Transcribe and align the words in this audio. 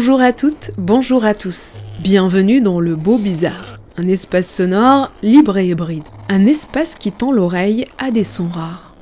Bonjour 0.00 0.22
à 0.22 0.32
toutes, 0.32 0.70
bonjour 0.78 1.26
à 1.26 1.34
tous. 1.34 1.74
Bienvenue 1.98 2.62
dans 2.62 2.80
le 2.80 2.96
Beau 2.96 3.18
Bizarre, 3.18 3.76
un 3.98 4.06
espace 4.06 4.48
sonore 4.48 5.12
libre 5.22 5.58
et 5.58 5.66
hybride. 5.66 6.04
Un 6.30 6.46
espace 6.46 6.94
qui 6.94 7.12
tend 7.12 7.32
l'oreille 7.32 7.84
à 7.98 8.10
des 8.10 8.24
sons 8.24 8.48
rares. 8.48 8.94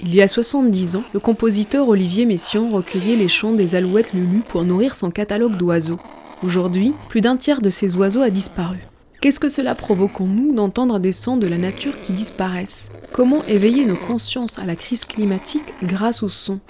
Il 0.00 0.14
y 0.14 0.22
a 0.22 0.28
70 0.28 0.96
ans, 0.96 1.04
le 1.12 1.20
compositeur 1.20 1.90
Olivier 1.90 2.24
Messiaen 2.24 2.70
recueillait 2.70 3.16
les 3.16 3.28
chants 3.28 3.52
des 3.52 3.74
alouettes 3.74 4.14
Lulu 4.14 4.40
pour 4.48 4.64
nourrir 4.64 4.94
son 4.94 5.10
catalogue 5.10 5.58
d'oiseaux. 5.58 6.00
Aujourd'hui, 6.44 6.92
plus 7.08 7.22
d'un 7.22 7.38
tiers 7.38 7.62
de 7.62 7.70
ces 7.70 7.96
oiseaux 7.96 8.20
a 8.20 8.28
disparu. 8.28 8.76
Qu'est-ce 9.22 9.40
que 9.40 9.48
cela 9.48 9.74
provoque 9.74 10.20
en 10.20 10.26
nous 10.26 10.54
d'entendre 10.54 10.98
des 10.98 11.12
sons 11.12 11.38
de 11.38 11.46
la 11.46 11.56
nature 11.56 11.98
qui 12.02 12.12
disparaissent? 12.12 12.90
Comment 13.14 13.42
éveiller 13.46 13.86
nos 13.86 13.96
consciences 13.96 14.58
à 14.58 14.66
la 14.66 14.76
crise 14.76 15.06
climatique 15.06 15.72
grâce 15.82 16.22
au 16.22 16.28
son? 16.28 16.60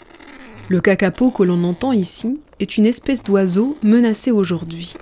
Le 0.69 0.80
kakapo 0.80 1.33
que 1.33 1.42
l'on 1.42 1.64
entend 1.64 1.91
ici 1.91 2.39
est 2.61 2.77
une 2.77 2.86
espèce 2.86 3.25
d'oiseau 3.25 3.77
menacé 3.83 4.30
aujourd'hui. 4.30 4.95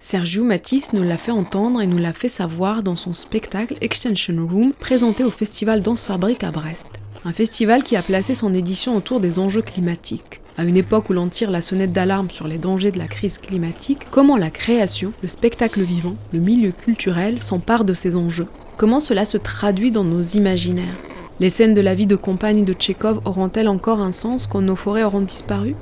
Sergio 0.00 0.42
Matisse 0.42 0.92
nous 0.92 1.04
l'a 1.04 1.18
fait 1.18 1.30
entendre 1.30 1.80
et 1.80 1.86
nous 1.86 1.98
l'a 1.98 2.12
fait 2.12 2.28
savoir 2.28 2.82
dans 2.82 2.96
son 2.96 3.14
spectacle 3.14 3.76
Extension 3.80 4.34
Room 4.44 4.72
présenté 4.72 5.22
au 5.22 5.30
festival 5.30 5.82
Danse 5.82 6.02
Fabrique 6.02 6.42
à 6.42 6.50
Brest. 6.50 6.88
Un 7.24 7.32
festival 7.32 7.84
qui 7.84 7.94
a 7.94 8.02
placé 8.02 8.34
son 8.34 8.52
édition 8.54 8.96
autour 8.96 9.20
des 9.20 9.38
enjeux 9.38 9.62
climatiques. 9.62 10.40
À 10.60 10.64
une 10.64 10.76
époque 10.76 11.08
où 11.08 11.14
l'on 11.14 11.28
tire 11.28 11.50
la 11.50 11.62
sonnette 11.62 11.94
d'alarme 11.94 12.28
sur 12.28 12.46
les 12.46 12.58
dangers 12.58 12.90
de 12.90 12.98
la 12.98 13.06
crise 13.06 13.38
climatique, 13.38 14.00
comment 14.10 14.36
la 14.36 14.50
création, 14.50 15.14
le 15.22 15.28
spectacle 15.28 15.80
vivant, 15.80 16.16
le 16.34 16.38
milieu 16.38 16.70
culturel 16.70 17.38
s'emparent 17.38 17.86
de 17.86 17.94
ces 17.94 18.14
enjeux? 18.14 18.46
Comment 18.76 19.00
cela 19.00 19.24
se 19.24 19.38
traduit 19.38 19.90
dans 19.90 20.04
nos 20.04 20.20
imaginaires? 20.20 20.98
Les 21.40 21.48
scènes 21.48 21.72
de 21.72 21.80
la 21.80 21.94
vie 21.94 22.06
de 22.06 22.14
compagne 22.14 22.66
de 22.66 22.74
Tchekhov 22.74 23.22
auront-elles 23.24 23.70
encore 23.70 24.00
un 24.00 24.12
sens 24.12 24.46
quand 24.46 24.60
nos 24.60 24.76
forêts 24.76 25.02
auront 25.02 25.22
disparu? 25.22 25.74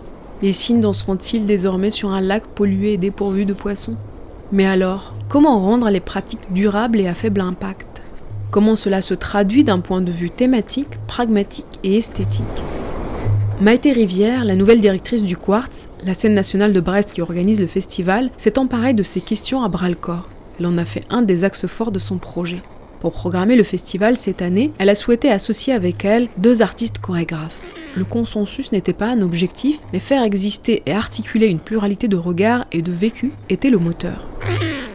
Les 0.43 0.53
signes 0.53 0.79
danseront-ils 0.79 1.45
désormais 1.45 1.91
sur 1.91 2.13
un 2.13 2.21
lac 2.21 2.45
pollué 2.47 2.93
et 2.93 2.99
dépourvu 2.99 3.47
de 3.47 3.55
poissons? 3.55 3.97
Mais 4.53 4.65
alors, 4.65 5.13
comment 5.29 5.59
rendre 5.59 5.91
les 5.91 5.99
pratiques 5.99 6.53
durables 6.53 7.01
et 7.01 7.09
à 7.09 7.15
faible 7.15 7.41
impact? 7.41 8.01
Comment 8.53 8.77
cela 8.77 9.03
se 9.03 9.15
traduit 9.15 9.65
d'un 9.65 9.81
point 9.81 10.03
de 10.03 10.13
vue 10.13 10.31
thématique, 10.31 11.05
pragmatique 11.09 11.81
et 11.83 11.97
esthétique? 11.97 12.45
Maïté 13.61 13.91
Rivière, 13.91 14.45
la 14.45 14.55
nouvelle 14.55 14.81
directrice 14.81 15.25
du 15.25 15.37
Quartz, 15.37 15.89
la 16.05 16.15
scène 16.15 16.35
nationale 16.35 16.73
de 16.73 16.79
Brest 16.79 17.13
qui 17.13 17.23
organise 17.23 17.61
le 17.61 17.67
festival, 17.67 18.31
s'est 18.37 18.57
emparée 18.57 18.95
de 18.95 19.03
ces 19.03 19.21
questions 19.21 19.65
à 19.65 19.69
bras-le-corps. 19.69 20.29
Elle 20.61 20.67
en 20.67 20.77
a 20.77 20.85
fait 20.85 21.03
un 21.11 21.23
des 21.23 21.43
axes 21.43 21.67
forts 21.67 21.91
de 21.91 21.99
son 21.99 22.19
projet. 22.19 22.63
Pour 23.01 23.11
programmer 23.11 23.57
le 23.57 23.65
festival 23.65 24.17
cette 24.17 24.43
année, 24.43 24.71
elle 24.79 24.89
a 24.89 24.95
souhaité 24.95 25.29
associer 25.33 25.73
avec 25.73 26.05
elle 26.05 26.29
deux 26.37 26.63
artistes 26.63 27.01
chorégraphes. 27.01 27.61
Le 27.97 28.05
consensus 28.05 28.71
n'était 28.71 28.93
pas 28.93 29.09
un 29.09 29.23
objectif, 29.23 29.81
mais 29.93 29.99
faire 29.99 30.23
exister 30.23 30.85
et 30.87 30.93
articuler 30.93 31.49
une 31.49 31.59
pluralité 31.59 32.07
de 32.07 32.17
regards 32.17 32.65
et 32.71 32.81
de 32.81 32.93
vécus 32.93 33.33
était 33.49 33.71
le 33.71 33.79
moteur. 33.79 34.29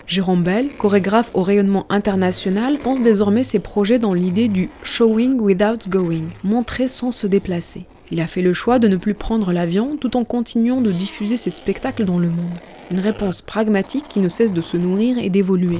Jérôme 0.07 0.43
Bell, 0.43 0.69
chorégraphe 0.77 1.31
au 1.33 1.43
rayonnement 1.43 1.85
international, 1.89 2.77
pense 2.81 3.01
désormais 3.01 3.43
ses 3.43 3.59
projets 3.59 3.99
dans 3.99 4.13
l'idée 4.13 4.47
du 4.47 4.69
showing 4.83 5.37
without 5.37 5.89
going, 5.89 6.29
montrer 6.45 6.87
sans 6.87 7.11
se 7.11 7.27
déplacer. 7.27 7.85
Il 8.13 8.21
a 8.21 8.27
fait 8.27 8.43
le 8.43 8.53
choix 8.53 8.77
de 8.77 8.87
ne 8.87 8.95
plus 8.95 9.15
prendre 9.15 9.51
l'avion 9.51 9.97
tout 9.97 10.15
en 10.17 10.23
continuant 10.23 10.81
de 10.81 10.91
diffuser 10.91 11.35
ses 11.35 11.49
spectacles 11.49 12.05
dans 12.05 12.19
le 12.19 12.29
monde. 12.29 12.59
Une 12.91 12.99
réponse 12.99 13.41
pragmatique 13.41 14.05
qui 14.07 14.19
ne 14.19 14.29
cesse 14.29 14.53
de 14.53 14.61
se 14.61 14.77
nourrir 14.77 15.17
et 15.17 15.31
d'évoluer. 15.31 15.79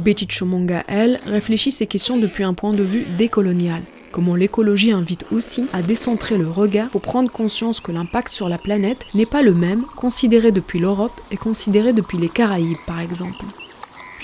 Betty 0.00 0.26
Chomanga, 0.28 0.82
elle, 0.88 1.20
réfléchit 1.26 1.70
ces 1.70 1.86
questions 1.86 2.16
depuis 2.16 2.42
un 2.42 2.54
point 2.54 2.72
de 2.72 2.82
vue 2.82 3.06
décolonial. 3.16 3.82
Comment 4.10 4.34
l'écologie 4.34 4.90
invite 4.90 5.26
aussi 5.30 5.66
à 5.72 5.80
décentrer 5.80 6.38
le 6.38 6.50
regard 6.50 6.88
pour 6.88 7.02
prendre 7.02 7.30
conscience 7.30 7.78
que 7.78 7.92
l'impact 7.92 8.30
sur 8.30 8.48
la 8.48 8.58
planète 8.58 9.06
n'est 9.14 9.24
pas 9.24 9.44
le 9.44 9.54
même 9.54 9.84
considéré 9.94 10.50
depuis 10.50 10.80
l'Europe 10.80 11.20
et 11.30 11.36
considéré 11.36 11.92
depuis 11.92 12.18
les 12.18 12.28
Caraïbes 12.28 12.78
par 12.84 12.98
exemple. 12.98 13.44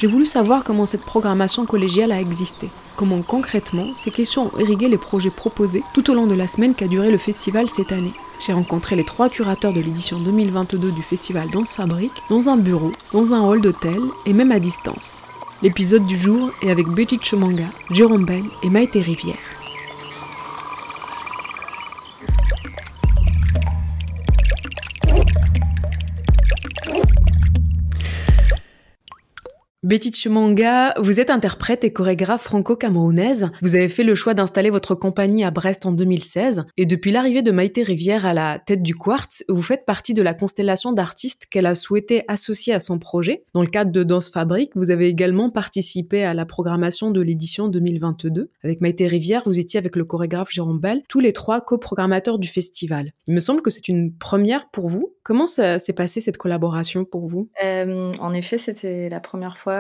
J'ai 0.01 0.07
voulu 0.07 0.25
savoir 0.25 0.65
comment 0.65 0.87
cette 0.87 1.05
programmation 1.05 1.67
collégiale 1.67 2.11
a 2.11 2.23
existé, 2.23 2.71
comment 2.97 3.21
concrètement 3.21 3.89
ces 3.95 4.11
questions 4.11 4.47
ont 4.47 4.59
irrigué 4.59 4.89
les 4.89 4.97
projets 4.97 5.29
proposés 5.29 5.83
tout 5.93 6.11
au 6.11 6.15
long 6.15 6.27
de 6.27 6.35
la 6.35 6.47
semaine 6.47 6.75
qu'a 6.75 6.89
duré 6.89 7.11
le 7.11 7.19
festival 7.19 7.69
cette 7.69 7.93
année. 7.93 8.15
J'ai 8.41 8.55
rencontré 8.55 8.97
les 8.97 9.05
trois 9.05 9.29
curateurs 9.29 9.75
de 9.75 9.81
l'édition 9.81 10.19
2022 10.19 10.91
du 10.91 11.03
festival 11.03 11.51
Danse 11.51 11.75
Fabrique 11.75 12.23
dans 12.31 12.49
un 12.49 12.57
bureau, 12.57 12.93
dans 13.13 13.35
un 13.35 13.43
hall 13.43 13.61
d'hôtel 13.61 14.01
et 14.25 14.33
même 14.33 14.53
à 14.53 14.59
distance. 14.59 15.21
L'épisode 15.63 16.07
du 16.07 16.19
jour 16.19 16.51
est 16.63 16.71
avec 16.71 16.89
Betty 16.89 17.19
Chomanga, 17.23 17.67
Jérôme 17.91 18.25
Bell 18.25 18.45
et 18.63 18.71
Maïté 18.71 19.03
Rivière. 19.03 19.60
Betty 29.91 30.13
Chumanga, 30.13 30.95
vous 31.01 31.19
êtes 31.19 31.31
interprète 31.31 31.83
et 31.83 31.93
chorégraphe 31.93 32.43
franco-camerounaise. 32.43 33.51
Vous 33.61 33.75
avez 33.75 33.89
fait 33.89 34.05
le 34.05 34.15
choix 34.15 34.35
d'installer 34.35 34.71
votre 34.71 34.95
compagnie 34.95 35.43
à 35.43 35.51
Brest 35.51 35.85
en 35.85 35.91
2016. 35.91 36.65
Et 36.77 36.87
depuis 36.87 37.11
l'arrivée 37.11 37.43
de 37.43 37.51
Maïté 37.51 37.83
Rivière 37.83 38.25
à 38.25 38.33
la 38.33 38.61
tête 38.61 38.85
du 38.85 38.95
Quartz, 38.95 39.43
vous 39.49 39.63
faites 39.63 39.85
partie 39.85 40.15
de 40.15 40.23
la 40.23 40.33
constellation 40.33 40.93
d'artistes 40.93 41.49
qu'elle 41.51 41.67
a 41.67 41.75
souhaité 41.75 42.23
associer 42.29 42.73
à 42.73 42.79
son 42.79 43.01
projet. 43.01 43.43
Dans 43.53 43.63
le 43.63 43.67
cadre 43.67 43.91
de 43.91 44.05
Danse 44.05 44.31
Fabrique, 44.31 44.71
vous 44.77 44.93
avez 44.93 45.09
également 45.09 45.51
participé 45.51 46.23
à 46.23 46.35
la 46.35 46.47
programmation 46.47 47.11
de 47.11 47.21
l'édition 47.21 47.67
2022. 47.67 48.49
Avec 48.63 48.81
Maïté 48.81 49.09
Rivière, 49.09 49.43
vous 49.45 49.59
étiez 49.59 49.79
avec 49.79 49.97
le 49.97 50.05
chorégraphe 50.05 50.53
Jérôme 50.53 50.79
Bell, 50.79 51.03
tous 51.09 51.19
les 51.19 51.33
trois 51.33 51.61
coprogrammateurs 51.63 52.39
du 52.39 52.47
festival. 52.47 53.11
Il 53.27 53.35
me 53.35 53.41
semble 53.41 53.61
que 53.61 53.71
c'est 53.71 53.89
une 53.89 54.15
première 54.17 54.71
pour 54.71 54.87
vous. 54.87 55.17
Comment 55.25 55.49
s'est 55.49 55.81
passé 55.97 56.21
cette 56.21 56.39
collaboration 56.39 57.05
pour 57.05 57.27
vous? 57.27 57.51
Euh, 57.65 58.13
En 58.21 58.33
effet, 58.33 58.57
c'était 58.57 59.09
la 59.09 59.19
première 59.19 59.59
fois 59.59 59.80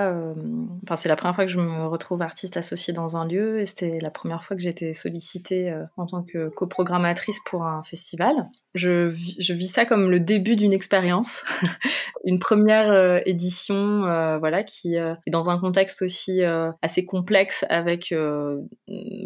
enfin 0.83 0.97
c'est 0.97 1.09
la 1.09 1.17
première 1.17 1.35
fois 1.35 1.45
que 1.45 1.51
je 1.51 1.59
me 1.59 1.87
retrouve 1.87 2.23
artiste 2.23 2.57
associée 2.57 2.93
dans 2.93 3.17
un 3.17 3.27
lieu 3.27 3.61
et 3.61 3.67
c'était 3.67 3.99
la 4.01 4.11
première 4.11 4.45
fois 4.45 4.57
que 4.57 4.63
j'étais 4.63 4.93
sollicitée 4.93 5.75
en 5.97 6.07
tant 6.07 6.23
que 6.23 6.49
coprogrammatrice 6.49 7.39
pour 7.47 7.65
un 7.65 7.83
festival. 7.83 8.35
Je, 8.75 9.11
je 9.39 9.53
vis 9.53 9.69
ça 9.69 9.85
comme 9.85 10.11
le 10.11 10.21
début 10.21 10.57
d'une 10.57 10.73
expérience, 10.73 11.43
une 12.25 12.39
première 12.39 13.21
édition, 13.27 14.03
voilà, 14.39 14.63
qui 14.63 14.95
est 14.95 15.31
dans 15.31 15.51
un 15.51 15.59
contexte 15.59 16.03
aussi 16.03 16.41
assez 16.83 17.05
complexe 17.05 17.65
avec, 17.69 18.15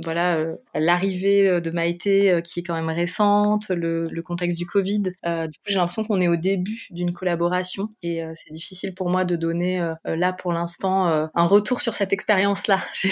voilà, 0.02 0.44
l'arrivée 0.74 1.60
de 1.60 1.70
Maïté 1.70 2.40
qui 2.44 2.60
est 2.60 2.62
quand 2.62 2.74
même 2.74 2.90
récente, 2.90 3.68
le, 3.68 4.08
le 4.08 4.22
contexte 4.22 4.58
du 4.58 4.66
Covid. 4.66 5.02
du 5.02 5.10
coup, 5.12 5.66
j'ai 5.66 5.76
l'impression 5.76 6.04
qu'on 6.04 6.20
est 6.20 6.28
au 6.28 6.36
début 6.36 6.86
d'une 6.90 7.12
collaboration 7.12 7.88
et 8.02 8.22
c'est 8.34 8.52
difficile 8.52 8.94
pour 8.94 9.10
moi 9.10 9.24
de 9.24 9.36
donner 9.36 9.92
là 10.04 10.32
pour 10.32 10.52
l'instant 10.52 11.28
un 11.34 11.44
retour 11.46 11.80
sur 11.80 11.94
cette 11.94 12.12
expérience-là. 12.12 12.80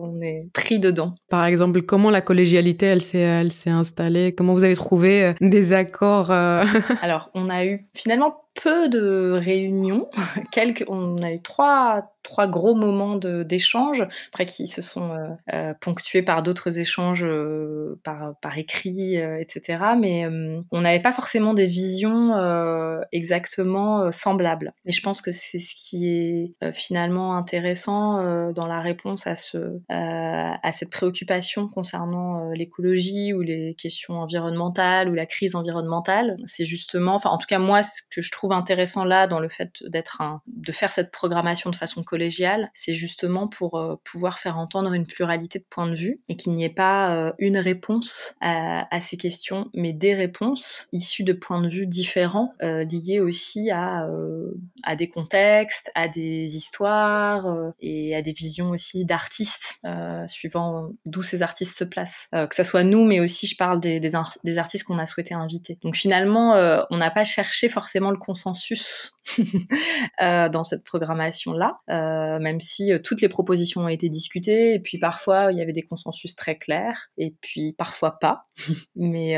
on 0.00 0.20
est 0.20 0.48
pris 0.52 0.78
dedans. 0.78 1.14
Par 1.28 1.44
exemple, 1.44 1.82
comment 1.82 2.10
la 2.10 2.20
collégialité, 2.20 2.86
elle 2.86 3.02
s'est, 3.02 3.48
s'est 3.48 3.70
installée? 3.70 4.34
Comment 4.34 4.54
vous 4.54 4.64
avez 4.64 4.74
trouvé 4.76 5.27
des 5.40 5.72
accords 5.72 6.30
Alors, 7.02 7.30
on 7.34 7.48
a 7.48 7.64
eu 7.64 7.86
finalement 7.94 8.44
peu 8.62 8.88
de 8.88 9.32
réunions. 9.32 10.08
Quelques, 10.52 10.84
on 10.88 11.16
a 11.18 11.32
eu 11.32 11.42
trois, 11.42 12.12
trois 12.28 12.46
gros 12.46 12.74
moments 12.74 13.16
d'échange, 13.16 14.06
après 14.28 14.46
qui 14.46 14.66
se 14.66 14.82
sont 14.82 15.10
euh, 15.12 15.28
euh, 15.54 15.74
ponctués 15.80 16.22
par 16.22 16.42
d'autres 16.42 16.78
échanges 16.78 17.24
euh, 17.24 17.98
par, 18.04 18.34
par 18.42 18.58
écrit, 18.58 19.16
etc. 19.16 19.78
Mais 19.98 20.26
on 20.70 20.80
n'avait 20.80 21.00
pas 21.00 21.12
forcément 21.12 21.54
des 21.54 21.66
visions 21.66 22.34
exactement 23.12 24.10
semblables. 24.12 24.74
Et 24.84 24.92
je 24.92 25.02
pense 25.02 25.22
que 25.22 25.32
c'est 25.32 25.58
ce 25.58 25.74
qui 25.74 26.08
est 26.08 26.72
finalement 26.72 27.36
intéressant 27.36 28.52
dans 28.52 28.66
la 28.66 28.80
réponse 28.80 29.26
à, 29.26 29.36
ce, 29.36 29.80
à 29.88 30.72
cette 30.72 30.90
préoccupation 30.90 31.68
concernant 31.68 32.50
l'écologie 32.50 33.32
ou 33.32 33.40
les 33.40 33.74
questions 33.74 34.14
environnementales 34.14 35.08
ou 35.08 35.14
la 35.14 35.26
crise 35.26 35.54
environnementale. 35.54 36.36
C'est 36.44 36.64
justement, 36.64 37.14
enfin 37.14 37.30
en 37.30 37.38
tout 37.38 37.46
cas 37.46 37.58
moi, 37.58 37.82
ce 37.82 38.02
que 38.10 38.22
je 38.22 38.30
trouve 38.30 38.47
intéressant 38.52 39.04
là 39.04 39.26
dans 39.26 39.40
le 39.40 39.48
fait 39.48 39.82
d'être 39.86 40.20
un, 40.20 40.40
de 40.46 40.72
faire 40.72 40.92
cette 40.92 41.10
programmation 41.10 41.70
de 41.70 41.76
façon 41.76 42.02
collégiale, 42.02 42.70
c'est 42.74 42.94
justement 42.94 43.48
pour 43.48 43.76
euh, 43.76 43.96
pouvoir 44.04 44.38
faire 44.38 44.58
entendre 44.58 44.92
une 44.92 45.06
pluralité 45.06 45.58
de 45.58 45.64
points 45.68 45.88
de 45.88 45.94
vue 45.94 46.20
et 46.28 46.36
qu'il 46.36 46.52
n'y 46.54 46.64
ait 46.64 46.68
pas 46.68 47.14
euh, 47.14 47.32
une 47.38 47.58
réponse 47.58 48.36
à, 48.40 48.86
ces 49.00 49.16
questions, 49.16 49.70
mais 49.74 49.92
des 49.92 50.14
réponses 50.14 50.88
issues 50.92 51.22
de 51.22 51.32
points 51.32 51.60
de 51.62 51.68
vue 51.68 51.86
différents, 51.86 52.52
euh, 52.62 52.84
liés 52.84 53.20
aussi 53.20 53.70
à, 53.70 54.06
à 54.82 54.96
des 54.96 55.08
contextes, 55.08 55.90
à 55.94 56.08
des 56.08 56.56
histoires 56.56 57.46
et 57.80 58.16
à 58.16 58.22
des 58.22 58.32
visions 58.32 58.70
aussi 58.70 59.04
d'artistes, 59.04 59.80
suivant 60.26 60.90
d'où 61.06 61.22
ces 61.22 61.42
artistes 61.42 61.78
se 61.78 61.84
placent. 61.84 62.28
que 62.32 62.54
ça 62.54 62.64
soit 62.64 62.84
nous, 62.84 63.04
mais 63.04 63.20
aussi 63.20 63.46
je 63.46 63.56
parle 63.56 63.80
des, 63.80 64.00
des, 64.00 64.12
des 64.44 64.58
artistes 64.58 64.84
qu'on 64.84 64.98
a 64.98 65.06
souhaité 65.06 65.34
inviter. 65.34 65.78
Donc 65.82 65.96
finalement, 65.96 66.54
on 66.90 66.96
n'a 66.96 67.10
pas 67.10 67.24
cherché 67.24 67.68
forcément 67.68 68.10
le 68.10 68.18
consensus 68.38 69.12
euh, 70.22 70.48
dans 70.48 70.64
cette 70.64 70.84
programmation-là, 70.84 71.80
euh, 71.90 72.38
même 72.38 72.60
si 72.60 72.92
euh, 72.92 72.98
toutes 72.98 73.20
les 73.20 73.28
propositions 73.28 73.82
ont 73.82 73.88
été 73.88 74.08
discutées, 74.08 74.74
et 74.74 74.78
puis 74.78 74.98
parfois 74.98 75.52
il 75.52 75.58
y 75.58 75.60
avait 75.60 75.72
des 75.72 75.82
consensus 75.82 76.34
très 76.36 76.56
clairs, 76.56 77.10
et 77.18 77.34
puis 77.40 77.74
parfois 77.76 78.18
pas. 78.18 78.46
mais, 78.96 79.36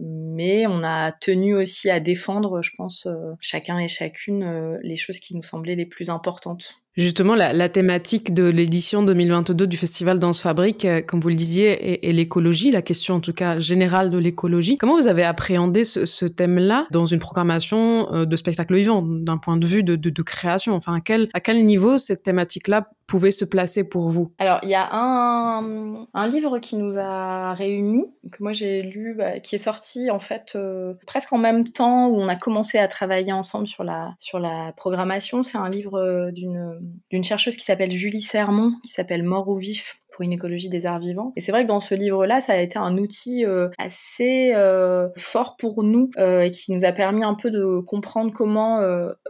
mais 0.00 0.66
on 0.66 0.82
a 0.82 1.12
tenu 1.12 1.54
aussi 1.54 1.90
à 1.90 2.00
défendre, 2.00 2.62
je 2.62 2.70
pense, 2.76 3.08
chacun 3.40 3.78
et 3.78 3.88
chacune 3.88 4.78
les 4.82 4.96
choses 4.96 5.18
qui 5.18 5.36
nous 5.36 5.42
semblaient 5.42 5.76
les 5.76 5.86
plus 5.86 6.10
importantes. 6.10 6.82
Justement, 6.94 7.34
la, 7.34 7.68
thématique 7.70 8.34
de 8.34 8.44
l'édition 8.44 9.02
2022 9.02 9.66
du 9.66 9.78
Festival 9.78 10.18
Danse 10.18 10.42
Fabrique, 10.42 10.86
comme 11.06 11.20
vous 11.20 11.30
le 11.30 11.34
disiez, 11.34 12.06
est, 12.06 12.12
l'écologie, 12.12 12.70
la 12.70 12.82
question 12.82 13.14
en 13.14 13.20
tout 13.20 13.32
cas 13.32 13.58
générale 13.58 14.10
de 14.10 14.18
l'écologie. 14.18 14.76
Comment 14.76 15.00
vous 15.00 15.08
avez 15.08 15.22
appréhendé 15.22 15.84
ce, 15.84 16.26
thème-là 16.26 16.86
dans 16.90 17.06
une 17.06 17.18
programmation 17.18 18.26
de 18.26 18.36
spectacle 18.36 18.74
vivant, 18.74 19.02
d'un 19.02 19.38
point 19.38 19.56
de 19.56 19.66
vue 19.66 19.82
de, 19.82 19.96
de, 19.96 20.22
création? 20.22 20.74
Enfin, 20.74 20.94
à 20.94 21.00
quel, 21.00 21.30
à 21.32 21.40
quel 21.40 21.62
niveau 21.64 21.96
cette 21.96 22.22
thématique-là 22.22 22.90
pouvait 23.06 23.30
se 23.30 23.44
placer 23.44 23.84
pour 23.84 24.08
vous 24.08 24.32
Alors, 24.38 24.58
il 24.62 24.68
y 24.68 24.74
a 24.74 24.88
un, 24.92 26.06
un, 26.14 26.26
livre 26.26 26.58
qui 26.58 26.76
nous 26.76 26.98
a 26.98 27.54
réunis, 27.54 28.06
que 28.30 28.42
moi 28.42 28.52
j'ai 28.52 28.82
lu, 28.82 29.14
bah, 29.14 29.40
qui 29.40 29.54
est 29.54 29.58
sorti 29.58 30.10
en 30.10 30.18
fait 30.18 30.52
euh, 30.54 30.94
presque 31.06 31.32
en 31.32 31.38
même 31.38 31.68
temps 31.68 32.08
où 32.08 32.16
on 32.16 32.28
a 32.28 32.36
commencé 32.36 32.78
à 32.78 32.88
travailler 32.88 33.32
ensemble 33.32 33.66
sur 33.66 33.84
la, 33.84 34.14
sur 34.18 34.38
la 34.38 34.72
programmation. 34.76 35.42
C'est 35.42 35.58
un 35.58 35.68
livre 35.68 35.98
euh, 35.98 36.30
d'une 36.32 37.24
chercheuse 37.24 37.56
qui 37.56 37.64
s'appelle 37.64 37.90
Julie 37.90 38.22
Sermon, 38.22 38.72
qui 38.82 38.90
s'appelle 38.90 39.22
Mort 39.22 39.48
ou 39.48 39.56
vif 39.56 39.98
pour 40.12 40.22
une 40.22 40.32
écologie 40.32 40.68
des 40.68 40.86
arts 40.86 41.00
vivants. 41.00 41.32
Et 41.36 41.40
c'est 41.40 41.52
vrai 41.52 41.62
que 41.62 41.68
dans 41.68 41.80
ce 41.80 41.94
livre-là, 41.94 42.40
ça 42.40 42.52
a 42.52 42.58
été 42.58 42.78
un 42.78 42.96
outil 42.98 43.44
euh, 43.44 43.68
assez 43.78 44.52
euh, 44.54 45.08
fort 45.16 45.56
pour 45.56 45.82
nous 45.82 46.10
euh, 46.18 46.42
et 46.42 46.50
qui 46.50 46.72
nous 46.72 46.84
a 46.84 46.92
permis 46.92 47.24
un 47.24 47.34
peu 47.34 47.50
de 47.50 47.80
comprendre 47.80 48.32
comment 48.32 48.80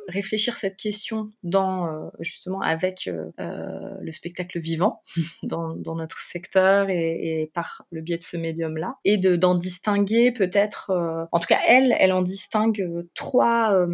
réfléchir 0.08 0.56
cette 0.56 0.76
question 0.76 1.31
dans 1.43 2.11
justement 2.19 2.61
avec 2.61 3.08
le 3.38 4.12
spectacle 4.12 4.58
vivant 4.58 5.02
dans, 5.43 5.75
dans 5.75 5.94
notre 5.94 6.19
secteur 6.20 6.90
et, 6.90 7.43
et, 7.43 7.50
par 7.55 7.84
le 7.90 8.00
biais 8.00 8.19
de 8.19 8.23
ce 8.23 8.37
médium-là 8.37 8.96
et 9.05 9.17
de 9.19 9.37
d'en 9.37 9.55
distinguer 9.55 10.32
peut-être, 10.32 10.90
en 11.31 11.38
tout 11.38 11.46
cas 11.46 11.61
elle, 11.67 11.94
elle 11.99 12.12
en 12.12 12.23
distingue 12.23 13.06
trois 13.14 13.87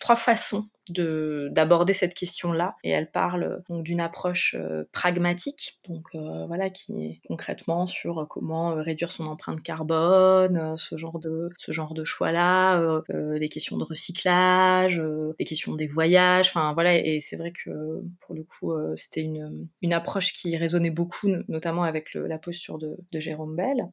trois 0.00 0.16
façons 0.16 0.66
d'aborder 0.90 1.92
cette 1.92 2.14
question-là. 2.14 2.76
Et 2.84 2.90
elle 2.90 3.10
parle 3.10 3.62
donc 3.68 3.84
d'une 3.84 4.00
approche 4.00 4.56
euh, 4.58 4.84
pragmatique 4.92 5.78
donc 5.88 6.08
euh, 6.14 6.46
voilà 6.46 6.70
qui 6.70 6.92
est 7.04 7.20
concrètement 7.26 7.86
sur 7.86 8.26
comment 8.28 8.72
euh, 8.72 8.82
réduire 8.82 9.12
son 9.12 9.26
empreinte 9.26 9.62
carbone 9.62 10.76
ce 10.76 10.96
genre 10.96 11.18
de 11.18 11.50
ce 11.56 11.72
genre 11.72 11.94
de 11.94 12.04
choix 12.04 12.32
là 12.32 13.02
des 13.08 13.48
questions 13.48 13.76
de 13.76 13.84
recyclage 13.84 15.02
des 15.38 15.44
questions 15.44 15.74
des 15.74 15.86
voyages 15.86 16.48
enfin 16.48 16.72
voilà. 16.74 16.96
Et 16.96 17.20
c'est 17.20 17.36
vrai 17.36 17.52
que 17.52 18.02
pour 18.20 18.34
le 18.34 18.42
coup 18.42 18.72
c'était 18.96 19.22
une 19.22 19.68
une 19.82 19.92
approche 19.92 20.32
qui 20.32 20.56
résonnait 20.56 20.90
beaucoup 20.90 21.28
notamment 21.48 21.82
avec 21.82 22.14
la 22.14 22.38
posture 22.38 22.78
de, 22.78 22.96
de 23.12 23.20
Jérôme 23.20 23.56
Bell. 23.56 23.88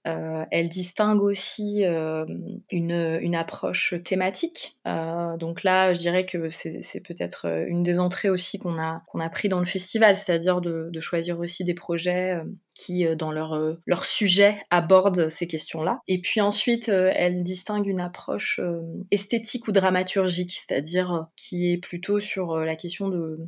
Elle 0.51 0.69
distingue 0.69 1.21
aussi 1.21 1.83
une 1.83 3.19
une 3.21 3.35
approche 3.35 3.95
thématique. 4.03 4.77
Donc 4.85 5.63
là 5.63 5.93
je 5.93 5.99
dirais 5.99 6.25
que 6.25 6.49
c'est 6.49 6.81
c'est 6.83 7.01
peut-être 7.01 7.47
euh, 7.47 7.65
une 7.67 7.81
des 7.81 7.99
entrées 7.99 8.29
aussi 8.29 8.59
qu'on 8.59 8.77
a, 8.77 9.01
qu'on 9.07 9.19
a 9.19 9.29
pris 9.29 9.49
dans 9.49 9.59
le 9.59 9.65
festival, 9.65 10.15
c'est-à-dire 10.15 10.61
de, 10.61 10.89
de, 10.91 10.99
choisir 10.99 11.39
aussi 11.39 11.63
des 11.63 11.73
projets 11.73 12.35
euh, 12.35 12.43
qui, 12.73 13.05
euh, 13.05 13.15
dans 13.15 13.31
leur, 13.31 13.53
euh, 13.53 13.79
leur 13.85 14.05
sujet, 14.05 14.57
abordent 14.69 15.29
ces 15.29 15.47
questions-là. 15.47 15.99
Et 16.07 16.19
puis 16.19 16.41
ensuite, 16.41 16.89
euh, 16.89 17.11
elle 17.13 17.43
distingue 17.43 17.87
une 17.87 17.99
approche 17.99 18.59
esthétique 19.11 19.67
ou 19.67 19.71
dramaturgique, 19.71 20.51
c'est-à-dire 20.51 21.27
qui 21.35 21.71
est 21.71 21.77
plutôt 21.77 22.19
sur 22.19 22.57
la 22.57 22.75
question 22.75 23.09
de 23.09 23.39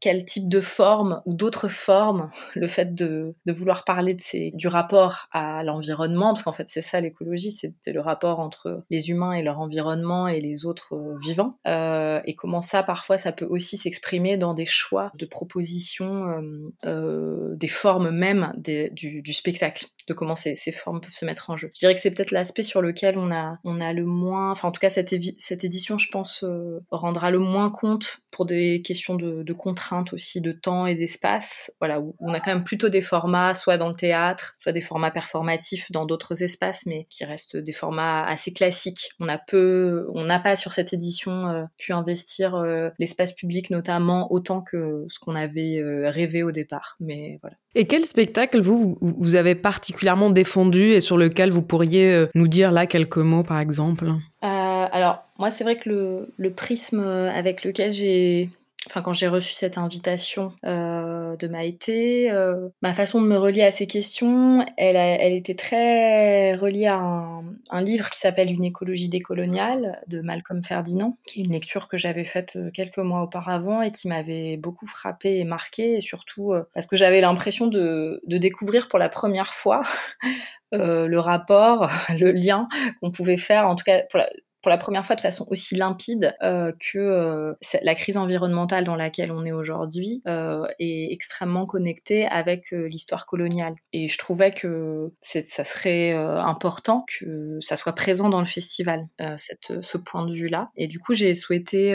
quel 0.00 0.24
type 0.24 0.48
de 0.48 0.60
forme 0.60 1.22
ou 1.26 1.34
d'autres 1.34 1.68
formes, 1.68 2.30
le 2.54 2.68
fait 2.68 2.94
de, 2.94 3.34
de 3.46 3.52
vouloir 3.52 3.84
parler 3.84 4.14
de 4.14 4.20
ces, 4.20 4.50
du 4.54 4.68
rapport 4.68 5.28
à 5.32 5.62
l'environnement, 5.62 6.32
parce 6.32 6.42
qu'en 6.42 6.52
fait 6.52 6.68
c'est 6.68 6.82
ça 6.82 7.00
l'écologie, 7.00 7.52
c'est 7.52 7.72
le 7.86 8.00
rapport 8.00 8.40
entre 8.40 8.84
les 8.90 9.10
humains 9.10 9.32
et 9.32 9.42
leur 9.42 9.60
environnement 9.60 10.28
et 10.28 10.40
les 10.40 10.66
autres 10.66 11.16
vivants, 11.22 11.58
et 11.66 12.34
comment 12.34 12.60
ça 12.60 12.82
parfois 12.82 13.18
ça 13.18 13.32
peut 13.32 13.46
aussi 13.48 13.76
s'exprimer 13.76 14.36
dans 14.36 14.54
des 14.54 14.66
choix 14.66 15.12
de 15.18 15.26
propositions, 15.26 16.42
des 16.84 17.68
formes 17.68 18.10
même 18.10 18.52
du, 18.62 19.32
spectacle, 19.32 19.86
de 20.08 20.14
comment 20.14 20.36
ces, 20.36 20.54
formes 20.72 21.00
peuvent 21.00 21.12
se 21.12 21.24
mettre 21.24 21.50
en 21.50 21.56
jeu. 21.56 21.70
Je 21.74 21.80
dirais 21.80 21.94
que 21.94 22.00
c'est 22.00 22.10
peut-être 22.12 22.30
l'aspect 22.30 22.62
sur 22.62 22.82
lequel 22.82 23.18
on 23.18 23.30
a, 23.30 23.58
on 23.64 23.80
a 23.80 23.92
le 23.92 24.04
moins, 24.04 24.50
enfin 24.50 24.68
en 24.68 24.72
tout 24.72 24.80
cas 24.80 24.90
cette, 24.90 25.14
cette 25.38 25.64
édition, 25.64 25.98
je 25.98 26.08
pense, 26.10 26.44
euh, 26.44 26.80
rendra 26.90 27.30
le 27.30 27.38
moins 27.38 27.70
compte 27.70 28.21
pour 28.32 28.46
des 28.46 28.82
questions 28.82 29.14
de, 29.14 29.52
contraintes 29.52 30.12
aussi, 30.12 30.40
de 30.40 30.50
temps 30.50 30.86
et 30.86 30.94
d'espace. 30.94 31.70
Voilà, 31.78 32.00
où 32.00 32.16
on 32.18 32.32
a 32.34 32.40
quand 32.40 32.52
même 32.52 32.64
plutôt 32.64 32.88
des 32.88 33.02
formats, 33.02 33.54
soit 33.54 33.78
dans 33.78 33.88
le 33.88 33.94
théâtre, 33.94 34.56
soit 34.60 34.72
des 34.72 34.80
formats 34.80 35.10
performatifs 35.10 35.92
dans 35.92 36.06
d'autres 36.06 36.42
espaces, 36.42 36.84
mais 36.86 37.06
qui 37.10 37.24
restent 37.24 37.56
des 37.56 37.72
formats 37.72 38.24
assez 38.24 38.52
classiques. 38.52 39.12
On 39.20 39.28
a 39.28 39.38
peu, 39.38 40.08
on 40.14 40.24
n'a 40.24 40.40
pas 40.40 40.56
sur 40.56 40.72
cette 40.72 40.92
édition 40.92 41.46
euh, 41.48 41.64
pu 41.76 41.92
investir 41.92 42.56
euh, 42.56 42.88
l'espace 42.98 43.32
public 43.34 43.70
notamment 43.70 44.32
autant 44.32 44.62
que 44.62 45.04
ce 45.08 45.18
qu'on 45.18 45.36
avait 45.36 45.82
rêvé 46.06 46.42
au 46.42 46.50
départ. 46.50 46.96
Mais 47.00 47.38
voilà. 47.42 47.56
Et 47.74 47.86
quel 47.86 48.04
spectacle 48.04 48.60
vous, 48.60 48.98
vous 49.00 49.34
avez 49.34 49.54
particulièrement 49.54 50.28
défendu 50.28 50.92
et 50.92 51.00
sur 51.00 51.16
lequel 51.16 51.50
vous 51.50 51.62
pourriez 51.62 52.12
euh, 52.12 52.26
nous 52.34 52.46
dire 52.46 52.70
là 52.70 52.86
quelques 52.86 53.16
mots 53.16 53.42
par 53.42 53.58
exemple? 53.60 54.08
Euh, 54.44 54.46
Alors 54.92 55.24
moi 55.38 55.50
c'est 55.50 55.64
vrai 55.64 55.76
que 55.76 56.28
le, 56.36 56.52
prisme 56.52 57.00
avec 57.00 57.64
lequel 57.64 57.92
j'ai 57.92 58.50
enfin 58.86 59.02
quand 59.02 59.12
j'ai 59.12 59.28
reçu 59.28 59.52
cette 59.54 59.78
invitation 59.78 60.52
euh, 60.64 61.36
de 61.36 61.48
Maïté, 61.48 62.30
euh, 62.30 62.68
ma 62.82 62.92
façon 62.92 63.20
de 63.22 63.26
me 63.26 63.38
relier 63.38 63.62
à 63.62 63.70
ces 63.70 63.86
questions, 63.86 64.64
elle, 64.76 65.32
était 65.32 65.54
très 65.54 66.54
reliée 66.54 66.86
à 66.86 66.98
un, 66.98 67.82
livre 67.82 68.10
qui 68.10 68.18
s'appelle 68.18 68.50
Une 68.50 68.64
écologie 68.64 69.08
décoloniale 69.08 70.00
de 70.08 70.20
Malcolm 70.20 70.62
Ferdinand, 70.62 71.16
qui 71.26 71.40
est 71.40 71.44
une 71.44 71.52
lecture 71.52 71.88
que 71.88 71.96
j'avais 71.96 72.24
faite 72.24 72.56
euh, 72.56 72.70
quelques 72.72 72.98
mois 72.98 73.22
auparavant 73.22 73.82
et 73.82 73.90
qui 73.90 74.08
m'avait 74.08 74.56
beaucoup 74.56 74.86
frappée 74.86 75.38
et 75.38 75.44
marquée, 75.44 75.96
et 75.96 76.00
surtout 76.00 76.52
euh, 76.52 76.68
parce 76.74 76.86
que 76.86 76.96
j'avais 76.96 77.20
l'impression 77.20 77.66
de, 77.66 78.20
découvrir 78.26 78.88
pour 78.88 78.98
la 78.98 79.08
première 79.08 79.54
fois 79.54 79.82
euh, 80.74 81.06
le 81.06 81.18
rapport, 81.18 81.88
le 82.18 82.32
lien 82.32 82.68
qu'on 83.00 83.10
pouvait 83.10 83.36
faire, 83.36 83.66
en 83.68 83.76
tout 83.76 83.84
cas 83.84 84.02
pour 84.10 84.18
la, 84.18 84.28
pour 84.62 84.70
la 84.70 84.78
première 84.78 85.04
fois 85.04 85.16
de 85.16 85.20
façon 85.20 85.44
aussi 85.50 85.74
limpide 85.74 86.36
euh, 86.42 86.72
que 86.78 86.98
euh, 86.98 87.54
la 87.82 87.94
crise 87.94 88.16
environnementale 88.16 88.84
dans 88.84 88.94
laquelle 88.94 89.32
on 89.32 89.44
est 89.44 89.52
aujourd'hui 89.52 90.22
euh, 90.28 90.66
est 90.78 91.12
extrêmement 91.12 91.66
connectée 91.66 92.26
avec 92.26 92.72
euh, 92.72 92.86
l'histoire 92.86 93.26
coloniale. 93.26 93.74
Et 93.92 94.08
je 94.08 94.16
trouvais 94.18 94.52
que 94.52 95.12
ça 95.20 95.64
serait 95.64 96.14
euh, 96.14 96.40
important 96.40 97.04
que 97.08 97.58
ça 97.60 97.76
soit 97.76 97.94
présent 97.94 98.28
dans 98.28 98.40
le 98.40 98.46
festival, 98.46 99.08
cette, 99.36 99.82
ce 99.82 99.98
point 99.98 100.26
de 100.26 100.32
vue-là. 100.32 100.70
Et 100.76 100.86
du 100.86 101.00
coup, 101.00 101.14
j'ai 101.14 101.34
souhaité 101.34 101.94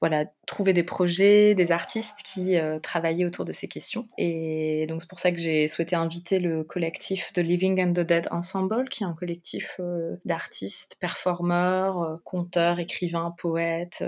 voilà, 0.00 0.26
trouver 0.46 0.72
des 0.72 0.84
projets, 0.84 1.54
des 1.54 1.72
artistes 1.72 2.18
qui 2.24 2.56
travaillaient 2.82 3.24
autour 3.24 3.44
de 3.44 3.52
ces 3.52 3.66
questions. 3.68 4.08
Et 4.16 4.86
donc 4.88 5.02
c'est 5.02 5.08
pour 5.08 5.18
ça 5.18 5.32
que 5.32 5.38
j'ai 5.38 5.66
souhaité 5.66 5.96
inviter 5.96 6.38
le 6.38 6.62
collectif 6.62 7.32
The 7.32 7.38
Living 7.38 7.82
and 7.82 7.92
the 7.92 8.06
Dead 8.06 8.28
Ensemble, 8.30 8.88
qui 8.88 9.02
est 9.02 9.06
un 9.06 9.14
collectif 9.14 9.80
d'artistes, 10.24 10.96
performeurs, 11.00 12.20
conteurs, 12.24 12.78
écrivains, 12.78 13.34
poètes, 13.36 14.04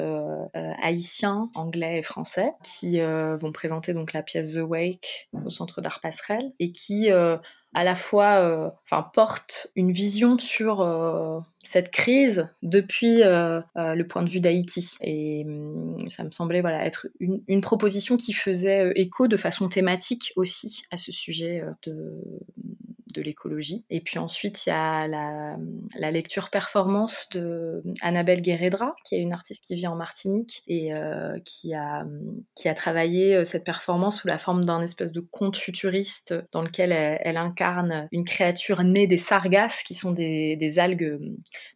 haïtiens, 0.55 1.51
anglais 1.55 1.99
et 1.99 2.03
français, 2.03 2.53
qui 2.63 3.01
vont 3.01 3.53
présenter 3.53 3.93
donc 3.93 4.13
la 4.13 4.23
pièce 4.23 4.55
The 4.55 4.63
Wake 4.63 5.29
au 5.45 5.51
Centre 5.51 5.81
d'Art 5.81 6.01
Passerelle 6.01 6.53
et 6.61 6.73
qui 6.73 7.11
à 7.73 7.85
la 7.85 7.95
fois 7.95 8.41
euh, 8.41 8.69
enfin, 8.85 9.09
porte 9.15 9.69
une 9.77 9.93
vision 9.93 10.39
sur 10.39 10.81
euh, 10.81 11.39
cette 11.63 11.91
crise 11.91 12.49
depuis 12.63 13.23
euh, 13.23 13.61
le 13.77 14.03
point 14.03 14.23
de 14.23 14.31
vue 14.31 14.41
d'Haïti. 14.41 14.97
Et 15.03 15.45
hum, 15.47 15.97
ça 16.09 16.25
me 16.25 16.31
semblait 16.31 16.63
voilà, 16.63 16.85
être 16.85 17.07
une, 17.21 17.43
une, 17.47 17.61
proposition 17.61 18.17
qui 18.17 18.33
faisait 18.33 18.93
écho 18.97 19.29
de 19.29 19.37
façon 19.37 19.69
thématique 19.69 20.33
aussi 20.37 20.83
à 20.91 20.97
ce 20.97 21.13
sujet 21.13 21.63
de, 21.85 22.21
de 23.13 23.23
l'écologie. 23.23 23.85
Et 23.91 24.01
puis 24.01 24.19
ensuite, 24.19 24.67
il 24.67 24.71
y 24.71 24.73
a 24.73 25.07
la, 25.09 26.11
lecture 26.11 26.51
performance 26.51 27.29
de 27.33 27.83
Annabelle 28.03 28.43
Guerredra, 28.43 28.97
qui 29.05 29.15
est 29.15 29.21
une 29.21 29.33
artiste 29.33 29.65
qui 29.65 29.77
vit 29.77 29.87
en 29.87 29.95
Martinique 29.95 30.63
et 30.67 30.93
euh, 30.93 31.39
qui, 31.45 31.75
a, 31.75 32.05
qui 32.57 32.69
a 32.69 32.75
travaillé 32.75 33.37
euh, 33.37 33.45
cette 33.45 33.65
performance 33.65 34.21
sous 34.21 34.29
la 34.29 34.39
forme 34.39 34.65
d'un 34.65 34.83
espèce 34.83 35.13
de 35.13 35.21
conte 35.21 35.57
futuriste 35.57 36.35
dans 36.53 36.63
lequel 36.63 36.93
elle, 36.93 37.37
incarne 37.37 38.09
une 38.13 38.25
créature 38.25 38.83
née 38.83 39.07
des 39.07 39.19
sargasses, 39.19 39.83
qui 39.83 39.95
sont 39.95 40.13
des, 40.13 40.57
des 40.57 40.79
algues 40.79 41.19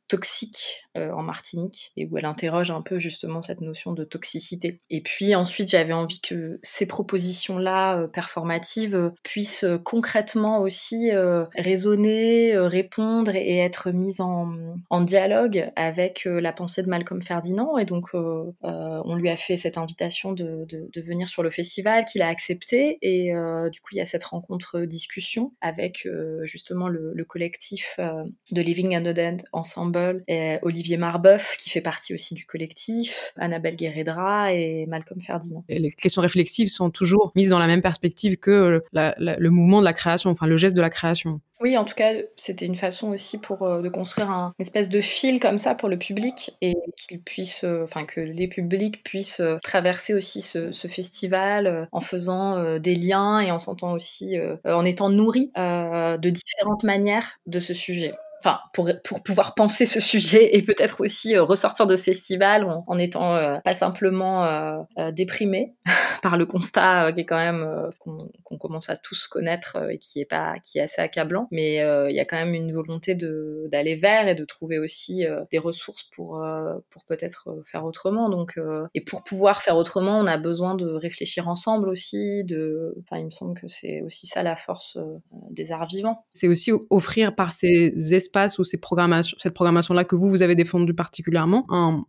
toxique 0.09 0.84
euh, 0.97 1.11
en 1.11 1.25
Martinique 1.25 1.91
et 1.97 2.07
où 2.07 2.19
elle 2.19 2.25
interroge 2.25 2.71
un 2.71 2.81
peu 2.81 3.01
justement 3.01 3.43
cette 3.43 3.61
notion 3.61 3.95
de 3.95 4.05
toxicité. 4.05 4.81
Et 4.91 5.01
puis 5.01 5.35
ensuite, 5.35 5.69
j'avais 5.69 5.93
envie 5.93 6.21
que 6.21 6.61
ces 6.63 6.87
propositions-là 6.87 7.99
euh, 7.99 8.07
performatives 8.07 8.95
euh, 8.95 9.11
puissent 9.25 9.67
concrètement 9.85 10.61
aussi 10.61 11.11
résonner, 11.57 12.57
répondre 12.57 13.35
et 13.35 13.59
être 13.59 13.91
mises 13.91 14.21
en, 14.21 14.55
dialogue 15.01 15.71
avec 15.75 16.25
la 16.27 16.53
pensée 16.53 16.83
de 16.83 16.89
Malcolm 16.89 17.21
Ferdinand. 17.21 17.77
Et 17.79 17.85
donc, 17.85 18.11
on 18.15 19.15
lui 19.17 19.29
a 19.29 19.37
fait 19.37 19.57
cette 19.57 19.77
invitation 19.77 20.33
de, 20.33 20.67
venir 20.97 21.29
sur 21.29 21.43
le 21.43 21.51
festival, 21.51 22.05
qu'il 22.05 22.23
a 22.23 22.29
accepté. 22.29 22.99
Et 23.03 23.33
du 23.71 23.81
coup, 23.81 23.91
il 23.93 23.99
y 23.99 24.01
a 24.01 24.05
cette 24.05 24.25
rencontre-discussion 24.25 25.53
avec 25.61 26.09
justement 26.43 26.89
le, 26.89 27.13
le 27.15 27.25
collectif 27.25 27.99
de 27.99 28.61
Living 28.61 28.97
and 28.97 29.13
Dead 29.13 29.43
ensemble 29.53 30.25
et 30.29 30.59
Olivier 30.63 30.84
Marbeuf, 30.97 31.57
qui 31.59 31.71
fait 31.71 31.81
partie 31.81 32.15
aussi 32.15 32.35
du 32.35 32.47
collectif, 32.47 33.33
Annabelle 33.37 33.77
Guerredra 33.77 34.53
et 34.53 34.87
Malcolm 34.87 35.21
Ferdinand. 35.21 35.65
les 35.69 35.91
questions 35.91 36.23
réflexives 36.23 36.69
sont 36.69 36.91
toujours 36.91 37.33
mises 37.35 37.49
dans 37.49 37.59
la 37.59 37.67
même 37.67 37.83
perspective 37.83 38.37
que 38.37 38.83
le 38.93 39.49
mouvement 39.51 39.81
de 39.81 39.85
la 39.85 39.93
création, 39.93 40.31
enfin 40.31 40.47
le 40.47 40.57
geste 40.57 40.77
de 40.77 40.81
la 40.81 40.91
création. 40.91 41.41
Oui, 41.61 41.79
en 41.79 41.85
tout 41.85 41.95
cas, 41.95 42.13
c'était 42.37 42.67
une 42.67 42.77
façon 42.77 43.09
aussi 43.09 43.39
pour 43.39 43.63
euh, 43.63 43.81
de 43.81 43.89
construire 43.89 44.29
un 44.29 44.55
espèce 44.59 44.89
de 44.89 45.01
fil 45.01 45.39
comme 45.39 45.59
ça 45.59 45.75
pour 45.75 45.89
le 45.89 45.97
public 45.97 46.57
et 46.61 46.75
qu'il 46.97 47.23
puisse, 47.23 47.65
euh, 47.65 47.85
enfin 47.85 48.05
que 48.05 48.21
les 48.21 48.49
publics 48.49 49.03
puissent 49.05 49.41
euh, 49.41 49.59
traverser 49.63 50.15
aussi 50.15 50.43
ce, 50.43 50.73
ce 50.73 50.89
festival 50.89 51.89
en 51.93 52.01
faisant 52.01 52.79
des 52.79 52.95
liens 52.95 53.41
et 53.41 53.51
en 53.51 53.59
sentant 53.59 53.93
aussi, 53.93 54.37
en 54.65 54.85
étant 54.85 55.09
nourris 55.09 55.51
de 55.57 56.31
différentes 56.31 56.83
manières 56.83 57.39
de 57.47 57.61
ce 57.61 57.73
sujet 57.73 58.15
enfin 58.45 58.59
pour, 58.73 58.91
pour 59.05 59.23
pouvoir 59.23 59.55
penser 59.55 59.87
ce 59.87 60.01
sujet 60.01 60.57
et 60.57 60.63
peut-être 60.63 61.01
aussi 61.01 61.35
euh, 61.35 61.43
ressortir 61.43 61.87
de 61.87 61.97
ce 61.97 62.05
festival 62.05 62.67
en, 62.87 62.99
étant 62.99 63.35
euh, 63.35 63.59
pas 63.65 63.73
simplement 63.73 64.45
euh, 64.45 65.11
déprimé 65.13 65.75
par 66.23 66.37
le 66.37 66.45
constat 66.45 67.13
qui 67.13 67.21
est 67.21 67.25
quand 67.25 67.37
même 67.37 67.91
qu'on 68.01 68.59
commence 68.59 68.91
à 68.91 68.97
tous 68.97 69.27
connaître 69.27 69.79
et 69.91 69.99
qui 69.99 70.21
est 70.21 70.27
pas 70.27 70.55
qui 70.63 70.79
est 70.79 70.83
assez 70.83 71.01
accablant. 71.01 71.49
Mais 71.51 71.77
il 71.77 72.15
y 72.15 72.21
a 72.21 72.25
quand 72.25 72.37
même 72.37 72.55
une 72.55 72.73
volonté 72.73 73.15
de 73.15 73.69
d'aller 73.71 73.95
vers 73.95 74.29
et 74.29 74.35
de 74.35 74.45
trouver 74.45 74.79
aussi 74.79 75.27
des 75.51 75.59
ressources 75.59 76.05
pour 76.05 76.43
pour 76.91 77.05
peut-être 77.05 77.63
faire 77.67 77.85
autrement. 77.85 78.31
Donc 78.31 78.59
et 78.95 79.01
pour 79.03 79.23
pouvoir 79.23 79.61
faire 79.63 79.77
autrement 79.77 80.19
on 80.19 80.27
a 80.27 80.39
besoin 80.39 80.75
de 80.75 80.87
réfléchir 80.87 81.49
ensemble 81.49 81.89
aussi 81.89 82.43
de 82.45 82.95
enfin 83.01 83.19
il 83.19 83.27
me 83.27 83.31
semble 83.31 83.59
que 83.61 83.69
c'est 83.69 84.01
aussi 84.01 84.27
ça 84.27 84.43
la 84.43 84.57
force 84.57 84.99
des 85.51 85.73
arts 85.73 85.87
vivants. 85.87 86.25
C'est 86.33 86.49
aussi 86.49 86.73
offrir 86.89 87.35
par 87.35 87.53
ces 87.53 88.15
espaces 88.15 88.34
ou 88.59 88.65
cette 88.65 88.81
programmation-là 88.81 90.05
que 90.05 90.17
vous, 90.17 90.31
vous 90.31 90.43
avez 90.43 90.55
défendue 90.55 90.95
particulièrement, 90.95 91.65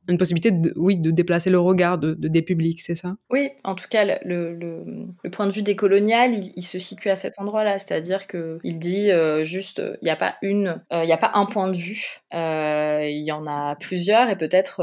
une 0.08 0.18
possibilité, 0.18 0.52
de, 0.52 0.74
oui, 0.76 0.98
de 0.98 1.12
déplacer 1.12 1.50
le 1.50 1.60
regard 1.60 1.98
de, 1.98 2.14
des 2.14 2.42
publics, 2.42 2.82
c'est 2.82 2.96
ça? 2.96 3.16
Oui, 3.30 3.50
en 3.64 3.76
tout 3.76 3.88
cas, 3.90 4.06
le, 4.24 5.08
point 5.32 5.48
de 5.48 5.52
vue 5.52 5.64
décolonial, 5.64 6.34
il, 6.56 6.64
se 6.64 6.80
situe 6.80 7.10
à 7.10 7.16
cet 7.16 7.40
endroit-là, 7.40 7.78
c'est-à-dire 7.78 8.28
qu'il 8.28 8.80
dit 8.80 9.12
euh, 9.12 9.46
juste, 9.46 9.82
il 10.02 10.06
n'y 10.06 10.12
a 10.12 10.16
pas 10.16 10.36
une, 10.42 10.82
euh, 10.94 11.04
il 11.04 11.08
n'y 11.08 11.14
a 11.14 11.18
pas 11.18 11.32
un 11.36 11.46
point 11.46 11.70
de 11.70 11.78
vue, 11.78 12.22
euh, 12.34 13.02
il 13.04 13.24
y 13.24 13.32
en 13.32 13.46
a 13.46 13.76
plusieurs 13.76 14.30
et 14.30 14.38
peut-être 14.38 14.82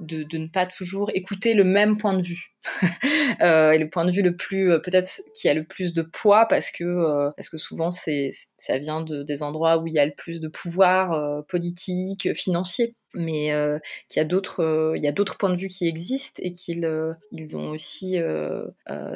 de, 0.00 0.22
de, 0.22 0.38
ne 0.38 0.48
pas 0.48 0.66
toujours 0.66 1.10
écouter 1.14 1.54
le 1.54 1.64
même 1.64 1.96
point 1.96 2.14
de 2.16 2.22
vue. 2.22 2.54
euh, 3.40 3.72
et 3.72 3.78
le 3.78 3.88
point 3.88 4.04
de 4.04 4.10
vue 4.10 4.22
le 4.22 4.36
plus, 4.36 4.72
euh, 4.72 4.78
peut-être 4.78 5.08
qui 5.34 5.48
a 5.48 5.54
le 5.54 5.64
plus 5.64 5.92
de 5.92 6.02
poids 6.02 6.46
parce 6.46 6.70
que, 6.70 6.84
euh, 6.84 7.30
parce 7.36 7.48
que 7.48 7.58
souvent 7.58 7.90
c'est, 7.90 8.30
ça 8.56 8.78
vient 8.78 9.02
de, 9.02 9.22
des 9.22 9.42
endroits 9.42 9.78
où 9.78 9.86
il 9.86 9.94
y 9.94 9.98
a 9.98 10.06
le 10.06 10.14
plus 10.16 10.40
de 10.40 10.48
pouvoir 10.48 11.12
euh, 11.12 11.42
politique, 11.48 12.34
financier 12.34 12.94
mais 13.14 13.52
euh, 13.52 13.78
qu'il 14.08 14.20
y 14.20 14.22
a 14.22 14.26
d'autres 14.26 14.94
il 14.96 15.02
y 15.02 15.08
a 15.08 15.12
d'autres 15.12 15.36
points 15.36 15.50
de 15.50 15.56
vue 15.56 15.68
qui 15.68 15.86
existent 15.86 16.40
et 16.44 16.52
qu'ils 16.52 16.84
euh, 16.84 17.12
ils 17.32 17.56
ont 17.56 17.70
aussi 17.70 18.16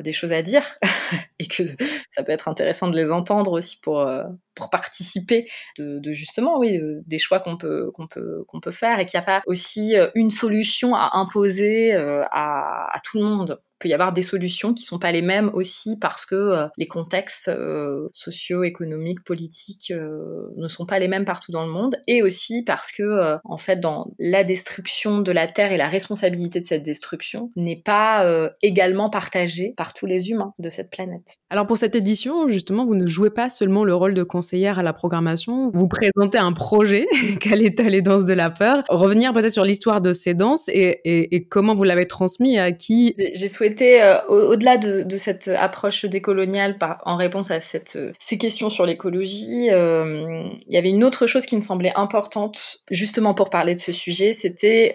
des 0.02 0.12
choses 0.12 0.32
à 0.32 0.42
dire 0.42 0.64
et 1.38 1.46
que 1.46 1.62
ça 2.10 2.22
peut 2.22 2.32
être 2.32 2.48
intéressant 2.48 2.88
de 2.88 2.96
les 2.96 3.10
entendre 3.10 3.52
aussi 3.52 3.78
pour 3.80 4.06
pour 4.54 4.70
participer 4.70 5.48
de, 5.78 5.98
de 5.98 6.12
justement 6.12 6.58
oui 6.58 6.80
des 7.06 7.18
choix 7.18 7.40
qu'on 7.40 7.56
peut 7.56 7.90
qu'on 7.92 8.06
peut 8.06 8.44
qu'on 8.48 8.60
peut 8.60 8.72
faire 8.72 8.98
et 8.98 9.06
qu'il 9.06 9.18
n'y 9.18 9.22
a 9.22 9.26
pas 9.26 9.42
aussi 9.46 9.94
une 10.14 10.30
solution 10.30 10.94
à 10.94 11.10
imposer 11.14 11.92
à, 11.94 12.88
à 12.94 13.00
tout 13.02 13.18
le 13.18 13.24
monde 13.24 13.60
peut 13.84 13.90
y 13.90 13.94
avoir 13.94 14.14
des 14.14 14.22
solutions 14.22 14.72
qui 14.72 14.82
sont 14.82 14.98
pas 14.98 15.12
les 15.12 15.20
mêmes 15.20 15.50
aussi 15.52 15.98
parce 15.98 16.24
que 16.24 16.34
euh, 16.34 16.66
les 16.78 16.86
contextes 16.86 17.48
euh, 17.48 18.08
socio-économiques, 18.12 19.22
politiques 19.22 19.90
euh, 19.90 20.48
ne 20.56 20.68
sont 20.68 20.86
pas 20.86 20.98
les 20.98 21.06
mêmes 21.06 21.26
partout 21.26 21.52
dans 21.52 21.66
le 21.66 21.70
monde 21.70 21.96
et 22.06 22.22
aussi 22.22 22.62
parce 22.62 22.90
que 22.92 23.36
en 23.44 23.58
fait 23.58 23.80
dans 23.80 24.06
la 24.18 24.42
destruction 24.42 25.20
de 25.20 25.32
la 25.32 25.46
terre 25.46 25.72
et 25.72 25.76
la 25.76 25.88
responsabilité 25.88 26.60
de 26.60 26.64
cette 26.64 26.82
destruction 26.82 27.50
n'est 27.56 27.80
pas 27.80 28.24
également 28.62 29.10
partagée 29.10 29.74
par 29.76 29.92
tous 29.92 30.06
les 30.06 30.30
humains 30.30 30.54
de 30.58 30.70
cette 30.70 30.90
planète. 30.90 31.38
Alors 31.50 31.66
pour 31.66 31.76
cette 31.76 31.94
édition, 31.94 32.48
justement, 32.48 32.86
vous 32.86 32.94
ne 32.94 33.06
jouez 33.06 33.30
pas 33.30 33.50
seulement 33.50 33.84
le 33.84 33.94
rôle 33.94 34.14
de 34.14 34.22
conseillère 34.22 34.78
à 34.78 34.82
la 34.82 34.92
programmation, 34.92 35.70
vous 35.74 35.88
présentez 35.88 36.38
un 36.38 36.52
projet, 36.52 37.06
quelle 37.40 37.62
est 37.62 37.80
les 37.80 38.02
danses 38.02 38.24
de 38.24 38.32
la 38.32 38.50
peur, 38.50 38.84
revenir 38.88 39.32
peut-être 39.32 39.52
sur 39.52 39.64
l'histoire 39.64 40.00
de 40.00 40.12
ces 40.12 40.34
danses 40.34 40.68
et, 40.68 41.00
et, 41.04 41.34
et 41.34 41.46
comment 41.46 41.74
vous 41.74 41.84
l'avez 41.84 42.06
transmis 42.06 42.58
à 42.58 42.72
qui 42.72 43.14
J'ai 43.34 43.48
souhaité 43.48 43.73
euh, 43.82 44.20
au-delà 44.28 44.76
de, 44.76 45.16
cette 45.16 45.48
approche 45.48 46.04
décoloniale 46.04 46.76
en 47.04 47.16
réponse 47.16 47.50
à 47.50 47.58
euh, 47.96 48.12
ces 48.18 48.38
questions 48.38 48.70
sur 48.70 48.86
l'écologie, 48.86 49.68
euh, 49.70 50.48
il 50.66 50.74
y 50.74 50.76
avait 50.76 50.90
une 50.90 51.04
autre 51.04 51.26
chose 51.26 51.46
qui 51.46 51.56
me 51.56 51.62
semblait 51.62 51.92
importante 51.94 52.78
justement 52.90 53.34
pour 53.34 53.50
parler 53.50 53.74
de 53.74 53.80
ce 53.80 53.92
sujet, 53.92 54.32
c'était 54.32 54.94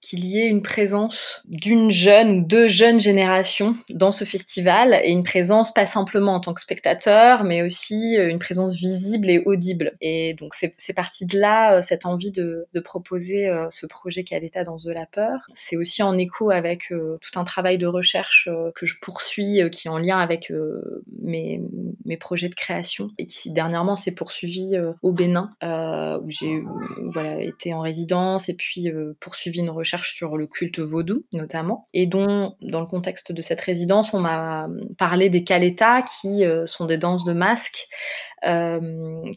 qu'il 0.00 0.24
y 0.24 0.38
ait 0.38 0.48
une 0.48 0.62
présence 0.62 1.42
d'une 1.46 1.90
jeune 1.90 2.30
ou 2.30 2.40
deux 2.44 2.68
jeunes 2.68 3.00
générations 3.00 3.76
dans 3.90 4.12
ce 4.12 4.24
festival 4.24 5.00
et 5.02 5.10
une 5.10 5.22
présence 5.22 5.72
pas 5.72 5.86
simplement 5.86 6.34
en 6.34 6.40
tant 6.40 6.54
que 6.54 6.60
spectateur, 6.60 7.44
mais 7.44 7.62
aussi 7.62 8.14
une 8.16 8.38
présence 8.38 8.74
visible 8.74 9.30
et 9.30 9.42
audible. 9.44 9.92
Et 10.00 10.34
donc 10.34 10.54
c'est 10.54 10.94
parti 10.94 11.26
de 11.26 11.38
là 11.38 11.82
cette 11.82 12.06
envie 12.06 12.32
de, 12.32 12.66
proposer 12.84 13.50
ce 13.70 13.86
projet 13.86 14.24
qui 14.24 14.34
a 14.34 14.38
l'état 14.38 14.62
dans 14.62 14.76
The 14.76 14.88
La 14.94 15.06
Peur. 15.06 15.40
C'est 15.54 15.76
aussi 15.76 16.02
en 16.02 16.18
écho 16.18 16.50
avec 16.50 16.88
tout 16.88 17.38
un 17.38 17.44
travail 17.44 17.78
de 17.78 17.86
recherche 17.86 18.13
euh, 18.46 18.70
que 18.74 18.86
je 18.86 18.98
poursuis, 19.00 19.62
euh, 19.62 19.68
qui 19.68 19.88
est 19.88 19.90
en 19.90 19.98
lien 19.98 20.18
avec 20.18 20.50
euh, 20.50 21.04
mes, 21.20 21.60
mes, 22.04 22.16
projets 22.16 22.48
de 22.48 22.54
création 22.54 23.10
et 23.18 23.26
qui 23.26 23.50
dernièrement 23.50 23.96
s'est 23.96 24.12
poursuivi 24.12 24.78
au 25.02 25.12
Bénin, 25.12 25.50
où 25.62 26.30
j'ai 26.30 26.62
été 27.40 27.74
en 27.74 27.80
résidence 27.80 28.48
et 28.48 28.54
puis 28.54 28.90
poursuivi 29.20 29.60
une 29.60 29.70
recherche 29.70 30.14
sur 30.14 30.36
le 30.36 30.46
culte 30.46 30.78
vaudou 30.78 31.24
notamment, 31.32 31.88
et 31.92 32.06
dont 32.06 32.56
dans 32.62 32.80
le 32.80 32.86
contexte 32.86 33.32
de 33.32 33.42
cette 33.42 33.60
résidence, 33.60 34.14
on 34.14 34.20
m'a 34.20 34.68
parlé 34.96 35.28
des 35.28 35.44
kaletas 35.44 36.02
qui 36.02 36.44
sont 36.66 36.86
des 36.86 36.98
danses 36.98 37.24
de 37.24 37.32
masques 37.32 37.88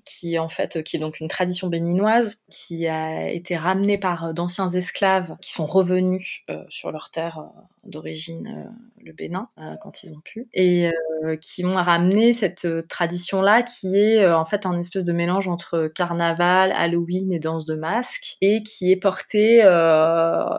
qui 0.05 0.39
en 0.39 0.49
fait, 0.49 0.83
qui 0.83 0.97
est 0.97 0.99
donc 0.99 1.19
une 1.19 1.27
tradition 1.27 1.67
béninoise, 1.67 2.43
qui 2.49 2.87
a 2.87 3.29
été 3.29 3.55
ramenée 3.55 3.97
par 3.97 4.33
d'anciens 4.33 4.69
esclaves 4.69 5.35
qui 5.41 5.51
sont 5.51 5.65
revenus 5.65 6.43
sur 6.69 6.91
leur 6.91 7.09
terre 7.11 7.43
d'origine, 7.83 8.69
le 9.01 9.13
Bénin, 9.13 9.47
quand 9.81 10.03
ils 10.03 10.11
ont 10.13 10.19
pu, 10.19 10.47
et 10.53 10.91
qui 11.41 11.63
m'ont 11.63 11.81
ramené 11.81 12.33
cette 12.33 12.67
tradition-là, 12.87 13.63
qui 13.63 13.95
est 13.95 14.27
en 14.27 14.45
fait 14.45 14.65
un 14.65 14.77
espèce 14.79 15.05
de 15.05 15.13
mélange 15.13 15.47
entre 15.47 15.87
carnaval, 15.87 16.73
Halloween 16.73 17.31
et 17.31 17.39
danse 17.39 17.65
de 17.65 17.75
masque, 17.75 18.35
et 18.41 18.61
qui 18.63 18.91
est 18.91 18.97
portée 18.97 19.61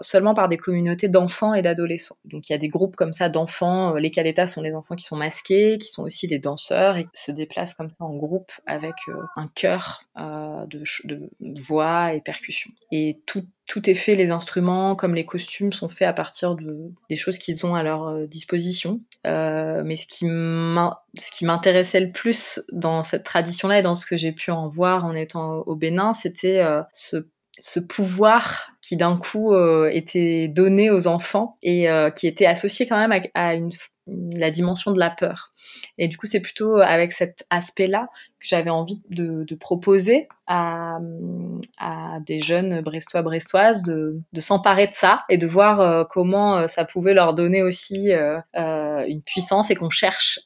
seulement 0.01 0.35
par 0.35 0.49
des 0.49 0.57
communautés 0.57 1.09
d'enfants 1.09 1.53
et 1.53 1.61
d'adolescents. 1.61 2.17
Donc 2.25 2.49
il 2.49 2.53
y 2.53 2.55
a 2.55 2.59
des 2.59 2.69
groupes 2.69 2.97
comme 2.97 3.13
ça 3.13 3.29
d'enfants, 3.29 3.95
les 3.95 4.11
Kaletas 4.11 4.47
sont 4.47 4.63
des 4.63 4.75
enfants 4.75 4.95
qui 4.95 5.05
sont 5.05 5.17
masqués, 5.17 5.77
qui 5.79 5.89
sont 5.89 6.05
aussi 6.05 6.27
des 6.27 6.39
danseurs 6.39 6.97
et 6.97 7.05
qui 7.05 7.21
se 7.21 7.31
déplacent 7.31 7.75
comme 7.75 7.91
ça 7.91 8.05
en 8.05 8.17
groupe 8.17 8.38
avec 8.67 8.95
un 9.37 9.49
chœur 9.55 10.03
de, 10.17 10.83
de 11.05 11.61
voix 11.61 12.15
et 12.15 12.21
percussions. 12.21 12.71
Et 12.93 13.21
tout 13.69 13.89
est 13.89 13.95
fait, 13.95 14.15
les 14.15 14.31
instruments 14.31 14.97
comme 14.97 15.15
les 15.15 15.27
costumes 15.27 15.73
sont 15.73 15.89
faits 15.89 16.09
à 16.09 16.13
partir 16.13 16.57
de 16.57 16.91
des 17.11 17.17
choses 17.17 17.39
qu'ils 17.39 17.65
ont 17.67 17.75
à 17.75 17.83
leur 17.83 18.09
euh, 18.09 18.27
disposition. 18.27 19.01
Euh, 19.27 19.83
mais 19.85 19.95
ce 19.95 20.07
qui 20.07 21.45
m'intéressait 21.45 22.01
le 22.01 22.11
plus 22.11 22.61
dans 22.73 23.05
cette 23.05 23.25
tradition-là 23.25 23.79
et 23.79 23.83
dans 23.83 23.95
ce 23.95 24.07
que 24.07 24.17
j'ai 24.17 24.33
pu 24.33 24.51
en 24.51 24.69
voir 24.69 25.05
en 25.05 25.15
étant 25.15 25.63
au 25.67 25.77
Bénin, 25.77 26.15
c'était 26.15 26.61
euh, 26.61 26.81
ce 26.93 27.81
pouvoir 27.81 28.71
qui 28.81 28.97
d'un 28.97 29.19
coup 29.19 29.55
était 29.91 30.49
donné 30.49 30.91
aux 30.91 31.09
enfants 31.09 31.59
et 31.61 31.89
qui 32.15 32.29
était 32.29 32.47
associé 32.47 32.87
quand 32.87 32.97
même 32.97 33.21
à, 33.35 33.55
la 34.07 34.51
dimension 34.53 34.93
de 34.93 34.99
la 34.99 35.11
peur. 35.11 35.53
Et 35.97 36.09
du 36.09 36.17
coup, 36.17 36.27
c'est 36.27 36.41
plutôt 36.41 36.77
avec 36.77 37.13
cet 37.13 37.47
aspect-là 37.51 38.09
que 38.41 38.47
j'avais 38.47 38.71
envie 38.71 39.03
de, 39.11 39.45
proposer 39.57 40.29
à, 40.47 40.99
des 42.25 42.41
jeunes 42.41 42.81
brestois 42.81 43.23
brestoises 43.23 43.83
de, 43.83 44.21
s'emparer 44.39 44.87
de 44.87 44.95
ça 44.95 45.25
et 45.29 45.39
de 45.39 45.47
voir 45.47 45.81
euh, 45.81 46.05
comment 46.05 46.59
euh, 46.59 46.67
ça 46.69 46.85
pouvait 46.85 47.15
leur 47.15 47.35
donner 47.35 47.63
aussi 47.63 48.13
euh, 48.13 48.41
une 48.55 49.23
puissance 49.23 49.71
et 49.71 49.75
qu'on 49.75 49.91
cherche, 49.91 50.41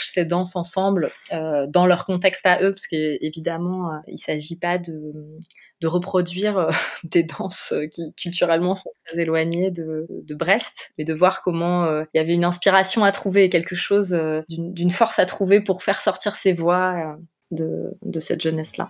ces 0.00 0.24
danses 0.24 0.56
ensemble 0.56 1.10
dans 1.30 1.86
leur 1.86 2.04
contexte 2.04 2.46
à 2.46 2.62
eux, 2.62 2.70
parce 2.70 2.86
qu'évidemment, 2.86 3.90
il 4.06 4.18
s'agit 4.18 4.56
pas 4.56 4.78
de 4.78 5.86
reproduire 5.86 6.68
des 7.04 7.22
danses 7.22 7.74
qui 7.92 8.12
culturellement 8.14 8.74
sont 8.74 8.90
très 9.06 9.20
éloignées 9.20 9.70
de, 9.70 10.06
Brest, 10.34 10.92
mais 10.98 11.04
de 11.04 11.14
voir 11.14 11.42
comment 11.42 12.00
il 12.00 12.18
y 12.18 12.20
avait 12.20 12.34
une 12.34 12.44
inspiration 12.44 13.04
à 13.04 13.12
trouver, 13.12 13.48
quelque 13.48 13.74
chose 13.80 14.16
d'une 14.48 14.90
force 14.90 15.18
à 15.18 15.26
trouver 15.26 15.60
pour 15.60 15.82
faire 15.82 16.00
sortir 16.00 16.36
ces 16.36 16.52
voix 16.52 17.16
de, 17.50 17.90
de 18.02 18.20
cette 18.20 18.40
jeunesse-là. 18.40 18.88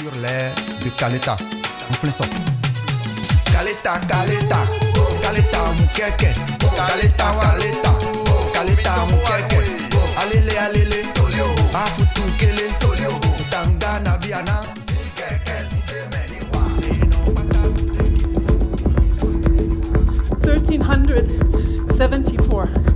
Sur 0.00 0.14
l'air 0.20 0.52
de 0.84 0.90
Caleta, 0.98 1.36
on 1.90 1.94
fait 1.94 2.10
ça. 2.10 2.24
Caleta, 3.52 3.98
Caleta, 4.06 4.66
Caleta, 5.22 5.72
mukeke, 5.72 6.34
Caleta, 6.76 7.34
Caleta, 7.40 7.98
Caleta, 8.52 9.06
mukeke, 9.06 9.60
alele, 10.20 10.58
alele, 10.58 11.04
afutu 11.74 12.22
kele, 12.38 12.66
tangana, 13.50 14.18
viana. 14.18 14.62
1374, 21.98 22.87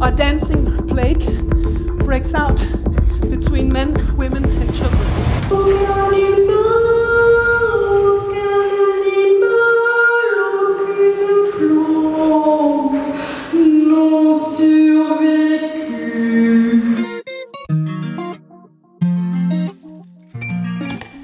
a 0.00 0.12
dancing 0.12 0.86
plague 0.86 1.24
breaks 1.98 2.32
out 2.32 2.56
between 3.28 3.72
men, 3.72 3.94
women, 4.16 4.44
and 4.44 4.74
children. 4.74 6.57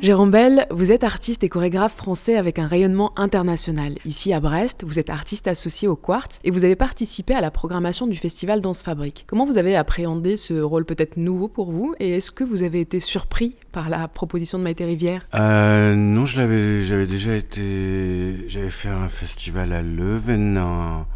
Jérôme 0.05 0.31
Bell, 0.31 0.67
vous 0.71 0.93
êtes 0.93 1.03
artiste 1.03 1.45
et 1.45 1.49
chorégraphe 1.49 1.97
français 1.97 2.37
avec 2.37 2.59
un 2.59 2.67
rayonnement 2.67 3.19
international. 3.19 3.95
Ici 4.05 4.35
à 4.35 4.41
Brest, 4.41 4.85
vous 4.87 4.99
êtes 4.99 5.09
artiste 5.09 5.49
associé 5.49 5.89
au 5.89 5.97
Quartz 5.97 6.41
et 6.45 6.51
vous 6.51 6.67
avez 6.67 6.77
participé 6.77 7.33
à 7.35 7.41
la 7.41 7.51
programmation 7.51 8.07
du 8.07 8.19
festival 8.19 8.61
Danse 8.61 8.83
Fabrique. 8.83 9.25
Comment 9.27 9.47
vous 9.47 9.57
avez 9.57 9.75
appréhendé 9.75 10.37
ce 10.37 10.61
rôle 10.61 10.85
peut-être 10.85 11.17
nouveau 11.17 11.49
pour 11.49 11.73
vous 11.73 11.95
et 12.01 12.17
est-ce 12.17 12.31
que 12.31 12.45
vous 12.45 12.63
avez 12.63 12.81
été 12.81 13.01
surpris 13.01 13.57
par 13.73 13.89
la 13.89 14.07
proposition 14.07 14.59
de 14.59 14.65
Maïté 14.65 14.85
Rivière? 14.85 15.27
Euh, 15.35 15.95
Non, 15.95 16.27
je 16.27 16.39
l'avais, 16.39 16.83
j'avais 16.83 17.07
déjà 17.07 17.35
été, 17.35 18.45
j'avais 18.51 18.69
fait 18.69 18.91
un 18.91 19.09
festival 19.09 19.73
à 19.73 19.81
Leuven 19.81 20.59
en, 20.59 21.07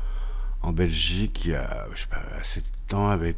Belgique 0.73 1.42
il 1.45 1.50
y 1.50 1.54
a, 1.54 1.88
je 1.95 2.00
sais 2.00 2.07
pas, 2.07 2.23
assez 2.40 2.61
de 2.61 2.66
temps 2.88 3.09
avec 3.09 3.37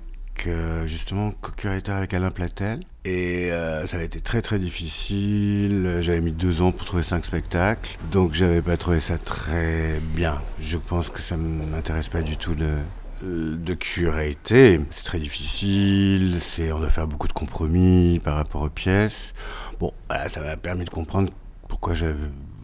justement 0.86 1.32
co-curateur 1.40 1.96
avec 1.96 2.14
Alain 2.14 2.30
Platel. 2.30 2.80
Et 3.04 3.50
euh, 3.52 3.86
ça 3.86 3.98
a 3.98 4.02
été 4.02 4.20
très 4.20 4.42
très 4.42 4.58
difficile. 4.58 5.98
J'avais 6.00 6.20
mis 6.20 6.32
deux 6.32 6.62
ans 6.62 6.72
pour 6.72 6.84
trouver 6.86 7.02
cinq 7.02 7.24
spectacles. 7.24 7.98
Donc 8.10 8.34
j'avais 8.34 8.62
pas 8.62 8.76
trouvé 8.76 9.00
ça 9.00 9.18
très 9.18 10.00
bien. 10.14 10.42
Je 10.58 10.76
pense 10.76 11.10
que 11.10 11.20
ça 11.20 11.36
m'intéresse 11.36 12.08
pas 12.08 12.22
du 12.22 12.36
tout 12.36 12.54
de, 12.54 12.76
de 13.22 13.74
curator. 13.74 14.80
C'est 14.90 15.04
très 15.04 15.18
difficile. 15.18 16.36
C'est, 16.40 16.72
on 16.72 16.78
doit 16.78 16.90
faire 16.90 17.06
beaucoup 17.06 17.28
de 17.28 17.32
compromis 17.32 18.20
par 18.22 18.36
rapport 18.36 18.62
aux 18.62 18.70
pièces. 18.70 19.32
Bon, 19.78 19.92
ça 20.28 20.40
m'a 20.40 20.56
permis 20.56 20.84
de 20.84 20.90
comprendre 20.90 21.32
pourquoi 21.68 21.94
j'avais, 21.94 22.14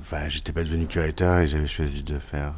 enfin, 0.00 0.28
j'étais 0.28 0.52
pas 0.52 0.64
devenu 0.64 0.86
curateur 0.86 1.38
et 1.38 1.46
j'avais 1.46 1.66
choisi 1.68 2.02
de 2.02 2.18
faire 2.18 2.54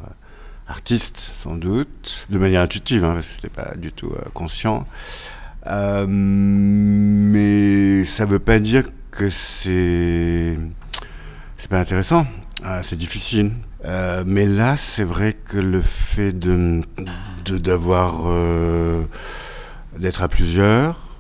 artiste 0.69 1.17
sans 1.17 1.57
doute, 1.57 2.27
de 2.31 2.39
manière 2.39 2.61
intuitive, 2.61 3.05
hein, 3.05 3.15
parce 3.15 3.27
que 3.27 3.35
c'était 3.35 3.49
pas 3.49 3.75
du 3.77 3.91
tout 3.93 4.13
euh, 4.13 4.21
conscient. 4.35 4.87
Euh, 5.67 6.07
mais 6.09 8.05
ça 8.05 8.27
veut 8.27 8.39
pas 8.39 8.59
dire 8.59 8.85
que 9.11 9.31
c'est 9.31 10.57
c'est 11.57 11.69
pas 11.69 11.81
intéressant. 11.81 12.27
Ah, 12.63 12.83
c'est 12.83 12.97
difficile. 12.97 13.53
Euh, 13.85 14.25
mais 14.27 14.47
là, 14.47 14.77
c'est 14.77 15.05
vrai 15.05 15.33
que 15.33 15.59
le 15.59 15.81
fait 15.81 16.33
de 16.33 16.83
d'avoir 17.47 18.29
d'être 19.99 20.23
à 20.23 20.29
plusieurs, 20.29 21.17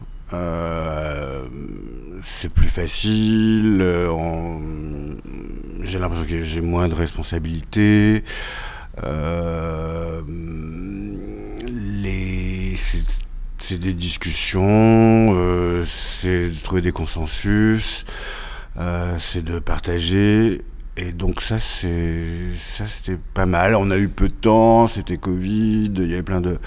c'est 2.22 2.52
plus 2.52 2.68
facile. 2.68 3.82
J'ai 5.82 5.98
l'impression 5.98 6.26
que 6.26 6.42
j'ai 6.42 6.60
moins 6.60 6.88
de 6.88 6.94
responsabilités. 6.94 8.24
Euh, 9.04 10.22
les, 11.66 12.74
c'est 13.58 13.78
des 13.78 13.92
discussions, 13.92 15.34
euh, 15.36 15.84
c'est 15.84 16.50
de 16.50 16.60
trouver 16.62 16.80
des 16.80 16.92
consensus, 16.92 18.04
euh, 18.78 19.16
c'est 19.18 19.44
de 19.44 19.58
partager. 19.58 20.62
Et 20.96 21.12
donc 21.12 21.42
ça, 21.42 21.58
c'est 21.58 22.54
ça, 22.56 22.86
c'était 22.86 23.18
pas 23.34 23.46
mal. 23.46 23.74
On 23.76 23.90
a 23.90 23.98
eu 23.98 24.08
peu 24.08 24.28
de 24.28 24.34
temps, 24.34 24.86
c'était 24.86 25.16
Covid, 25.16 25.92
il 25.96 26.10
y 26.10 26.14
avait 26.14 26.22
plein 26.22 26.40
de, 26.40 26.58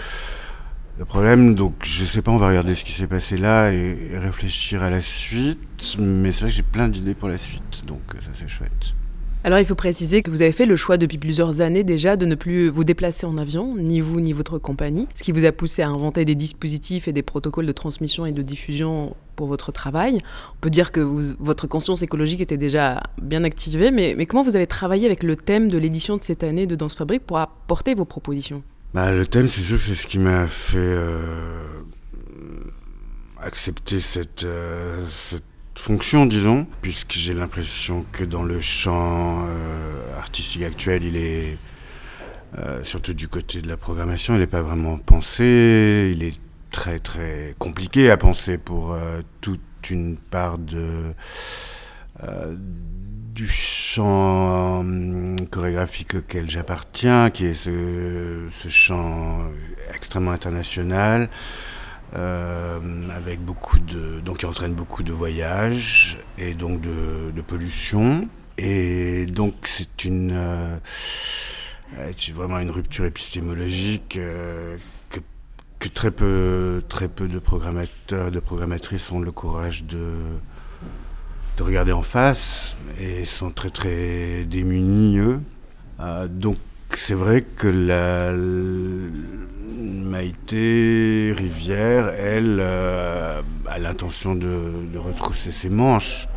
problèmes. 1.08 1.56
Donc 1.56 1.74
je 1.84 2.06
sais 2.06 2.22
pas, 2.22 2.32
on 2.32 2.38
va 2.38 2.48
regarder 2.48 2.76
ce 2.76 2.84
qui 2.84 2.92
s'est 2.92 3.08
passé 3.08 3.38
là 3.38 3.72
et 3.72 4.12
réfléchir 4.18 4.84
à 4.84 4.90
la 4.90 5.02
suite. 5.02 5.98
Mais 6.00 6.32
c'est 6.32 6.42
vrai 6.42 6.50
que 6.52 6.56
j'ai 6.56 6.64
plein 6.64 6.88
d'idées 6.88 7.16
pour 7.16 7.30
la 7.30 7.38
suite, 7.38 7.84
donc 7.88 8.02
ça 8.22 8.30
c'est 8.36 8.48
chouette. 8.48 8.94
Alors 9.44 9.58
il 9.58 9.66
faut 9.66 9.74
préciser 9.74 10.22
que 10.22 10.30
vous 10.30 10.44
avez 10.44 10.52
fait 10.52 10.68
le 10.68 10.76
choix 10.76 10.98
depuis 10.98 11.18
plusieurs 11.18 11.62
années 11.62 11.84
déjà 11.84 12.16
de 12.16 12.28
ne 12.28 12.36
plus 12.36 12.70
vous 12.70 12.84
déplacer 12.84 13.26
en 13.26 13.38
avion, 13.38 13.76
ni 13.76 14.00
vous 14.00 14.22
ni 14.22 14.34
votre 14.34 14.60
compagnie, 14.60 15.08
ce 15.16 15.24
qui 15.24 15.32
vous 15.32 15.46
a 15.46 15.52
poussé 15.52 15.82
à 15.82 15.90
inventer 15.90 16.26
des 16.26 16.36
dispositifs 16.36 17.08
et 17.08 17.14
des 17.14 17.24
protocoles 17.24 17.66
de 17.66 17.72
transmission 17.72 18.28
et 18.28 18.34
de 18.34 18.42
diffusion 18.44 19.16
pour 19.36 19.48
votre 19.48 19.72
travail. 19.72 20.20
On 20.54 20.60
peut 20.62 20.70
dire 20.70 20.92
que 20.92 21.00
votre 21.40 21.66
conscience 21.66 22.04
écologique 22.04 22.40
était 22.40 22.58
déjà 22.58 23.02
bien 23.20 23.44
activée, 23.44 23.90
mais, 23.90 24.26
comment 24.28 24.44
vous 24.44 24.56
avez 24.56 24.68
travaillé 24.68 25.08
avec 25.08 25.24
le 25.24 25.36
thème 25.36 25.70
de 25.70 25.80
l'édition 25.80 26.18
de 26.18 26.24
cette 26.24 26.44
année 26.44 26.68
de 26.68 26.76
Danse 26.76 26.96
Fabrique 26.96 27.26
pour 27.26 27.40
apporter 27.40 27.96
vos 27.96 28.06
propositions? 28.06 28.62
Bah, 28.94 29.12
Le 29.12 29.26
thème, 29.26 29.48
c'est 29.48 29.62
sûr 29.62 29.78
que 29.78 29.84
c'est 29.84 29.96
ce 29.96 30.06
qui 30.06 30.20
m'a 30.20 30.46
fait 30.46 30.78
euh, 30.78 31.24
accepter 33.42 34.00
cette, 34.02 34.44
euh, 34.44 35.04
cette 35.10 35.44
fonction, 35.82 36.28
disons, 36.28 36.68
puisque 36.84 37.14
j'ai 37.14 37.34
l'impression 37.34 38.06
que 38.12 38.24
dans 38.24 38.44
le 38.44 38.62
champ 38.62 39.46
euh, 39.48 40.16
artistique 40.16 40.62
actuel, 40.62 41.04
il 41.04 41.18
est, 41.18 41.58
euh, 42.60 42.84
surtout 42.84 43.14
du 43.14 43.28
côté 43.28 43.62
de 43.62 43.68
la 43.68 43.78
programmation, 43.78 44.36
il 44.36 44.42
n'est 44.42 44.48
pas 44.48 44.62
vraiment 44.62 45.00
pensé, 45.00 46.12
il 46.16 46.24
est 46.24 46.40
très 46.70 47.00
très 47.00 47.56
compliqué 47.58 48.12
à 48.12 48.18
penser 48.18 48.60
pour 48.60 48.94
euh, 48.94 49.22
toute 49.42 49.90
une 49.90 50.18
part 50.18 50.60
de, 50.60 51.14
du 53.34 53.48
champ 53.48 54.86
chorégraphique 55.50 56.14
auquel 56.14 56.48
j'appartiens, 56.48 57.32
qui 57.32 57.48
est 57.48 57.56
ce, 57.56 58.46
ce 58.52 58.70
champ 58.70 59.40
extrêmement 59.92 60.32
international. 60.32 61.28
Euh, 62.14 62.80
avec 63.10 63.40
beaucoup 63.40 63.80
de, 63.80 64.20
donc 64.20 64.40
qui 64.40 64.46
entraîne 64.46 64.74
beaucoup 64.74 65.02
de 65.02 65.14
voyages 65.14 66.18
et 66.38 66.54
donc 66.54 66.82
de, 66.82 67.42
pollution. 67.42 68.28
Et 68.58 69.26
donc 69.26 69.56
c'est 69.64 70.04
une, 70.04 70.32
euh, 70.34 70.78
c'est 72.18 72.34
vraiment 72.34 72.60
une 72.60 72.70
rupture 72.70 73.06
épistémologique 73.06 74.18
euh, 74.18 74.78
que, 75.80 75.88
très 75.88 76.12
peu, 76.12 76.84
très 76.90 77.08
peu 77.08 77.28
de 77.28 77.40
programmateurs, 77.40 78.30
de 78.30 78.40
programmatrices 78.40 79.12
ont 79.12 79.20
le 79.20 79.32
courage 79.32 79.84
de, 79.86 80.16
de 81.58 81.64
regarder 81.64 81.92
en 81.92 82.04
face 82.04 82.78
et 83.00 83.26
sont 83.26 83.52
très 83.52 83.70
très 83.70 84.44
démunis 84.44 85.18
eux. 85.18 85.40
Donc 86.30 86.58
c'est 86.94 87.16
vrai 87.16 87.42
que 87.42 87.68
la 87.68 88.32
Maïté 89.72 91.34
Rivière, 91.38 92.10
elle, 92.10 92.60
euh, 92.60 93.42
a 93.68 93.80
l'intention 93.80 94.36
de, 94.36 94.98
retrousser 94.98 95.52
ses 95.52 95.70
manches. 95.70 96.28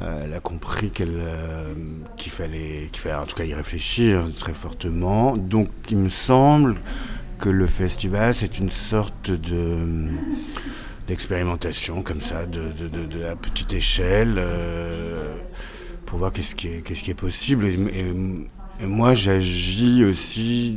Euh, 0.00 0.22
elle 0.24 0.34
a 0.34 0.40
compris 0.40 0.90
euh, 1.00 1.74
qu'il 2.16 2.32
fallait, 2.32 2.90
en 3.14 3.26
tout 3.26 3.36
cas 3.36 3.44
y 3.44 3.54
réfléchir 3.54 4.26
très 4.38 4.54
fortement. 4.54 5.36
Donc 5.36 5.68
il 5.90 5.98
me 5.98 6.08
semble 6.08 6.76
que 7.38 7.48
le 7.48 7.66
festival, 7.66 8.34
c'est 8.34 8.58
une 8.58 8.70
sorte 8.70 9.30
de 9.30 10.08
d'expérimentation 11.08 12.02
comme 12.02 12.20
ça, 12.20 12.46
de, 12.46 12.70
de, 12.70 12.86
de, 12.86 13.18
la 13.18 13.34
petite 13.34 13.72
échelle, 13.72 14.40
pour 16.06 16.20
voir 16.20 16.32
qu'est-ce 16.32 16.54
qui 16.54 16.68
est, 16.68 17.14
possible. 17.14 17.66
Moi, 18.86 19.14
j'agis 19.14 20.04
aussi 20.04 20.76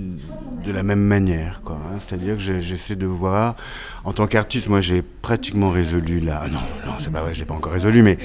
de 0.64 0.72
la 0.72 0.84
même 0.84 1.00
manière, 1.00 1.62
quoi. 1.64 1.76
Hein. 1.76 1.98
C'est-à-dire 2.00 2.38
que 2.38 2.60
j'essaie 2.60 2.96
de 2.96 3.06
voir, 3.06 3.56
en 4.04 4.14
tant 4.14 4.28
qu'artiste, 4.28 4.70
moi, 4.70 4.82
j'ai 4.82 5.02
pratiquement 5.02 5.70
résolu 5.70 6.20
là. 6.20 6.46
Non, 6.52 6.60
non, 6.86 6.94
c'est 7.00 7.12
pas 7.12 7.22
vrai, 7.22 7.34
je 7.34 7.40
l'ai 7.40 7.46
pas 7.46 7.54
encore 7.54 7.74
résolu, 7.74 8.02
mais 8.02 8.18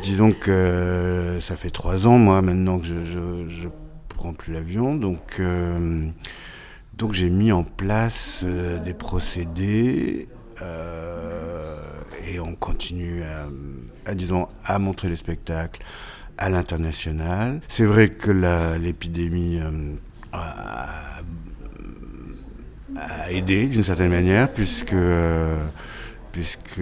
disons 0.00 0.32
que 0.32 1.38
ça 1.40 1.56
fait 1.56 1.70
trois 1.70 2.06
ans, 2.06 2.18
moi, 2.18 2.42
maintenant 2.42 2.78
que 2.78 2.86
je, 2.86 3.04
je, 3.04 3.48
je 3.48 3.68
prends 4.08 4.32
plus 4.32 4.52
l'avion, 4.52 4.94
donc. 4.94 5.36
Euh, 5.40 6.08
donc 6.96 7.12
j'ai 7.12 7.28
mis 7.28 7.52
en 7.52 7.62
place 7.62 8.42
euh, 8.44 8.78
des 8.78 8.94
procédés 8.94 10.28
euh, 10.62 11.76
et 12.26 12.40
on 12.40 12.54
continue 12.54 13.22
à, 14.06 14.14
disons, 14.14 14.48
à 14.64 14.78
montrer 14.78 15.08
les 15.08 15.16
spectacles 15.16 15.82
à 16.38 16.48
l'international. 16.50 17.60
C'est 17.68 17.84
vrai 17.84 18.08
que 18.08 18.30
l'épidémie 18.78 19.60
euh, 19.60 19.94
a, 20.32 21.20
aidé 23.30 23.66
d'une 23.66 23.82
certaine 23.82 24.10
manière 24.10 24.52
puisque, 24.52 24.92
euh, 24.92 25.56
puisque 26.32 26.80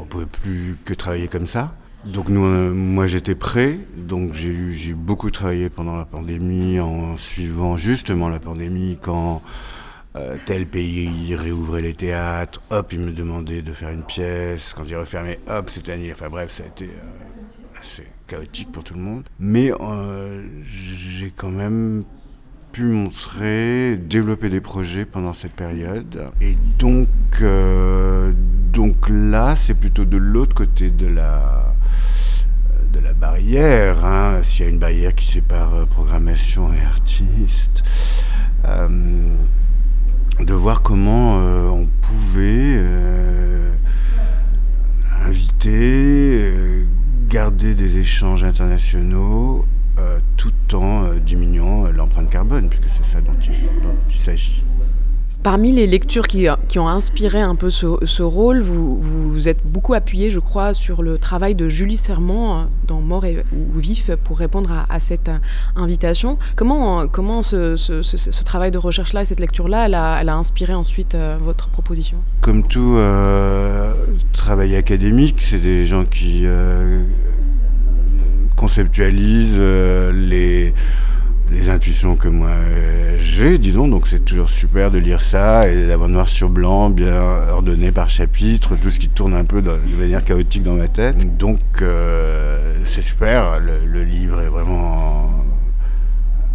on 0.00 0.04
pouvait 0.04 0.26
plus 0.26 0.76
que 0.84 0.94
travailler 0.94 1.28
comme 1.28 1.46
ça. 1.46 1.74
Donc 2.04 2.28
nous, 2.28 2.44
euh, 2.44 2.72
moi 2.72 3.06
j'étais 3.06 3.36
prêt, 3.36 3.78
donc 3.96 4.34
j'ai 4.34 4.92
beaucoup 4.92 5.30
travaillé 5.30 5.68
pendant 5.68 5.96
la 5.96 6.04
pandémie 6.04 6.80
en 6.80 7.16
suivant 7.16 7.76
justement 7.76 8.28
la 8.28 8.40
pandémie 8.40 8.98
quand 9.00 9.42
tel 10.44 10.66
pays 10.66 11.34
réouvrait 11.34 11.80
les 11.80 11.94
théâtres, 11.94 12.60
hop, 12.68 12.92
il 12.92 13.00
me 13.00 13.12
demandait 13.12 13.62
de 13.62 13.72
faire 13.72 13.88
une 13.88 14.02
pièce, 14.02 14.74
quand 14.76 14.84
il 14.86 14.94
refermait, 14.94 15.40
hop, 15.48 15.70
c'était 15.70 15.92
annulé. 15.92 16.12
Enfin 16.12 16.28
bref, 16.28 16.50
ça 16.50 16.64
a 16.64 16.66
été 16.66 16.90
assez 17.80 18.11
chaotique 18.26 18.72
pour 18.72 18.84
tout 18.84 18.94
le 18.94 19.00
monde. 19.00 19.24
Mais 19.38 19.72
euh, 19.72 20.44
j'ai 20.64 21.32
quand 21.34 21.50
même 21.50 22.04
pu 22.72 22.84
montrer, 22.84 23.96
développer 23.96 24.48
des 24.48 24.60
projets 24.60 25.04
pendant 25.04 25.34
cette 25.34 25.52
période. 25.52 26.30
Et 26.40 26.56
donc, 26.78 27.08
euh, 27.42 28.32
là, 29.08 29.56
c'est 29.56 29.74
plutôt 29.74 30.04
de 30.04 30.16
l'autre 30.16 30.54
côté 30.54 30.90
de 30.90 31.06
la, 31.06 31.74
barrière. 33.20 34.04
Hein. 34.04 34.40
S'il 34.42 34.64
y 34.64 34.68
a 34.68 34.70
une 34.70 34.78
barrière 34.78 35.14
qui 35.14 35.26
sépare 35.26 35.86
programmation 35.86 36.72
et 36.72 36.84
artiste. 36.84 37.84
Euh, 38.64 38.88
de 40.40 40.54
voir 40.54 40.82
comment 40.82 41.38
euh, 41.38 41.68
on 41.68 41.86
pouvait 42.00 42.76
euh, 42.78 43.72
inviter, 45.24 45.70
euh, 45.70 46.84
garder 47.32 47.74
des 47.74 47.96
échanges 47.96 48.44
internationaux 48.44 49.64
tout 50.36 50.52
en 50.74 51.14
diminuant 51.14 51.88
l'empreinte 51.88 52.28
carbone, 52.28 52.68
puisque 52.68 52.90
c'est 52.90 53.06
ça 53.06 53.22
dont 53.22 53.32
il, 53.42 53.52
dont 53.82 53.94
il 54.10 54.18
s'agit. 54.18 54.62
Parmi 55.42 55.72
les 55.72 55.88
lectures 55.88 56.28
qui, 56.28 56.46
qui, 56.68 56.78
ont 56.78 56.88
inspiré 56.88 57.40
un 57.40 57.56
peu 57.56 57.68
ce, 57.68 58.22
rôle, 58.22 58.60
vous, 58.60 59.00
vous 59.00 59.48
êtes 59.48 59.58
beaucoup 59.64 59.92
appuyé, 59.94 60.30
je 60.30 60.38
crois, 60.38 60.72
sur 60.72 61.02
le 61.02 61.18
travail 61.18 61.56
de 61.56 61.68
Julie 61.68 61.96
Serment 61.96 62.68
dans 62.86 63.00
Mort 63.00 63.24
et, 63.24 63.44
ou 63.52 63.78
Vif 63.78 64.10
pour 64.22 64.38
répondre 64.38 64.70
à, 64.88 65.00
cette 65.00 65.30
invitation. 65.74 66.38
Comment, 66.54 67.08
comment 67.08 67.42
ce, 67.42 68.42
travail 68.44 68.70
de 68.70 68.78
recherche-là 68.78 69.22
et 69.22 69.24
cette 69.24 69.40
lecture-là, 69.40 69.86
elle, 69.86 69.98
elle 70.20 70.28
a, 70.28 70.36
inspiré 70.36 70.74
ensuite 70.74 71.14
euh, 71.14 71.38
votre 71.40 71.68
proposition? 71.68 72.18
Comme 72.40 72.66
tout 72.66 72.94
euh, 72.96 73.92
travail 74.32 74.76
académique, 74.76 75.40
c'est 75.40 75.62
des 75.62 75.84
gens 75.84 76.04
qui 76.04 76.42
euh, 76.44 77.02
conceptualisent 78.56 79.56
euh, 79.58 80.12
les 80.12 80.72
les 81.50 81.68
intuitions 81.68 82.16
que 82.16 82.28
moi 82.28 82.50
j'ai, 83.18 83.58
disons. 83.58 83.88
Donc 83.88 84.06
c'est 84.06 84.24
toujours 84.24 84.48
super 84.48 84.90
de 84.90 84.98
lire 84.98 85.20
ça 85.20 85.68
et 85.68 85.86
d'avoir 85.86 86.08
noir 86.08 86.28
sur 86.28 86.48
blanc, 86.48 86.90
bien 86.90 87.20
ordonné 87.50 87.92
par 87.92 88.08
chapitre, 88.08 88.76
tout 88.76 88.90
ce 88.90 88.98
qui 88.98 89.08
tourne 89.08 89.34
un 89.34 89.44
peu 89.44 89.62
de, 89.62 89.78
manière 89.98 90.24
chaotique 90.24 90.62
dans 90.62 90.74
ma 90.74 90.88
tête. 90.88 91.36
Donc 91.36 91.60
euh, 91.82 92.76
c'est 92.84 93.02
super. 93.02 93.60
Le, 93.60 94.02
livre 94.02 94.40
est 94.40 94.48
vraiment 94.48 95.30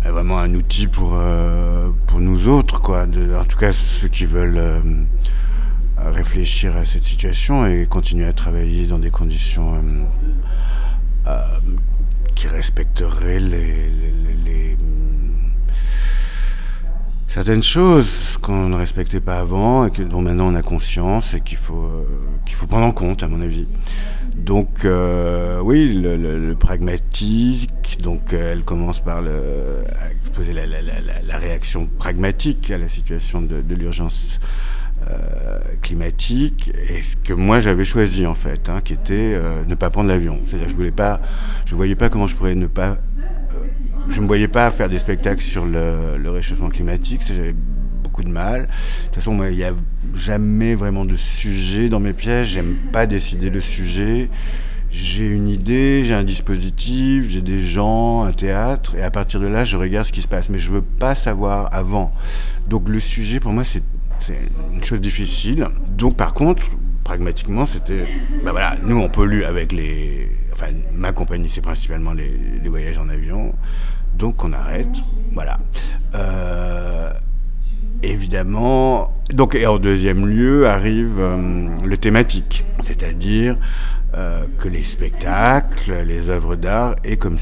est 0.06 0.10
vraiment 0.10 0.40
un 0.40 0.54
outil 0.54 0.88
pour 0.88 1.14
euh, 1.16 1.90
pour 2.08 2.20
nous 2.20 2.48
autres, 2.48 2.82
quoi. 2.82 3.04
En 3.04 3.46
tout 3.46 3.58
cas 3.58 3.72
ceux 3.72 4.08
qui 4.08 4.26
veulent 4.26 4.58
euh, 4.58 4.82
réfléchir 5.98 6.76
à 6.76 6.86
cette 6.86 7.04
situation 7.04 7.66
et 7.66 7.86
continuer 7.86 8.26
à 8.26 8.34
travailler 8.34 8.86
dans 8.86 9.00
des 9.00 9.10
conditions 9.10 9.82
euh, 11.28 11.42
qui 12.38 12.48
les, 13.40 13.90
les, 14.46 14.78
certaines 17.28 17.64
choses 17.64 18.38
qu'on 18.42 18.70
ne 18.70 18.76
respectait 18.76 19.20
pas 19.20 19.40
avant 19.40 19.88
et 19.88 19.92
que, 19.92 20.04
dont 20.04 20.22
maintenant 20.22 20.52
on 20.52 20.56
a 20.56 20.62
conscience 20.62 21.34
et 21.34 21.42
qu'il 21.42 21.58
faut, 21.58 21.86
euh, 21.86 22.68
prendre 22.68 22.86
en 22.86 22.92
compte, 22.92 23.24
à 23.24 23.28
mon 23.28 23.42
avis. 23.42 23.68
Donc, 24.36 24.86
euh, 24.86 25.60
oui, 25.62 25.94
le, 25.94 26.54
pragmatique, 26.54 27.98
donc 28.02 28.34
euh, 28.34 28.54
elle 28.54 28.64
commence 28.64 29.00
par 29.00 29.24
exposer 30.12 30.54
la, 30.54 31.38
réaction 31.38 31.88
pragmatique 31.88 32.70
à 32.70 32.78
la 32.78 32.88
situation 32.88 33.42
de 33.42 33.76
l'urgence 33.76 34.40
euh, 35.10 35.60
climatique 35.82 36.72
et 36.90 37.02
ce 37.04 37.16
que 37.16 37.34
moi 37.34 37.60
j'avais 37.60 37.86
choisi 37.86 38.26
en 38.26 38.34
fait, 38.34 38.68
hein, 38.68 38.82
qui 38.84 38.94
était 38.94 39.34
euh, 39.36 39.64
ne 39.68 39.76
pas 39.76 39.90
prendre 39.90 40.10
l'avion. 40.10 40.40
C'est-à-dire 40.46 40.70
je 40.70 40.76
voulais 40.76 40.92
pas, 40.92 41.22
je 41.66 41.76
voyais 41.76 41.96
pas 41.96 42.10
comment 42.10 42.28
je 42.28 42.36
pourrais 42.36 42.56
ne 42.56 42.68
pas, 42.68 42.90
euh, 42.90 42.98
je 44.10 44.20
me 44.20 44.28
voyais 44.28 44.48
pas 44.48 44.70
faire 44.72 44.90
des 44.90 44.98
spectacles 44.98 45.42
sur 45.42 45.66
le, 45.66 46.30
réchauffement 46.30 46.70
climatique. 46.70 47.22
J'avais 47.26 47.56
beaucoup 48.04 48.24
de 48.24 48.30
mal. 48.30 48.62
De 48.62 48.68
toute 49.06 49.16
façon, 49.16 49.34
moi, 49.34 49.50
il 49.50 49.58
n'y 49.58 49.64
a 49.64 49.74
jamais 50.16 50.76
vraiment 50.76 51.06
de 51.06 51.16
sujet 51.16 51.90
dans 51.90 52.00
mes 52.00 52.14
pièges. 52.14 52.50
J'aime 52.50 52.76
pas 52.92 53.06
décider 53.06 53.50
le 53.50 53.62
sujet. 53.62 54.30
J'ai 54.90 55.28
une 55.28 55.48
idée, 55.48 56.04
j'ai 56.04 56.16
un 56.16 56.24
dispositif, 56.24 57.30
j'ai 57.30 57.42
des 57.42 57.62
gens, 57.62 58.24
un 58.24 58.32
théâtre, 58.32 58.96
et 58.96 59.04
à 59.04 59.12
partir 59.12 59.40
de 59.40 59.48
là, 59.48 59.64
je 59.64 59.78
regarde 59.78 60.08
ce 60.08 60.12
qui 60.12 60.22
se 60.22 60.28
passe. 60.28 60.50
Mais 60.50 60.60
je 60.60 60.72
veux 60.72 60.82
pas 60.82 61.14
savoir 61.14 61.70
avant. 61.72 62.12
Donc 62.68 62.90
le 62.90 63.00
sujet, 63.00 63.40
pour 63.40 63.54
moi, 63.54 63.64
c'est 63.64 63.84
c'est 64.20 64.40
une 64.74 64.84
chose 64.84 65.02
difficile. 65.02 65.68
Donc 65.98 66.18
par 66.18 66.34
contre, 66.34 66.64
pragmatiquement, 67.04 67.66
c'était, 67.66 68.06
ben 68.44 68.52
voilà, 68.52 68.76
nous 68.84 69.00
on 69.00 69.10
pollue 69.10 69.44
avec 69.44 69.72
les, 69.72 70.30
enfin 70.52 70.68
ma 70.94 71.14
compagnie 71.14 71.50
c'est 71.50 71.62
principalement 71.62 72.14
les, 72.14 72.38
les, 72.62 72.70
voyages 72.70 72.98
en 72.98 73.10
avion, 73.10 73.54
donc 74.18 74.44
on 74.44 74.52
arrête, 74.54 74.98
voilà. 75.34 75.60
Euh, 76.16 77.12
évidemment, 78.04 79.14
donc 79.30 79.56
et 79.56 79.66
en 79.66 79.80
deuxième 79.80 80.28
lieu 80.28 80.68
arrive 80.68 81.20
euh, 81.20 81.70
le 81.84 81.98
thématique, 81.98 82.66
c'est-à-dire 82.82 83.58
euh, 84.16 84.46
que 84.58 84.70
les 84.70 84.84
spectacles, 84.84 86.04
les 86.06 86.30
œuvres 86.30 86.56
d'art 86.56 86.96
aient 87.04 87.18
comme 87.18 87.38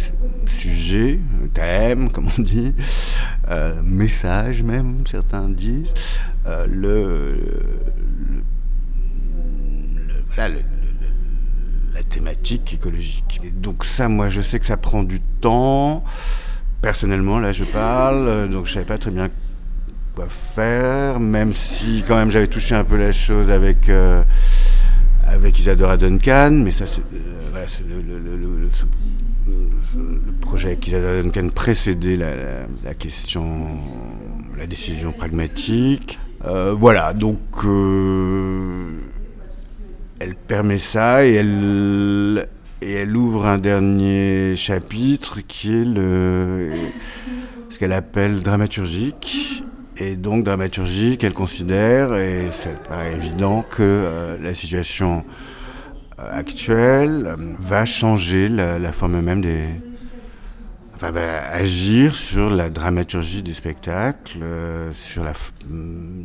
sujet, 0.47 1.19
thème, 1.53 2.11
comme 2.13 2.27
on 2.38 2.41
dit, 2.41 2.73
euh, 3.49 3.81
message 3.84 4.63
même, 4.63 5.05
certains 5.05 5.49
disent, 5.49 5.93
euh, 6.47 6.65
le, 6.67 7.39
voilà, 10.34 10.55
la 11.93 12.03
thématique 12.03 12.73
écologique. 12.73 13.41
Donc 13.62 13.86
ça, 13.86 14.10
moi, 14.10 14.29
je 14.29 14.41
sais 14.41 14.60
que 14.60 14.65
ça 14.65 14.77
prend 14.77 15.03
du 15.03 15.19
temps. 15.19 16.03
Personnellement, 16.81 17.39
là, 17.39 17.51
je 17.51 17.63
parle, 17.63 18.49
donc 18.49 18.67
je 18.67 18.73
savais 18.73 18.86
pas 18.86 18.97
très 18.97 19.12
bien 19.12 19.29
quoi 20.15 20.27
faire, 20.29 21.19
même 21.19 21.51
si 21.51 22.03
quand 22.08 22.15
même 22.15 22.31
j'avais 22.31 22.47
touché 22.47 22.73
un 22.73 22.84
peu 22.84 22.97
la 22.97 23.12
chose 23.12 23.51
avec, 23.51 23.89
avec 25.25 25.59
Isadora 25.59 25.97
Duncan, 25.97 26.51
mais 26.51 26.71
ça 26.71 26.85
c'est 26.85 27.01
le, 27.88 28.01
le, 28.01 28.69
projet 30.41 30.67
avec 30.69 30.88
Isadora 30.88 31.21
Duncan 31.21 31.49
précédait 31.53 32.17
la, 32.17 32.93
question, 32.93 33.43
la 34.57 34.67
décision 34.67 35.11
pragmatique. 35.11 36.19
voilà, 36.77 37.13
donc 37.13 37.39
elle 40.19 40.35
permet 40.35 40.77
ça 40.77 41.25
et 41.25 41.33
elle, 41.33 42.47
et 42.81 42.91
elle 42.93 43.15
ouvre 43.15 43.45
un 43.45 43.57
dernier 43.57 44.55
chapitre 44.55 45.39
qui 45.47 45.73
est 45.73 45.85
le, 45.85 46.71
ce 47.69 47.79
qu'elle 47.79 47.93
appelle 47.93 48.41
dramaturgique. 48.41 49.63
Et 49.97 50.17
donc 50.17 50.43
dramaturgique, 50.43 51.23
elle 51.23 51.34
considère, 51.34 52.15
et 52.15 52.49
ça 52.51 52.69
paraît 52.89 53.13
évident, 53.13 53.63
que 53.69 53.81
euh, 53.81 54.38
la 54.41 54.53
situation 54.53 55.23
euh, 56.19 56.38
actuelle 56.38 57.27
euh, 57.27 57.36
va 57.60 57.86
changer 57.86 58.49
la, 58.49 58.91
forme 58.91 59.21
même 59.21 59.39
des... 59.39 59.63
Enfin, 60.95 61.12
va 61.12 61.49
agir 61.49 62.13
sur 62.13 62.49
la 62.49 62.69
dramaturgie 62.69 63.41
des 63.41 63.53
spectacles, 63.53 64.39
sur 64.91 65.23
la, 65.23 65.34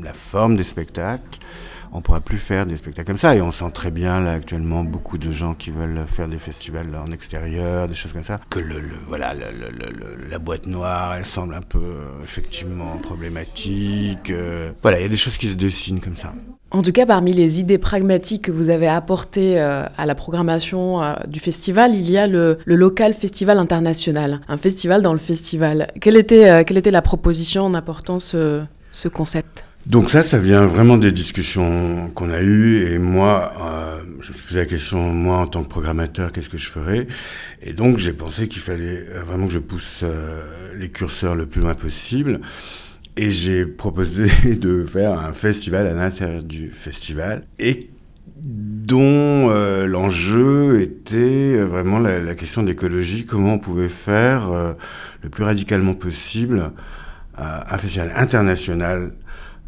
la 0.03 0.13
forme 0.15 0.57
des 0.57 0.65
spectacles 0.65 1.39
on 1.93 2.01
pourra 2.01 2.21
plus 2.21 2.39
faire 2.39 2.67
des 2.67 2.77
spectacles 2.77 3.07
comme 3.07 3.17
ça. 3.17 3.35
Et 3.35 3.43
on 3.43 3.51
sent 3.51 3.71
très 3.73 3.91
bien 3.91 4.21
là 4.21 4.33
actuellement 4.33 4.85
beaucoup 4.85 5.19
de 5.19 5.31
gens 5.33 5.55
qui 5.55 5.71
veulent 5.71 6.05
faire 6.07 6.29
des 6.29 6.39
festivals 6.39 6.89
en 6.95 7.11
extérieur, 7.13 7.89
des 7.89 7.95
choses 7.95 8.13
comme 8.13 8.25
ça. 8.25 8.41
Que 8.51 8.61
le, 8.61 8.83
voilà, 9.09 9.35
la 9.35 10.39
boîte 10.39 10.67
noire, 10.67 11.15
elle 11.15 11.27
semble 11.27 11.55
un 11.55 11.63
peu 11.63 11.79
euh, 11.79 12.23
effectivement 12.25 12.97
problématique. 12.99 14.31
Euh. 14.31 14.73
voilà, 14.83 14.99
il 14.99 15.03
y 15.03 15.07
a 15.07 15.09
des 15.09 15.17
choses 15.17 15.37
qui 15.37 15.49
se 15.49 15.57
dessinent 15.57 16.01
comme 16.01 16.17
ça. 16.17 16.33
En 16.73 16.83
tout 16.83 16.93
cas, 16.93 17.05
parmi 17.05 17.33
les 17.33 17.59
idées 17.59 17.79
pragmatiques 17.79 18.45
que 18.45 18.53
vous 18.53 18.71
avez 18.71 18.87
apportées 18.87 19.61
euh, 19.61 19.85
à 19.97 20.07
la 20.07 20.15
programmation 20.15 21.01
du 21.27 21.41
festival, 21.41 21.97
il 21.97 22.09
y 22.09 22.17
a 22.17 22.29
le, 22.29 22.59
local 22.65 23.13
festival 23.13 23.59
international, 23.59 24.41
un 24.47 24.57
festival 24.57 25.03
dans 25.03 25.13
le 25.13 25.19
festival. 25.19 25.89
Quelle 26.01 26.17
était, 26.17 26.65
quelle 26.65 26.79
était 26.79 26.93
la 26.93 27.03
proposition 27.03 27.63
en 27.63 27.75
apportant 27.75 28.21
ce 28.21 28.67
concept? 29.13 29.65
Donc 29.87 30.11
ça, 30.11 30.23
ça 30.23 30.39
vient 30.39 30.67
vraiment 30.67 30.99
des 30.99 31.11
discussions 31.11 32.11
qu'on 32.15 32.31
a 32.31 32.43
eues 32.43 32.85
et 32.93 32.99
moi, 32.99 33.53
euh, 33.61 34.01
je 34.21 34.29
me 34.29 34.35
suis 34.35 34.45
posé 34.47 34.61
la 34.61 34.67
question, 34.67 34.99
moi 35.13 35.39
en 35.39 35.47
tant 35.47 35.63
que 35.63 35.69
programmateur, 35.69 36.33
qu'est-ce 36.33 36.51
que 36.51 36.59
je 36.59 36.69
ferais? 36.69 37.07
Et 37.63 37.73
donc 37.73 37.97
j'ai 37.97 38.13
pensé 38.13 38.47
qu'il 38.47 38.61
fallait 38.61 39.07
euh, 39.09 39.23
vraiment 39.25 39.47
que 39.47 39.55
je 39.55 39.59
pousse 39.59 40.03
euh, 40.05 40.45
les 40.77 40.91
curseurs 40.91 41.35
le 41.35 41.47
plus 41.47 41.63
loin 41.63 41.75
possible. 41.75 42.41
Et 43.17 43.31
j'ai 43.31 43.65
proposé 43.65 44.27
de 44.57 44.85
faire 44.85 45.19
un 45.19 45.33
festival 45.33 45.87
à 45.87 45.95
l'intérieur 45.95 46.43
du 46.43 46.71
festival 46.71 47.45
et 47.59 47.89
dont 48.37 49.51
l'enjeu 49.87 50.81
était 50.81 51.57
vraiment 51.57 51.99
la, 51.99 52.19
la 52.21 52.35
question 52.35 52.63
d'écologie, 52.63 53.27
comment 53.27 53.55
on 53.55 53.59
pouvait 53.59 53.91
faire 53.91 54.51
le 55.23 55.29
plus 55.29 55.45
radicalement 55.45 55.93
possible 55.93 56.73
un 57.37 57.79
festival 57.79 58.13
international 58.17 59.13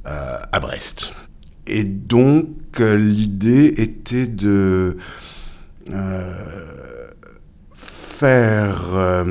à 0.04 0.60
Brest. 0.60 1.14
Et 1.66 1.84
donc 1.84 2.80
euh, 2.80 2.96
l'idée 2.96 3.74
était 3.76 4.26
de 4.26 4.96
euh, 5.90 7.10
faire 7.70 9.24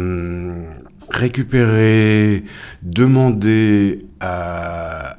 récupérer, 1.10 2.43
demander 2.84 4.05
à 4.19 5.17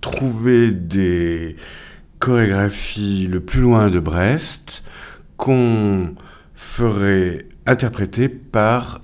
trouver 0.00 0.72
des 0.72 1.56
chorégraphies 2.18 3.26
le 3.28 3.40
plus 3.40 3.60
loin 3.60 3.90
de 3.90 4.00
Brest 4.00 4.84
qu'on 5.36 6.14
ferait 6.54 7.46
interpréter 7.66 8.28
par 8.28 9.02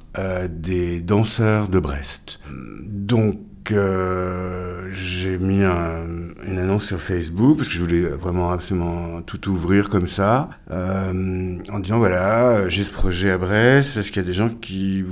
des 0.50 1.00
danseurs 1.00 1.68
de 1.68 1.78
Brest. 1.78 2.40
Donc 2.84 3.38
j'ai 3.70 5.38
mis 5.38 5.62
une 5.62 6.58
annonce 6.58 6.86
sur 6.86 7.00
Facebook 7.00 7.58
parce 7.58 7.68
que 7.68 7.74
je 7.74 7.80
voulais 7.80 8.00
vraiment 8.00 8.50
absolument 8.50 9.22
tout 9.22 9.48
ouvrir 9.48 9.88
comme 9.88 10.06
ça, 10.06 10.50
euh, 10.70 11.58
en 11.70 11.78
disant 11.78 11.98
voilà, 11.98 12.68
j'ai 12.68 12.84
ce 12.84 12.90
projet 12.90 13.30
à 13.30 13.38
Brest, 13.38 13.96
est-ce 13.96 14.10
qu'il 14.10 14.22
y 14.22 14.24
a 14.24 14.28
des 14.28 14.34
gens 14.34 14.48
qui 14.48 15.04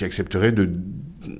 accepteraient 0.00 0.52
de 0.52 0.70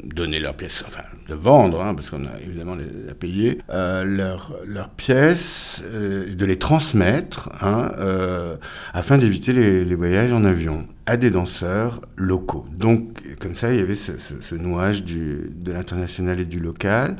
donner 0.05 0.40
leurs 0.40 0.55
pièces, 0.55 0.83
enfin 0.87 1.03
de 1.29 1.35
vendre, 1.35 1.83
hein, 1.83 1.94
parce 1.94 2.11
qu'on 2.11 2.25
a 2.25 2.40
évidemment 2.44 2.77
à 3.11 3.14
payer, 3.14 3.59
euh, 3.70 4.05
leurs 4.05 4.53
leur 4.66 4.90
pièces, 4.90 5.83
euh, 5.87 6.35
de 6.35 6.44
les 6.44 6.57
transmettre, 6.59 7.51
hein, 7.61 7.90
euh, 7.99 8.57
afin 8.92 9.18
d'éviter 9.18 9.53
les, 9.53 9.94
voyages 9.94 10.33
en 10.33 10.44
avion 10.44 10.87
à 11.07 11.16
des 11.16 11.31
danseurs 11.31 12.01
locaux. 12.16 12.66
Donc 12.73 13.23
comme 13.38 13.55
ça, 13.55 13.73
il 13.73 13.79
y 13.79 13.83
avait 13.83 13.94
ce, 13.94 14.18
ce, 14.18 14.35
ce 14.40 14.55
nouage 14.55 15.05
du, 15.05 15.51
de 15.55 15.73
l'international 15.73 16.40
et 16.40 16.44
du 16.44 16.61
local. 16.61 17.16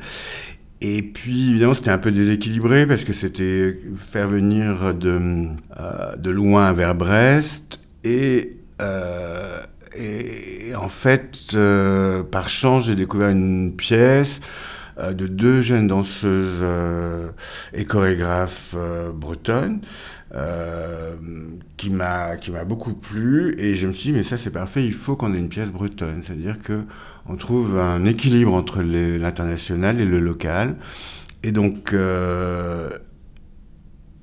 Et 0.81 1.01
puis, 1.01 1.51
évidemment, 1.51 1.73
c'était 1.73 1.91
un 1.91 1.97
peu 1.97 2.11
déséquilibré 2.11 2.85
parce 2.85 3.05
que 3.05 3.13
c'était 3.13 3.79
faire 3.95 4.27
venir 4.27 4.93
de, 4.93 5.47
euh, 5.79 6.15
de 6.15 6.29
loin 6.29 6.73
vers 6.73 6.95
Brest 6.95 7.79
et 8.03 8.51
et 9.97 10.75
en 10.75 10.89
fait, 10.89 11.51
euh, 11.53 12.23
par 12.23 12.49
chance, 12.49 12.85
j'ai 12.85 12.95
découvert 12.95 13.29
une 13.29 13.75
pièce 13.75 14.41
euh, 14.97 15.13
de 15.13 15.27
deux 15.27 15.61
jeunes 15.61 15.87
danseuses 15.87 16.59
euh, 16.61 17.29
et 17.73 17.85
chorégraphes 17.85 18.75
bretonnes 19.13 19.81
qui 21.77 21.89
m'a 21.91 22.35
qui 22.35 22.51
m'a 22.51 22.65
beaucoup 22.65 22.93
plu. 22.93 23.55
Et 23.57 23.75
je 23.75 23.87
me 23.87 23.93
suis 23.93 24.11
dit 24.11 24.17
mais 24.17 24.23
ça 24.23 24.37
c'est 24.37 24.49
parfait 24.49 24.83
il 24.83 24.91
faut 24.91 25.15
qu'on 25.15 25.33
ait 25.33 25.37
une 25.37 25.47
pièce 25.47 25.71
bretonne. 25.71 26.21
C'est 26.21 26.33
à 26.33 26.35
dire 26.35 26.59
que 26.59 26.83
on 27.25 27.37
trouve 27.37 27.79
un 27.79 28.03
équilibre 28.03 28.53
entre 28.53 28.81
l'international 28.81 29.99
et 30.01 30.05
le 30.05 30.19
local. 30.19 30.75
Et 31.43 31.53
donc 31.53 31.93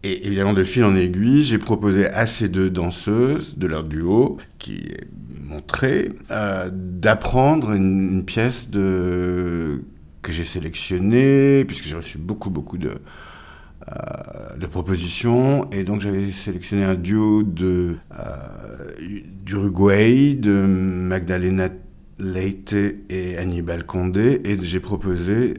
et 0.05 0.27
évidemment, 0.27 0.53
de 0.53 0.65
fil 0.65 0.85
en 0.85 0.97
aiguille, 0.97 1.45
j'ai 1.45 1.59
proposé 1.59 2.07
à 2.09 2.27
ces 2.27 2.49
deux 2.49 2.71
danseuses, 2.71 3.57
de 3.57 3.69
leur 3.69 3.85
duo, 3.85 4.39
qui 4.59 4.79
est 4.79 5.07
montré, 5.45 6.11
euh, 6.33 6.71
d'apprendre 6.73 7.73
une, 7.73 8.25
pièce 8.25 8.69
de, 8.69 9.83
que 10.21 10.33
j'ai 10.33 10.43
sélectionnée, 10.43 11.65
puisque 11.65 11.85
j'ai 11.85 11.95
reçu 11.95 12.19
beaucoup, 12.19 12.51
beaucoup 12.51 12.79
de, 12.79 12.95
euh, 13.89 14.57
de 14.59 14.67
propositions. 14.67 15.71
Et 15.71 15.85
donc, 15.85 16.01
j'avais 16.01 16.33
sélectionné 16.33 16.83
un 16.83 16.97
duo 16.97 17.45
de, 17.45 17.95
euh, 18.19 18.27
d'Uruguay, 19.45 20.35
de 20.35 20.51
Magdalena 20.51 21.69
Leite 22.19 22.75
et 23.09 23.39
Hannibal 23.39 23.87
Condé, 23.87 24.41
et 24.45 24.59
j'ai 24.63 24.81
proposé 24.81 25.55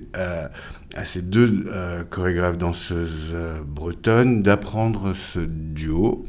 à 0.95 1.05
ces 1.05 1.21
deux 1.21 1.65
euh, 1.67 2.03
chorégraphes 2.03 2.57
danseuses 2.57 3.31
euh, 3.33 3.61
bretonnes 3.65 4.43
d'apprendre 4.43 5.13
ce 5.13 5.39
duo. 5.39 6.25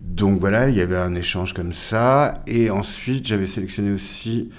Donc 0.00 0.40
voilà, 0.40 0.68
il 0.68 0.76
y 0.76 0.80
avait 0.80 0.96
un 0.96 1.14
échange 1.14 1.54
comme 1.54 1.72
ça. 1.72 2.42
Et 2.46 2.70
ensuite, 2.70 3.26
j'avais 3.26 3.46
sélectionné 3.46 3.92
aussi 3.92 4.50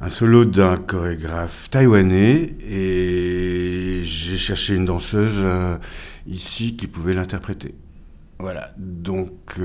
un 0.00 0.08
solo 0.08 0.44
d'un 0.44 0.76
chorégraphe 0.76 1.70
taïwanais 1.70 2.54
et 2.68 4.02
j'ai 4.04 4.36
cherché 4.36 4.74
une 4.74 4.84
danseuse 4.84 5.38
euh, 5.38 5.76
ici 6.26 6.76
qui 6.76 6.86
pouvait 6.86 7.14
l'interpréter. 7.14 7.74
Voilà, 8.38 8.70
donc 8.76 9.60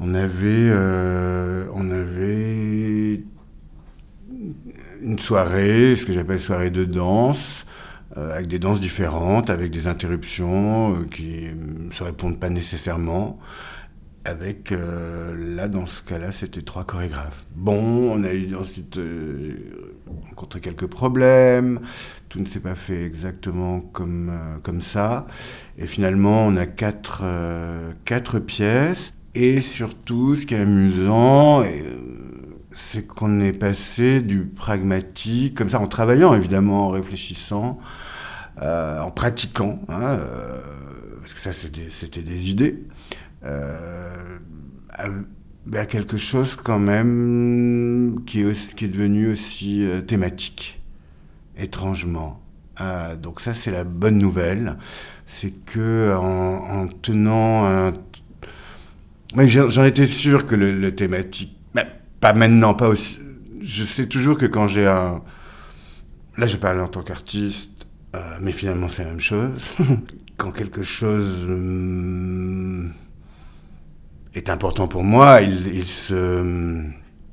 on 0.00 0.14
avait, 0.14 0.72
on 1.72 1.90
avait 1.92 2.49
une 5.02 5.18
soirée, 5.18 5.96
ce 5.96 6.06
que 6.06 6.12
j'appelle 6.12 6.40
soirée 6.40 6.70
de 6.70 6.84
danse, 6.84 7.66
euh, 8.16 8.34
avec 8.34 8.48
des 8.48 8.58
danses 8.58 8.80
différentes, 8.80 9.50
avec 9.50 9.70
des 9.70 9.86
interruptions 9.86 10.94
euh, 10.94 11.04
qui 11.04 11.46
ne 11.54 11.92
se 11.92 12.02
répondent 12.02 12.40
pas 12.40 12.50
nécessairement. 12.50 13.38
Avec, 14.24 14.72
euh, 14.72 15.34
là, 15.56 15.68
dans 15.68 15.86
ce 15.86 16.02
cas-là, 16.02 16.30
c'était 16.30 16.60
trois 16.60 16.84
chorégraphes. 16.84 17.44
Bon, 17.54 18.12
on 18.12 18.22
a 18.24 18.32
eu 18.32 18.54
ensuite 18.54 18.98
rencontré 20.28 20.60
quelques 20.60 20.88
problèmes, 20.88 21.80
tout 22.28 22.38
ne 22.38 22.44
s'est 22.44 22.60
pas 22.60 22.74
fait 22.74 23.02
exactement 23.02 23.80
comme, 23.80 24.30
comme 24.62 24.82
ça. 24.82 25.26
Et 25.78 25.86
finalement, 25.86 26.46
on 26.46 26.56
a 26.56 26.66
quatre, 26.66 27.22
quatre 28.04 28.40
pièces. 28.40 29.14
Et 29.34 29.60
surtout, 29.60 30.34
ce 30.34 30.44
qui 30.44 30.54
est 30.54 30.58
amusant, 30.58 31.62
et, 31.62 31.84
c'est 32.72 33.06
qu'on 33.06 33.40
est 33.40 33.52
passé 33.52 34.22
du 34.22 34.44
pragmatique, 34.44 35.56
comme 35.56 35.70
ça, 35.70 35.80
en 35.80 35.86
travaillant 35.86 36.34
évidemment, 36.34 36.88
en 36.88 36.90
réfléchissant, 36.90 37.78
euh, 38.62 39.00
en 39.00 39.10
pratiquant, 39.10 39.80
hein, 39.88 40.00
euh, 40.02 40.60
parce 41.20 41.34
que 41.34 41.40
ça 41.40 41.52
c'était 41.52 42.22
des 42.22 42.50
idées, 42.50 42.84
euh, 43.44 44.38
à, 44.90 45.86
quelque 45.86 46.16
chose 46.16 46.56
quand 46.56 46.78
même 46.78 48.20
qui 48.26 48.40
est, 48.40 48.82
devenu 48.82 49.30
aussi 49.30 49.86
thématique. 50.06 50.80
étrangement. 51.56 52.40
Euh, 52.80 53.16
donc 53.16 53.40
ça, 53.40 53.54
c'est 53.54 53.70
la 53.70 53.84
bonne 53.84 54.18
nouvelle. 54.18 54.76
C'est 55.26 55.50
que 55.50 56.14
en, 56.16 56.88
tenant 56.88 57.66
un... 57.66 57.92
J'en 59.36 59.84
étais 59.84 60.06
sûr 60.06 60.46
que 60.46 60.54
le, 60.54 60.94
thématique... 60.94 61.56
pas 62.20 62.32
maintenant, 62.32 62.74
pas 62.74 62.88
aussi... 62.88 63.18
Je 63.62 63.84
sais 63.84 64.06
toujours 64.06 64.38
que 64.38 64.46
quand 64.46 64.66
j'ai 64.66 64.86
un... 64.86 65.22
Là, 66.36 66.46
je 66.46 66.56
parle 66.56 66.80
en 66.80 66.88
tant 66.88 67.02
qu'artiste, 67.02 67.86
euh, 68.14 68.38
mais 68.40 68.52
finalement, 68.52 68.88
c'est 68.88 69.04
la 69.04 69.10
même 69.10 69.20
chose. 69.20 69.60
quand 70.36 70.52
quelque 70.52 70.82
chose 70.82 71.44
hum, 71.48 72.92
est 74.34 74.48
important 74.48 74.88
pour 74.88 75.04
moi, 75.04 75.42
il, 75.42 75.86
se, 75.86 76.82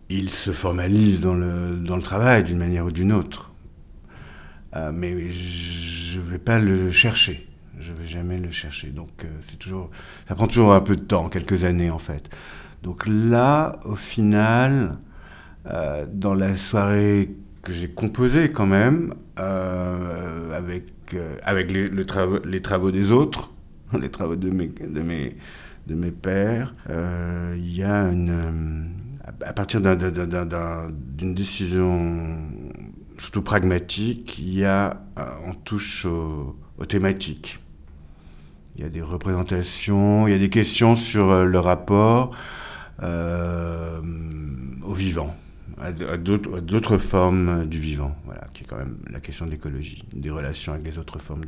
il 0.10 0.30
se 0.30 0.52
formalise 0.52 1.22
dans 1.22 1.36
le, 1.36 1.78
dans 1.78 1.96
le 1.96 2.02
travail 2.02 2.44
d'une 2.44 2.58
manière 2.58 2.86
ou 2.86 2.92
d'une 2.92 3.14
autre. 3.14 3.52
Euh, 4.76 4.92
mais 4.94 5.32
je 5.32 6.20
ne 6.20 6.26
vais 6.26 6.38
pas 6.38 6.60
le 6.60 6.92
chercher. 6.92 7.48
Je 7.80 7.92
ne 7.92 7.98
vais 7.98 8.08
jamais 8.08 8.38
le 8.38 8.52
chercher. 8.52 8.88
Donc 8.88 9.24
euh, 9.24 9.28
c'est 9.42 9.58
toujours, 9.58 9.90
ça 10.28 10.36
prend 10.36 10.48
toujours 10.48 10.74
un 10.74 10.82
peu 10.82 10.96
de 10.96 11.02
temps, 11.02 11.30
quelques 11.30 11.64
années 11.64 11.90
en 11.90 12.00
fait. 12.00 12.30
Donc 12.84 13.06
là, 13.08 13.74
au 13.86 13.96
final, 13.96 14.98
euh, 15.68 16.06
dans 16.12 16.34
la 16.34 16.56
soirée 16.58 17.36
que 17.62 17.74
j'ai 17.74 17.90
composée 17.90 18.52
quand 18.52 18.68
même, 18.68 19.14
avec, 19.38 21.16
avec 21.44 21.72
les, 21.72 22.06
travaux, 22.06 22.40
les, 22.44 22.62
travaux, 22.62 22.90
des 22.90 23.12
autres, 23.12 23.52
les 24.00 24.10
travaux 24.10 24.36
de 24.36 24.50
mes, 24.50 24.68
de 24.68 25.02
mes, 25.02 25.38
de 25.86 25.94
mes 25.94 26.12
pères, 26.12 26.74
il 26.90 27.76
y 27.76 27.84
a 27.84 28.04
une 28.10 28.94
à 29.42 29.54
partir 29.54 29.82
d'une 29.82 31.34
décision 31.34 32.38
surtout 33.18 33.42
pragmatique, 33.42 34.38
il 34.40 34.60
y 34.60 34.66
a, 34.66 35.02
euh, 35.18 35.26
on 35.46 35.54
touche 35.54 36.06
aux, 36.06 36.56
thématiques. 36.88 37.60
Il 38.76 38.84
y 38.84 38.86
a 38.86 38.90
des 38.90 39.02
représentations, 39.02 40.28
il 40.28 40.32
y 40.32 40.36
a 40.36 40.40
des 40.40 40.50
questions 40.50 40.96
sur 40.96 41.32
euh, 41.32 41.46
le 41.46 41.60
rapport 41.60 42.32
euh, 42.32 42.36
au 43.02 44.94
vivant, 44.94 45.36
à, 45.80 45.92
d'autres 45.92 46.98
formes 46.98 47.66
du 47.66 47.80
vivant, 47.80 48.16
voilà, 48.26 48.48
qui 48.54 48.64
est 48.64 48.68
quand 48.68 48.78
même 48.78 48.98
la 49.12 49.20
question 49.20 49.46
de 49.46 49.52
l'écologie, 49.52 50.04
des 50.14 50.30
relations 50.30 50.74
avec 50.74 50.86
les 50.86 50.98
autres 50.98 51.20
formes 51.20 51.46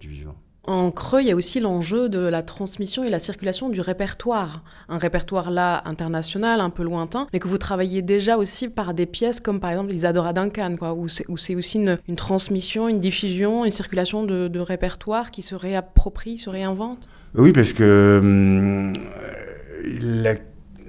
du 0.00 0.08
vivant. 0.08 0.36
En 0.66 0.90
creux, 0.90 1.20
il 1.20 1.28
y 1.28 1.30
a 1.30 1.36
aussi 1.36 1.60
l'enjeu 1.60 2.08
de 2.08 2.18
la 2.18 2.42
transmission 2.42 3.04
et 3.04 3.10
la 3.10 3.20
circulation 3.20 3.68
du 3.68 3.80
répertoire. 3.80 4.64
Un 4.88 4.98
répertoire 4.98 5.52
là 5.52 5.82
international, 5.84 6.60
un 6.60 6.70
peu 6.70 6.82
lointain, 6.82 7.28
mais 7.32 7.38
que 7.38 7.46
vous 7.46 7.58
travaillez 7.58 8.02
déjà 8.02 8.36
aussi 8.36 8.68
par 8.68 8.92
des 8.92 9.06
pièces 9.06 9.38
comme 9.38 9.60
par 9.60 9.70
exemple 9.70 9.92
Isadora 9.92 10.32
Duncan, 10.32 10.74
quoi, 10.76 10.94
où 10.94 11.06
c'est 11.06 11.54
aussi 11.54 11.78
une, 11.78 12.16
transmission, 12.16 12.88
une 12.88 12.98
diffusion, 12.98 13.64
une 13.64 13.70
circulation 13.70 14.24
de, 14.24 14.58
répertoire 14.58 15.30
qui 15.30 15.42
se 15.42 15.54
réapproprie, 15.54 16.36
se 16.36 16.50
réinvente? 16.50 17.08
Oui, 17.36 17.52
parce 17.52 17.72
que 17.72 18.18
hum, 18.20 18.92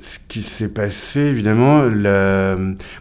ce 0.07 0.19
qui 0.27 0.41
s'est 0.41 0.69
passé, 0.69 1.19
évidemment, 1.19 1.83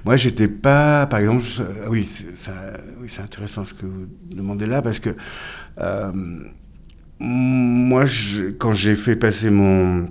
moi, 0.04 0.16
j'étais 0.16 0.48
pas, 0.48 1.06
par 1.06 1.20
exemple, 1.20 1.44
oui, 1.88 2.04
c'est 2.04 3.20
intéressant 3.20 3.64
ce 3.64 3.74
que 3.74 3.86
vous 3.86 4.06
demandez 4.28 4.66
là, 4.66 4.82
parce 4.82 4.98
que 4.98 5.10
euh, 5.78 6.10
moi, 7.20 8.04
quand 8.58 8.72
j'ai 8.72 8.96
fait 8.96 9.14
passer 9.14 9.50
mon, 9.50 10.08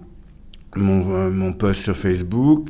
mon, 0.78 1.32
mon, 1.32 1.52
post 1.52 1.82
sur 1.82 1.98
Facebook, 1.98 2.70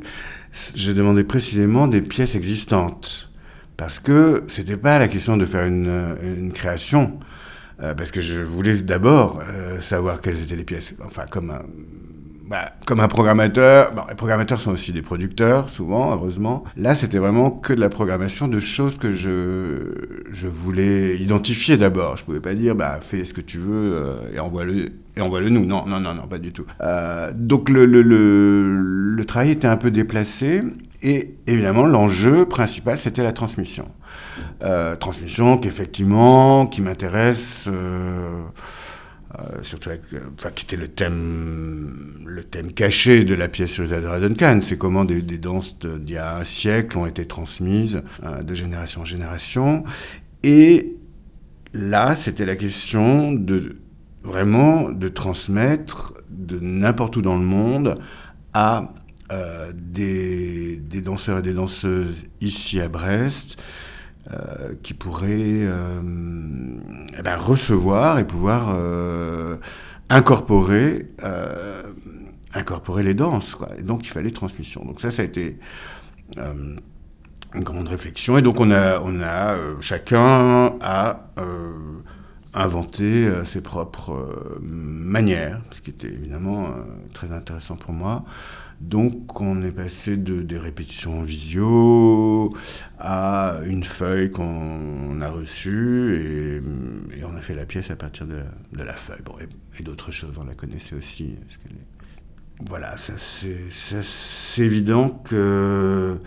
je 0.74 0.90
demandais 0.90 1.24
précisément 1.24 1.86
des 1.86 2.02
pièces 2.02 2.34
existantes. 2.34 3.30
Parce 3.76 4.00
que 4.00 4.42
c'était 4.48 4.76
pas 4.76 4.98
la 4.98 5.06
question 5.06 5.36
de 5.36 5.44
faire 5.44 5.66
une, 5.66 6.16
une 6.22 6.52
création, 6.52 7.20
euh, 7.82 7.94
parce 7.94 8.10
que 8.10 8.20
je 8.20 8.40
voulais 8.40 8.82
d'abord 8.82 9.40
euh, 9.48 9.80
savoir 9.80 10.20
quelles 10.20 10.42
étaient 10.42 10.56
les 10.56 10.64
pièces. 10.64 10.94
Enfin, 11.04 11.26
comme 11.30 11.52
bah, 12.48 12.72
comme 12.86 13.00
un 13.00 13.08
programmateur, 13.08 13.92
bon, 13.92 14.02
les 14.08 14.14
programmateurs 14.14 14.60
sont 14.60 14.70
aussi 14.70 14.92
des 14.92 15.02
producteurs, 15.02 15.68
souvent, 15.68 16.12
heureusement. 16.12 16.64
Là, 16.76 16.94
c'était 16.94 17.18
vraiment 17.18 17.50
que 17.50 17.72
de 17.72 17.80
la 17.80 17.88
programmation 17.88 18.46
de 18.46 18.60
choses 18.60 18.98
que 18.98 19.12
je, 19.12 20.22
je 20.30 20.46
voulais 20.46 21.16
identifier 21.18 21.76
d'abord. 21.76 22.16
Je 22.16 22.24
pouvais 22.24 22.40
pas 22.40 22.54
dire, 22.54 22.74
bah, 22.74 23.00
fais 23.02 23.24
ce 23.24 23.34
que 23.34 23.40
tu 23.40 23.58
veux 23.58 23.94
euh, 23.94 24.34
et 24.34 24.38
envoie-le 24.38 24.92
et 25.16 25.50
nous. 25.50 25.64
Non, 25.64 25.86
non, 25.86 26.00
non, 26.00 26.14
non, 26.14 26.26
pas 26.28 26.38
du 26.38 26.52
tout. 26.52 26.66
Euh, 26.82 27.32
donc 27.34 27.68
le, 27.68 27.86
le, 27.86 28.02
le, 28.02 28.80
le, 29.16 29.24
travail 29.24 29.50
était 29.50 29.66
un 29.66 29.76
peu 29.76 29.90
déplacé 29.90 30.62
et 31.02 31.34
évidemment 31.46 31.86
l'enjeu 31.86 32.46
principal 32.46 32.98
c'était 32.98 33.22
la 33.22 33.32
transmission. 33.32 33.88
Euh, 34.62 34.94
transmission 34.96 35.58
qui 35.58 35.68
effectivement, 35.68 36.66
qui 36.66 36.82
m'intéresse. 36.82 37.64
Euh, 37.68 38.42
euh, 39.34 39.62
surtout 39.62 39.88
avec, 39.88 40.02
euh, 40.12 40.20
enfin, 40.38 40.50
qui 40.50 40.64
était 40.64 40.76
le 40.76 40.86
thème, 40.86 42.22
le 42.24 42.44
thème 42.44 42.72
caché 42.72 43.24
de 43.24 43.34
la 43.34 43.48
pièce 43.48 43.72
sur 43.72 43.84
Isadora 43.84 44.20
Duncan. 44.20 44.60
C'est 44.62 44.78
comment 44.78 45.04
des, 45.04 45.20
danses 45.20 45.78
d'il 45.80 46.14
y 46.14 46.16
a 46.16 46.36
un 46.38 46.44
siècle 46.44 46.96
ont 46.96 47.06
été 47.06 47.26
transmises 47.26 48.02
euh, 48.22 48.42
de 48.44 48.54
génération 48.54 49.00
en 49.00 49.04
génération. 49.04 49.82
Et 50.44 50.94
là, 51.74 52.14
c'était 52.14 52.46
la 52.46 52.54
question 52.54 53.32
de 53.32 53.78
vraiment 54.22 54.90
de 54.90 55.08
transmettre 55.08 56.14
de 56.30 56.60
n'importe 56.60 57.16
où 57.16 57.22
dans 57.22 57.36
le 57.36 57.44
monde 57.44 57.98
à 58.54 58.92
des, 59.74 60.76
des, 60.76 61.00
danseurs 61.00 61.38
et 61.38 61.42
des 61.42 61.52
danseuses 61.52 62.26
ici 62.40 62.80
à 62.80 62.86
Brest 62.86 63.56
euh, 64.32 64.74
qui 64.82 64.92
pourrait 64.92 65.28
euh, 65.30 66.00
eh 67.16 67.22
ben, 67.22 67.36
recevoir 67.36 68.18
et 68.18 68.26
pouvoir 68.26 68.74
euh, 68.74 69.56
incorporer, 70.08 71.06
incorporer 72.52 73.04
les 73.04 73.14
danses. 73.14 73.54
Quoi. 73.54 73.68
Et 73.78 73.82
donc 73.82 74.04
il 74.04 74.10
fallait 74.10 74.32
transmission. 74.32 74.84
Donc 74.84 75.00
ça, 75.00 75.12
ça 75.12 75.22
a 75.22 75.24
été 75.24 75.60
une 76.36 76.80
grande 77.54 77.86
réflexion. 77.86 78.36
Et 78.36 78.42
donc 78.42 78.58
on 78.58 78.72
a, 78.72 78.98
on 78.98 79.20
a 79.22 79.56
chacun 79.80 80.74
a 80.80 81.20
inventé 82.52 83.28
ses 83.44 83.60
propres 83.60 84.58
manières, 84.60 85.60
ce 85.70 85.82
qui 85.82 85.90
était 85.90 86.08
évidemment 86.08 86.70
très 87.14 87.30
intéressant 87.30 87.76
pour 87.76 87.92
moi. 87.92 88.24
Donc 88.80 89.40
on 89.40 89.62
est 89.62 89.72
passé 89.72 90.16
de 90.16 90.42
des 90.42 90.58
répétitions 90.58 91.20
en 91.20 91.22
visio 91.22 92.54
à 92.98 93.60
une 93.64 93.84
feuille 93.84 94.30
qu'on 94.30 95.20
a 95.20 95.30
reçue 95.30 96.60
et, 97.14 97.24
on 97.24 97.34
a 97.34 97.40
fait 97.40 97.54
la 97.54 97.66
pièce 97.66 97.90
à 97.90 97.96
partir 97.96 98.26
de, 98.26 98.42
la 98.72 98.92
feuille. 98.92 99.22
Bon, 99.24 99.34
et, 99.78 99.82
d'autres 99.82 100.12
choses, 100.12 100.36
on 100.38 100.44
la 100.44 100.54
connaissait 100.54 100.94
aussi. 100.94 101.36
Voilà, 102.66 102.96
c'est 102.98 104.62
évident 104.62 105.08
que 105.10 106.18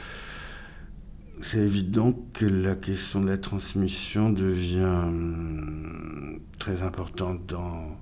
c'est 1.41 1.59
évident 1.59 2.13
que 2.33 2.45
la 2.45 2.75
question 2.75 3.21
de 3.21 3.29
la 3.29 3.37
transmission 3.37 4.29
devient 4.29 4.83
hum, 4.83 6.39
très 6.57 6.81
importante 6.81 7.45
dans, 7.45 7.97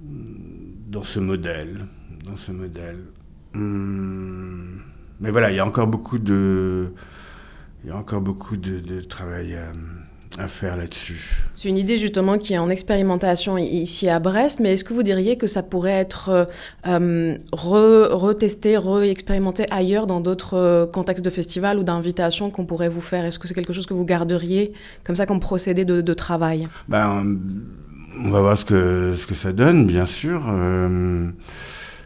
dans 0.00 1.02
ce 1.02 1.18
modèle 1.18 1.86
dans 2.24 2.36
ce 2.36 2.52
modèle. 2.52 2.98
Hmm. 3.54 4.78
Mais 5.20 5.30
voilà, 5.30 5.50
il 5.50 5.56
y 5.56 5.60
a 5.60 5.66
encore 5.66 5.86
beaucoup 5.86 6.18
de, 6.18 6.92
il 7.84 7.88
y 7.88 7.92
a 7.92 7.96
encore 7.96 8.20
beaucoup 8.20 8.56
de, 8.56 9.00
travail 9.02 9.54
à, 10.38 10.48
faire 10.48 10.76
là-dessus. 10.76 11.44
C'est 11.52 11.68
une 11.68 11.76
idée 11.76 11.96
justement 11.96 12.38
qui 12.38 12.54
est 12.54 12.58
en 12.58 12.68
expérimentation 12.68 13.56
ici 13.56 14.08
à 14.08 14.18
Brest, 14.18 14.58
mais 14.58 14.72
est-ce 14.72 14.82
que 14.82 14.92
vous 14.92 15.04
diriez 15.04 15.36
que 15.36 15.46
ça 15.46 15.62
pourrait 15.62 15.92
être 15.92 16.46
euh, 16.88 17.36
retesté, 17.52 18.76
re-expérimenté 18.76 19.66
ailleurs 19.70 20.08
dans 20.08 20.20
d'autres 20.20 20.54
euh, 20.54 20.86
contextes 20.86 21.24
de 21.24 21.30
festival 21.30 21.78
ou 21.78 21.84
d'invitation 21.84 22.50
qu'on 22.50 22.66
pourrait 22.66 22.88
vous 22.88 23.00
faire? 23.00 23.24
Est-ce 23.24 23.38
que 23.38 23.46
c'est 23.46 23.54
quelque 23.54 23.72
chose 23.72 23.86
que 23.86 23.94
vous 23.94 24.04
garderiez 24.04 24.72
comme 25.04 25.14
ça 25.14 25.24
comme 25.24 25.40
procédé 25.40 25.84
de, 25.84 26.14
travail? 26.14 26.68
Ben, 26.88 27.38
On 28.18 28.30
va 28.30 28.40
voir 28.40 28.58
ce 28.58 28.64
que, 28.64 29.14
ce 29.14 29.28
que 29.28 29.36
ça 29.36 29.52
donne, 29.52 29.86
bien 29.86 30.06
sûr. 30.06 30.42
Euh, 30.48 31.28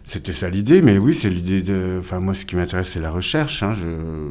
c'était 0.09 0.33
ça 0.33 0.49
l'idée, 0.49 0.81
mais 0.81 0.97
oui, 0.97 1.13
c'est 1.13 1.29
l'idée 1.29 1.61
de. 1.61 1.99
Enfin, 2.01 2.19
moi, 2.19 2.33
ce 2.33 2.47
qui 2.47 2.57
m'intéresse, 2.57 2.93
c'est 2.93 3.01
la 3.01 3.11
recherche. 3.11 3.63
Hein. 3.63 3.75
Je... 3.75 4.31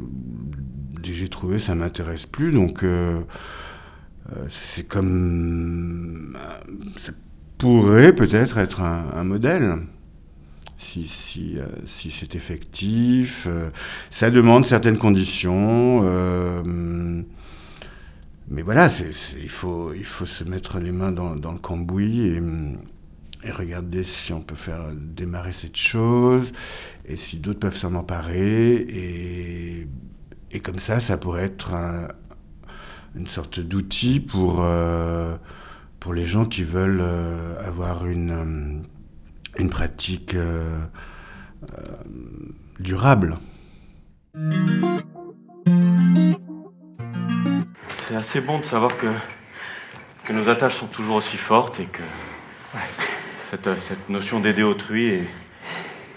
J'ai 1.04 1.30
trouvé, 1.30 1.60
ça 1.60 1.76
m'intéresse 1.76 2.26
plus, 2.26 2.52
donc 2.52 2.84
euh, 2.84 3.22
euh, 4.36 4.46
c'est 4.50 4.88
comme. 4.88 6.36
Ça 6.98 7.12
pourrait 7.60 8.14
peut-être 8.14 8.58
être 8.58 8.82
un, 8.82 9.24
modèle. 9.24 9.78
Si, 10.80 11.08
si, 11.08 11.60
euh, 11.60 11.68
si 11.86 12.10
c'est 12.10 12.34
effectif, 12.34 13.48
ça 14.10 14.32
demande 14.32 14.66
certaines 14.66 14.98
conditions. 14.98 16.02
mais 18.50 18.64
voilà, 18.64 18.90
il, 19.40 19.50
faut, 19.50 19.94
il 19.94 20.06
faut 20.06 20.26
se 20.26 20.44
mettre 20.44 20.80
les 20.80 20.92
mains 20.92 21.12
dans, 21.12 21.36
dans 21.36 21.52
le 21.52 21.60
cambouis 21.60 22.30
et 22.30 22.42
et 23.48 23.52
regarder 23.52 24.04
si 24.04 24.34
on 24.34 24.42
peut 24.42 24.56
faire 24.56 24.92
démarrer 24.94 25.54
cette 25.54 25.78
chose 25.78 26.52
et 27.06 27.16
si 27.16 27.38
d'autres 27.38 27.60
peuvent 27.60 27.78
s'en 27.78 27.96
emparer. 27.96 28.74
Et, 28.76 29.88
et, 30.52 30.60
comme 30.60 30.80
ça, 30.80 31.00
ça 31.00 31.18
pourrait 31.18 31.46
être 31.46 31.74
une 33.16 33.28
sorte 33.28 33.60
d'outil 33.60 34.20
pour, 34.20 34.66
pour 36.00 36.14
les 36.14 36.26
gens 36.26 36.46
qui 36.46 36.64
veulent 36.64 37.04
avoir 37.64 38.06
une, 38.06 38.84
une 39.58 39.70
pratique 39.70 40.36
durable. 42.80 43.38
C'est 48.08 48.16
assez 48.16 48.42
bon 48.42 48.60
de 48.60 48.66
savoir 48.66 48.96
que, 48.98 49.08
que 50.26 50.34
nos 50.34 50.48
attaches 50.50 50.76
sont 50.76 50.88
toujours 50.88 51.16
aussi 51.18 51.38
fortes 51.38 51.80
et 51.80 51.86
que 51.86 52.04
cette, 53.50 53.80
cette 53.80 54.10
notion 54.10 54.40
d'aider 54.40 54.64
autrui 54.64 55.08
est, 55.08 55.28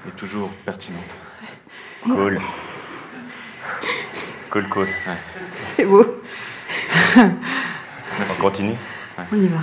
est 0.08 0.16
toujours 0.16 0.50
pertinente. 0.64 1.02
Cool. 2.02 2.40
Cool, 4.50 4.68
cool. 4.68 4.88
C'est 5.56 5.84
beau. 5.84 6.04
On 7.16 8.40
continue 8.40 8.74
On 9.32 9.36
y 9.36 9.46
va. 9.46 9.58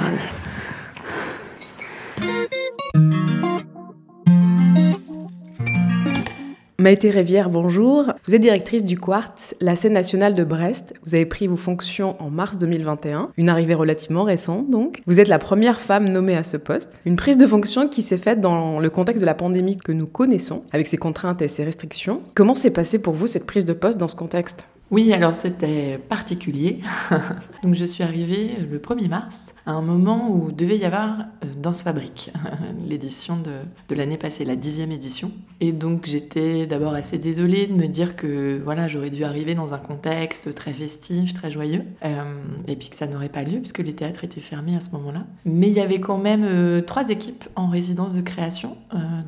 Maïté 6.80 7.10
Rivière, 7.10 7.50
bonjour. 7.50 8.14
Vous 8.28 8.36
êtes 8.36 8.42
directrice 8.42 8.84
du 8.84 9.00
Quartz, 9.00 9.56
la 9.60 9.76
scène 9.76 9.94
nationale 9.94 10.36
de 10.36 10.44
Brest. 10.44 10.94
Vous 11.04 11.16
avez 11.16 11.26
pris 11.26 11.48
vos 11.48 11.56
fonctions 11.56 12.16
en 12.22 12.30
mars 12.30 12.56
2021, 12.60 13.32
une 13.36 13.50
arrivée 13.50 13.74
relativement 13.74 14.22
récente 14.22 14.70
donc. 14.70 15.02
Vous 15.08 15.20
êtes 15.20 15.28
la 15.28 15.40
première 15.40 15.82
femme 15.82 16.08
nommée 16.08 16.36
à 16.36 16.44
ce 16.44 16.56
poste. 16.56 17.00
Une 17.04 17.16
prise 17.16 17.40
de 17.40 17.48
fonction 17.48 17.90
qui 17.90 18.04
s'est 18.04 18.20
faite 18.20 18.42
dans 18.42 18.80
le 18.80 18.90
contexte 18.92 19.22
de 19.22 19.26
la 19.26 19.34
pandémie 19.34 19.76
que 19.76 19.92
nous 19.92 20.06
connaissons, 20.06 20.66
avec 20.72 20.86
ses 20.86 20.98
contraintes 20.98 21.42
et 21.42 21.48
ses 21.48 21.64
restrictions. 21.64 22.22
Comment 22.36 22.54
s'est 22.54 22.70
passée 22.70 23.00
pour 23.00 23.16
vous 23.16 23.26
cette 23.26 23.48
prise 23.48 23.66
de 23.66 23.74
poste 23.74 23.98
dans 23.98 24.08
ce 24.08 24.16
contexte? 24.16 24.68
Oui, 24.90 25.12
alors 25.12 25.36
c'était 25.36 25.98
particulier. 25.98 26.80
Donc 27.64 27.76
je 27.76 27.84
suis 27.84 28.04
arrivée 28.04 28.52
le 28.70 28.80
1er 28.80 29.10
mars, 29.10 29.54
à 29.66 29.72
un 29.74 29.82
moment 29.82 30.32
où 30.32 30.52
devait 30.52 30.78
y 30.78 30.86
avoir 30.86 31.20
euh, 31.20 31.48
Danse 31.58 31.84
Fabrique, 31.84 32.32
l'édition 32.88 33.38
de, 33.38 33.52
de 33.90 33.96
l'année 33.96 34.18
passée, 34.18 34.46
la 34.46 34.56
dixième 34.56 34.94
édition. 34.94 35.32
Et 35.60 35.74
donc 35.74 36.06
j'étais 36.06 36.68
d'abord 36.68 36.94
assez 36.94 37.18
désolée 37.18 37.68
de 37.68 37.74
me 37.74 37.88
dire 37.88 38.16
que 38.16 38.62
voilà, 38.64 38.88
j'aurais 38.88 39.10
dû 39.10 39.26
arriver 39.26 39.56
dans 39.56 39.74
un 39.74 39.78
contexte 39.78 40.56
très 40.56 40.72
festif, 40.72 41.34
très 41.34 41.52
joyeux, 41.52 41.84
euh, 42.06 42.42
et 42.68 42.78
puis 42.78 42.90
que 42.90 42.96
ça 42.96 43.08
n'aurait 43.08 43.30
pas 43.30 43.44
lieu 43.44 43.60
puisque 43.60 43.80
les 43.80 43.94
théâtres 43.94 44.24
étaient 44.24 44.40
fermés 44.40 44.78
à 44.78 44.80
ce 44.80 44.92
moment-là. 44.92 45.26
Mais 45.44 45.68
il 45.68 45.74
y 45.74 45.82
avait 45.82 46.00
quand 46.00 46.18
même 46.18 46.46
euh, 46.46 46.82
trois 46.82 47.10
équipes 47.10 47.44
en 47.58 47.68
résidence 47.68 48.14
de 48.14 48.22
création 48.22 48.78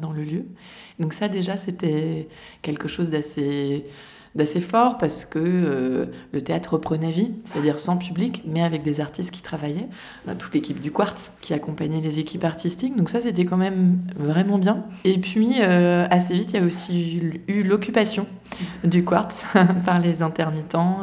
dans 0.01 0.11
le 0.13 0.23
lieu. 0.23 0.45
Donc 0.99 1.13
ça 1.13 1.27
déjà 1.27 1.57
c'était 1.57 2.27
quelque 2.61 2.87
chose 2.87 3.09
d'assez 3.09 3.85
d'assez 4.35 4.61
fort 4.61 4.97
parce 4.97 5.25
que 5.25 5.39
euh, 5.39 6.05
le 6.33 6.41
théâtre 6.41 6.73
reprenait 6.73 7.11
vie, 7.11 7.31
c'est-à-dire 7.45 7.79
sans 7.79 7.97
public, 7.97 8.43
mais 8.45 8.63
avec 8.63 8.83
des 8.83 9.01
artistes 9.01 9.31
qui 9.31 9.41
travaillaient, 9.41 9.87
euh, 10.27 10.35
toute 10.37 10.53
l'équipe 10.53 10.79
du 10.79 10.91
Quartz 10.91 11.31
qui 11.41 11.53
accompagnait 11.53 12.01
les 12.01 12.19
équipes 12.19 12.43
artistiques. 12.43 12.95
Donc 12.95 13.09
ça, 13.09 13.21
c'était 13.21 13.45
quand 13.45 13.57
même 13.57 13.99
vraiment 14.15 14.57
bien. 14.57 14.85
Et 15.03 15.17
puis, 15.17 15.55
euh, 15.61 16.05
assez 16.09 16.33
vite, 16.33 16.53
il 16.53 16.59
y 16.59 16.63
a 16.63 16.65
aussi 16.65 17.21
eu 17.47 17.63
l'occupation 17.63 18.27
du 18.83 19.03
Quartz 19.03 19.45
par 19.85 19.99
les 19.99 20.21
intermittents. 20.21 20.99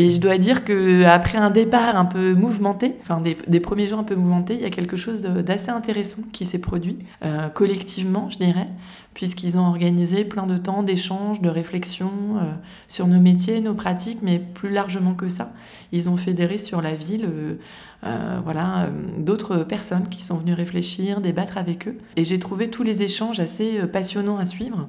Et 0.00 0.10
je 0.10 0.20
dois 0.20 0.38
dire 0.38 0.64
que 0.64 1.04
après 1.04 1.38
un 1.38 1.50
départ 1.50 1.96
un 1.96 2.04
peu 2.04 2.32
mouvementé, 2.32 2.94
enfin 3.02 3.20
des, 3.20 3.60
premiers 3.60 3.86
jours 3.86 3.98
un 3.98 4.04
peu 4.04 4.14
mouvementés, 4.14 4.54
il 4.54 4.60
y 4.60 4.64
a 4.64 4.70
quelque 4.70 4.96
chose 4.96 5.22
d'assez 5.22 5.70
intéressant 5.70 6.22
qui 6.32 6.44
s'est 6.44 6.60
produit 6.60 6.98
collectivement, 7.54 8.30
je 8.30 8.38
dirais, 8.38 8.68
puisqu'ils 9.18 9.58
ont 9.58 9.66
organisé 9.66 10.24
plein 10.24 10.46
de 10.46 10.56
temps 10.56 10.84
d'échanges, 10.84 11.40
de 11.40 11.48
réflexion 11.48 12.08
euh, 12.36 12.52
sur 12.86 13.08
nos 13.08 13.18
métiers, 13.18 13.60
nos 13.60 13.74
pratiques, 13.74 14.20
mais 14.22 14.38
plus 14.38 14.70
largement 14.70 15.14
que 15.14 15.26
ça. 15.26 15.52
Ils 15.90 16.08
ont 16.08 16.16
fédéré 16.16 16.56
sur 16.56 16.80
la 16.80 16.94
ville 16.94 17.24
euh, 17.24 17.54
euh, 18.06 18.38
voilà, 18.44 18.88
d'autres 19.16 19.64
personnes 19.64 20.08
qui 20.08 20.22
sont 20.22 20.36
venues 20.36 20.54
réfléchir, 20.54 21.20
débattre 21.20 21.58
avec 21.58 21.88
eux. 21.88 21.98
Et 22.14 22.22
j'ai 22.22 22.38
trouvé 22.38 22.70
tous 22.70 22.84
les 22.84 23.02
échanges 23.02 23.40
assez 23.40 23.88
passionnants 23.88 24.38
à 24.38 24.44
suivre. 24.44 24.86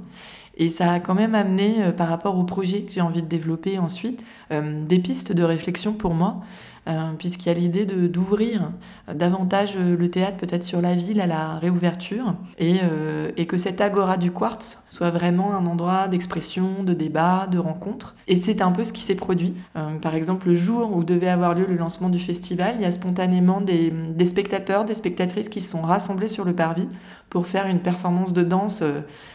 Et 0.59 0.67
ça 0.67 0.91
a 0.93 0.99
quand 0.99 1.15
même 1.15 1.35
amené, 1.35 1.91
par 1.97 2.09
rapport 2.09 2.37
au 2.37 2.43
projet 2.43 2.81
que 2.81 2.91
j'ai 2.91 3.01
envie 3.01 3.21
de 3.21 3.27
développer 3.27 3.79
ensuite, 3.79 4.23
des 4.51 4.99
pistes 4.99 5.31
de 5.31 5.43
réflexion 5.43 5.93
pour 5.93 6.13
moi. 6.13 6.41
euh, 6.78 6.78
puisqu'il 7.17 7.47
y 7.47 7.51
a 7.51 7.53
l'idée 7.53 7.85
d'ouvrir 7.85 8.71
davantage 9.13 9.77
le 9.77 10.09
théâtre 10.09 10.37
peut-être 10.37 10.63
sur 10.63 10.81
la 10.81 10.95
ville 10.95 11.21
à 11.21 11.27
la 11.27 11.59
réouverture, 11.59 12.35
et, 12.57 12.77
euh, 12.83 13.31
et, 13.37 13.45
que 13.45 13.57
cette 13.57 13.81
agora 13.81 14.17
du 14.17 14.31
quartz 14.31 14.79
soit 14.89 15.11
vraiment 15.11 15.53
un 15.55 15.65
endroit 15.65 16.07
d'expression, 16.07 16.83
de 16.83 16.93
débat, 16.93 17.47
de 17.47 17.57
rencontre. 17.57 18.15
Et 18.27 18.35
c'est 18.35 18.61
un 18.61 18.71
peu 18.71 18.83
ce 18.83 18.93
qui 18.93 19.01
s'est 19.01 19.15
produit. 19.15 19.53
Euh, 19.75 19.97
par 19.99 20.15
exemple, 20.15 20.47
le 20.47 20.55
jour 20.55 20.95
où 20.95 21.03
devait 21.03 21.29
avoir 21.29 21.55
lieu 21.55 21.65
le 21.67 21.75
lancement 21.75 22.09
du 22.09 22.19
festival, 22.19 22.75
il 22.77 22.81
y 22.81 22.85
a 22.85 22.91
spontanément 22.91 23.61
des, 23.61 23.91
des 23.91 24.25
spectateurs, 24.25 24.85
des 24.85 24.95
spectatrices 24.95 25.49
qui 25.49 25.61
se 25.61 25.71
sont 25.71 25.81
rassemblés 25.81 26.27
sur 26.27 26.45
le 26.45 26.53
parvis 26.53 26.87
pour 27.29 27.47
faire 27.47 27.67
une 27.67 27.79
performance 27.79 28.33
de 28.33 28.41
danse. 28.41 28.83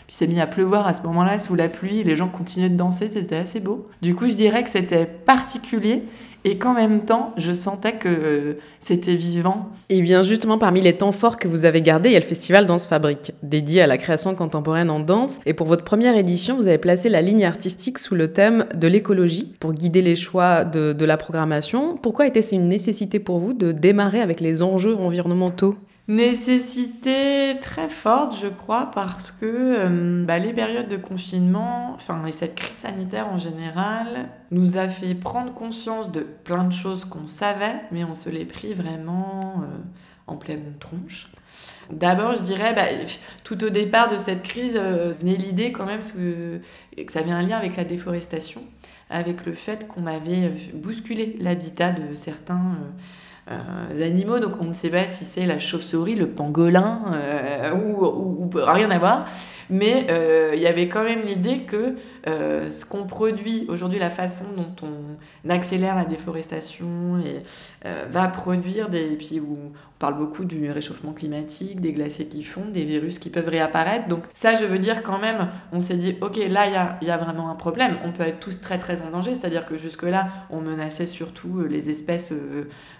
Puis 0.07 0.17
c'est 0.17 0.27
mis 0.27 0.41
à 0.41 0.47
pleuvoir 0.47 0.87
à 0.87 0.93
ce 0.93 1.03
moment-là 1.03 1.39
sous 1.39 1.55
la 1.55 1.69
pluie, 1.69 2.05
les 2.05 2.17
gens 2.17 2.29
continuaient 2.29 2.69
de 2.69 2.77
danser, 2.77 3.09
c'était 3.09 3.37
assez 3.37 3.61
beau. 3.61 3.89
Du 4.03 4.15
coup, 4.15 4.29
je 4.29 4.35
dirais 4.35 4.63
que 4.63 4.71
c'était 4.71 5.07
particulier 5.07 6.05
et 6.45 6.59
qu'en 6.59 6.75
même 6.75 7.05
temps, 7.05 7.33
je 7.37 7.53
sentais 7.53 7.95
que 7.95 8.59
c'était 8.79 9.17
vivant. 9.17 9.71
Et 9.89 10.03
bien 10.03 10.23
justement, 10.23 10.59
parmi 10.59 10.83
les 10.83 10.93
temps 10.93 11.13
forts 11.13 11.39
que 11.39 11.49
vous 11.49 11.65
avez 11.65 11.81
gardés, 11.81 12.11
il 12.11 12.13
y 12.13 12.17
a 12.17 12.21
le 12.21 12.25
festival 12.25 12.67
Danse 12.67 12.87
Fabrique, 12.87 13.33
dédié 13.43 13.81
à 13.81 13.87
la 13.87 13.97
création 13.97 14.35
contemporaine 14.35 14.91
en 14.91 15.01
danse. 15.01 15.41
Et 15.47 15.55
pour 15.55 15.67
votre 15.67 15.85
première 15.85 16.17
édition, 16.17 16.57
vous 16.57 16.69
avez 16.69 16.79
placé 16.79 17.09
la 17.09 17.23
ligne 17.23 17.45
artistique 17.45 17.99
sous 17.99 18.15
le 18.15 18.29
thème 18.29 18.67
de 18.75 18.87
l'écologie 18.87 19.55
pour 19.59 19.73
guider 19.73 20.03
les 20.03 20.17
choix 20.17 20.65
de, 20.65 20.93
de 20.93 21.05
la 21.05 21.17
programmation. 21.17 21.97
Pourquoi 21.97 22.27
était-ce 22.27 22.55
une 22.55 22.69
nécessité 22.69 23.19
pour 23.19 23.39
vous 23.39 23.55
de 23.55 23.73
démarrer 23.73 24.21
avec 24.21 24.41
les 24.41 24.63
enjeux 24.63 24.97
environnementaux? 24.97 25.77
Nécessité 26.07 27.59
très 27.63 27.89
forte, 27.89 28.39
je 28.39 28.49
crois, 28.49 28.91
parce 28.95 29.33
que 29.33 29.47
euh, 29.47 30.25
bah, 30.27 30.39
les 30.39 30.53
périodes 30.53 30.89
de 30.89 30.99
confinement, 30.99 31.93
enfin, 31.95 32.27
et 32.27 32.33
cette 32.33 32.57
crise 32.57 32.77
sanitaire 32.77 33.29
en 33.29 33.39
général, 33.39 34.29
nous 34.51 34.77
a 34.77 34.89
fait 34.89 35.15
prendre 35.15 35.55
conscience 35.55 36.13
de 36.13 36.21
plein 36.21 36.65
de 36.65 36.75
choses 36.75 37.07
qu'on 37.07 37.27
savait, 37.27 37.81
mais 37.91 38.05
on 38.05 38.13
se 38.13 38.29
les 38.29 38.45
pris 38.45 38.75
vraiment 38.75 39.63
euh, 39.63 39.67
en 40.27 40.37
pleine 40.37 40.75
tronche. 40.79 41.31
D'abord, 41.91 42.37
je 42.37 42.43
dirais, 42.43 42.75
bah, 42.75 42.87
tout 43.43 43.63
au 43.65 43.71
départ 43.71 44.11
de 44.11 44.17
cette 44.17 44.43
crise, 44.43 44.77
euh, 44.77 45.13
venait 45.19 45.37
l'idée 45.37 45.73
quand 45.73 45.87
même 45.87 46.03
que, 46.03 46.61
que 47.03 47.13
ça 47.13 47.21
avait 47.21 47.31
un 47.31 47.43
lien 47.43 47.57
avec 47.57 47.77
la 47.77 47.85
déforestation, 47.85 48.63
avec 49.11 49.45
le 49.47 49.55
fait 49.55 49.87
qu'on 49.87 50.07
avait 50.07 50.53
bousculé 50.75 51.37
l'habitat 51.41 51.93
de 51.93 52.15
certains 52.15 52.57
euh, 52.57 52.91
animaux. 53.47 54.39
Donc 54.39 54.53
on 54.61 54.65
ne 54.65 54.73
sait 54.73 54.91
pas 54.91 55.07
si 55.07 55.25
c'est 55.25 55.47
la 55.47 55.59
chauve-souris, 55.59 56.15
le 56.15 56.29
pangolin 56.29 57.03
euh, 57.13 57.73
ou, 57.73 58.05
ou, 58.05 58.51
rien 58.55 58.91
à 58.91 58.99
voir. 58.99 59.27
Mais 59.71 60.07
euh, 60.11 60.53
il 60.55 60.61
y 60.61 60.67
avait 60.67 60.89
quand 60.89 61.05
même 61.05 61.23
l'idée 61.23 61.61
que 61.61 61.97
ce 62.27 62.85
qu'on 62.87 63.07
produit 63.07 63.67
aujourd'hui, 63.69 63.99
la 63.99 64.11
façon 64.11 64.45
dont 64.57 64.75
on 64.83 65.51
accélère 65.51 65.95
la 65.95 66.05
déforestation 66.05 67.21
et 67.21 67.43
va 68.11 68.29
produire 68.29 68.89
des. 68.89 69.05
Et 69.05 69.17
puis 69.17 69.41
où 69.41 69.59
on 69.63 69.73
parle 69.99 70.17
beaucoup 70.19 70.45
du 70.45 70.71
réchauffement 70.71 71.13
climatique, 71.13 71.81
des 71.81 71.93
glaciers 71.93 72.27
qui 72.27 72.43
fondent, 72.43 72.73
des 72.73 72.85
virus 72.85 73.19
qui 73.19 73.31
peuvent 73.31 73.49
réapparaître. 73.49 74.09
Donc 74.09 74.25
ça, 74.33 74.55
je 74.55 74.65
veux 74.65 74.79
dire 74.79 75.03
quand 75.03 75.19
même, 75.19 75.49
on 75.73 75.81
s'est 75.81 75.97
dit, 75.97 76.17
ok, 76.21 76.37
là, 76.49 76.67
il 76.67 76.73
y 76.73 76.77
a, 76.77 76.99
y 77.03 77.11
a, 77.11 77.17
vraiment 77.17 77.51
un 77.51 77.55
problème. 77.55 77.99
On 78.05 78.13
peut 78.13 78.25
être 78.25 78.41
tous 78.41 78.61
très 78.61 78.79
très 78.79 79.03
en 79.03 79.11
danger. 79.11 79.35
C'est-à-dire 79.35 79.67
que 79.67 79.77
jusque-là, 79.77 80.29
on 80.51 80.61
menaçait 80.61 81.07
surtout 81.07 81.61
les 81.69 81.91
espèces 81.91 82.33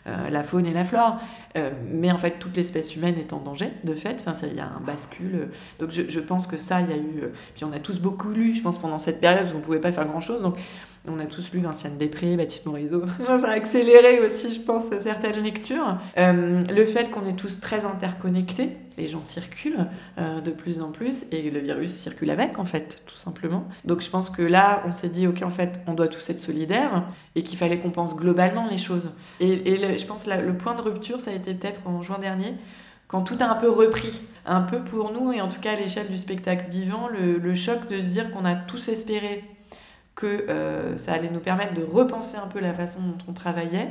la 0.07 0.43
faune 0.43 0.67
et 0.67 0.73
la 0.73 0.85
flore. 0.85 1.19
Euh, 1.57 1.71
mais 1.87 2.11
en 2.11 2.19
fait, 2.19 2.39
toute 2.39 2.57
l'espèce 2.57 2.97
humaine 2.97 3.15
est 3.19 3.33
en 3.33 3.39
danger, 3.39 3.71
de 3.85 3.95
fait. 3.95 4.23
Enfin, 4.27 4.47
il 4.51 4.57
y 4.57 4.61
a 4.61 4.67
un 4.67 4.81
bascule. 4.81 5.49
Donc, 5.79 5.91
je, 5.91 6.03
je, 6.09 6.21
pense 6.21 6.47
que 6.47 6.54
ça, 6.57 6.81
il 6.81 6.91
y 6.91 6.93
a 6.93 6.97
eu. 6.97 7.21
Euh, 7.23 7.29
puis, 7.55 7.65
on 7.65 7.73
a 7.73 7.79
tous 7.79 8.01
beaucoup 8.01 8.31
lu, 8.31 8.55
je 8.55 8.63
pense, 8.63 8.79
pendant 8.79 8.99
cette 8.99 9.21
période, 9.21 9.43
parce 9.43 9.53
qu'on 9.53 9.59
ne 9.59 9.65
pouvait 9.65 9.81
pas 9.81 9.93
faire 9.93 10.07
grand-chose. 10.07 10.43
Donc, 10.43 10.57
on 11.07 11.19
a 11.19 11.27
tous 11.27 11.53
lu 11.53 11.61
Vinciane 11.61 11.99
Després, 11.99 12.37
Baptiste 12.37 12.65
Morisot. 12.65 13.05
ça 13.25 13.35
a 13.35 13.51
accéléré 13.51 14.21
aussi, 14.21 14.53
je 14.53 14.61
pense, 14.61 14.87
certaines 14.99 15.43
lectures. 15.43 15.99
Euh, 16.17 16.63
le 16.63 16.87
fait 16.87 17.11
qu'on 17.11 17.27
est 17.27 17.37
tous 17.37 17.61
très 17.61 17.85
interconnectés, 17.85 18.71
les 18.97 19.07
gens 19.07 19.21
circulent 19.21 19.87
euh, 20.19 20.41
de 20.41 20.51
plus 20.51 20.81
en 20.81 20.93
plus 20.93 21.27
et 21.31 21.51
le 21.51 21.61
virus 21.61 21.93
circule 21.93 22.31
avec, 22.31 22.59
en 22.59 22.65
fait, 22.65 23.03
tout 23.05 23.17
simplement. 23.17 23.69
Donc 23.85 24.01
je 24.01 24.09
pense 24.09 24.31
que 24.31 24.41
là, 24.41 24.83
on 24.87 24.93
s'est 24.93 25.11
dit, 25.11 25.27
ok, 25.27 25.43
en 25.43 25.51
fait, 25.51 25.81
on 25.87 25.93
doit 25.93 26.09
tous 26.09 26.31
être 26.31 26.39
solidaires 26.39 27.05
et 27.35 27.43
qu'il 27.43 27.59
fallait 27.59 27.79
qu'on 27.79 27.91
pense 27.91 28.17
globalement 28.17 28.67
les 28.71 28.79
choses. 28.79 29.11
Et, 29.41 29.99
je 29.99 30.07
pense 30.07 30.25
que 30.25 30.31
le 30.31 30.57
point 30.57 30.75
de 30.75 30.81
rupture, 30.81 31.21
ça 31.21 31.33
a 31.33 31.35
été 31.35 31.53
peut-être 31.53 31.83
en 31.87 32.01
juin 32.01 32.19
dernier, 32.19 32.55
quand 33.09 33.23
tout 33.23 33.37
a 33.41 33.45
un 33.45 33.57
peu 33.57 33.69
repris, 33.69 34.23
un 34.47 34.63
peu 34.63 34.81
pour 34.81 35.13
nous, 35.13 35.33
et 35.33 35.41
en 35.41 35.49
tout 35.49 35.61
cas 35.61 35.73
à 35.73 35.77
l'échelle 35.77 36.09
du 36.09 36.17
spectacle 36.17 36.71
vivant, 36.71 37.09
le, 37.09 37.39
le 37.39 37.55
choc 37.55 37.89
de 37.89 38.01
se 38.01 38.07
dire 38.07 38.31
qu'on 38.31 38.45
a 38.45 38.55
tous 38.55 38.89
espéré 38.89 39.45
que 40.15 40.27
euh, 40.49 40.97
ça 40.97 41.13
allait 41.13 41.31
nous 41.31 41.41
permettre 41.41 41.75
de 41.75 41.83
repenser 41.83 42.37
un 42.37 42.47
peu 42.47 42.61
la 42.61 42.73
façon 42.73 43.01
dont 43.01 43.19
on 43.29 43.33
travaillait, 43.33 43.89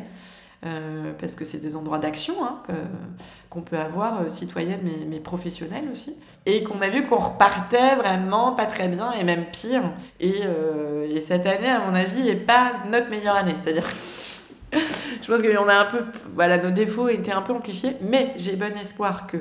euh, 0.66 1.12
parce 1.20 1.36
que 1.36 1.44
c'est 1.44 1.58
des 1.58 1.76
endroits 1.76 2.00
d'action 2.00 2.36
hein, 2.44 2.62
qu'on 3.50 3.62
peut 3.62 3.78
avoir, 3.78 4.22
euh, 4.22 4.30
citoyenne 4.30 4.80
mais, 4.84 5.06
mais 5.08 5.20
professionnelle 5.20 5.90
aussi, 5.92 6.16
et 6.46 6.64
qu'on 6.64 6.82
a 6.82 6.90
vu 6.90 7.06
qu'on 7.06 7.18
repartait 7.18 7.96
vraiment 7.96 8.54
pas 8.54 8.66
très 8.66 8.88
bien, 8.88 9.12
et 9.14 9.24
même 9.24 9.46
pire. 9.52 9.84
Et, 10.20 10.42
et, 11.10 11.22
cette 11.22 11.46
année, 11.46 11.70
à 11.70 11.80
mon 11.80 11.96
avis, 11.96 12.22
n'est 12.24 12.36
pas 12.36 12.74
notre 12.90 13.10
meilleure 13.10 13.36
année, 13.36 13.56
c'est-à-dire 13.62 13.88
je 15.22 15.32
pense 15.32 15.42
qu'on 15.42 15.68
a 15.68 15.76
un 15.76 15.86
peu, 15.86 16.04
voilà, 16.34 16.58
nos 16.58 16.72
défauts 16.72 17.10
étaient 17.10 17.32
un 17.32 17.42
peu 17.42 17.54
amplifiés, 17.54 17.98
mais 18.02 18.34
j'ai 18.38 18.56
bon 18.56 18.76
espoir 18.78 19.28
que 19.28 19.38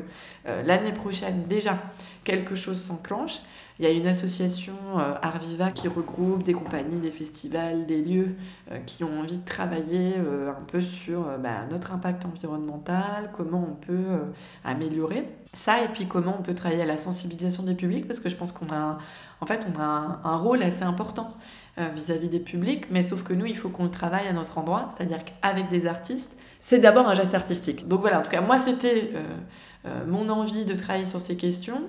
euh, 0.47 0.63
l'année 0.63 0.93
prochaine, 0.93 1.45
déjà, 1.49 1.79
quelque 2.25 2.55
chose 2.55 2.81
s'enclenche. 2.81 3.41
Il 3.79 3.85
y 3.85 3.89
a 3.89 3.91
une 3.91 4.07
association 4.07 4.75
euh, 4.99 5.15
Arviva 5.23 5.71
qui 5.71 5.89
regroupe 5.89 6.43
des 6.43 6.53
compagnies, 6.53 7.01
des 7.01 7.11
festivals, 7.11 7.87
des 7.87 8.03
lieux 8.03 8.37
euh, 8.71 8.79
qui 8.87 9.03
ont 9.03 9.21
envie 9.21 9.39
de 9.39 9.45
travailler 9.45 10.15
un 10.17 10.63
peu 10.67 10.81
sur 10.83 11.23
bah, 11.39 11.67
notre 11.71 11.93
impact 11.93 12.25
environnemental, 12.27 13.31
comment 13.37 13.67
on 13.71 13.75
peut 13.75 14.21
améliorer 14.65 15.27
ça, 15.55 15.83
et 15.85 15.89
puis 15.89 16.07
comment 16.07 16.37
on 16.39 16.43
peut 16.43 16.55
travailler 16.55 16.83
à 16.83 16.87
la 16.87 16.97
sensibilisation 16.97 17.63
des 17.63 17.75
publics, 17.75 18.07
parce 18.07 18.21
que 18.21 18.29
je 18.29 18.37
pense 18.37 18.53
qu'on 18.53 18.73
a, 18.73 18.99
en 19.41 19.47
fait, 19.47 19.67
on 19.75 19.81
a 19.81 20.21
un 20.25 20.37
rôle 20.37 20.63
assez 20.63 20.83
important 20.83 21.37
euh, 21.79 21.89
vis-à-vis 21.95 22.29
des 22.29 22.39
publics, 22.39 22.85
mais 22.91 23.03
sauf 23.03 23.23
que 23.23 23.33
nous, 23.33 23.47
il 23.47 23.57
faut 23.57 23.71
qu'on 23.71 23.85
le 23.85 23.91
travaille 23.91 24.27
à 24.27 24.35
notre 24.35 24.59
endroit, 24.59 24.91
c'est-à-dire 24.95 25.25
qu'avec 25.25 25.71
des 25.71 25.87
artistes, 25.87 26.31
c'est 26.61 26.79
d'abord 26.79 27.09
un 27.09 27.15
geste 27.15 27.35
artistique. 27.35 27.89
Donc 27.89 28.03
voilà, 28.03 28.21
en 28.21 28.23
tout 28.23 28.31
cas, 28.31 28.43
moi, 28.43 28.59
c'était 28.59 29.11
euh, 29.15 29.23
euh, 29.87 30.05
mon 30.07 30.29
envie 30.29 30.67
de 30.67 30.75
travailler 30.75 31.07
sur 31.07 31.23
ces 31.23 31.35
questions, 31.35 31.81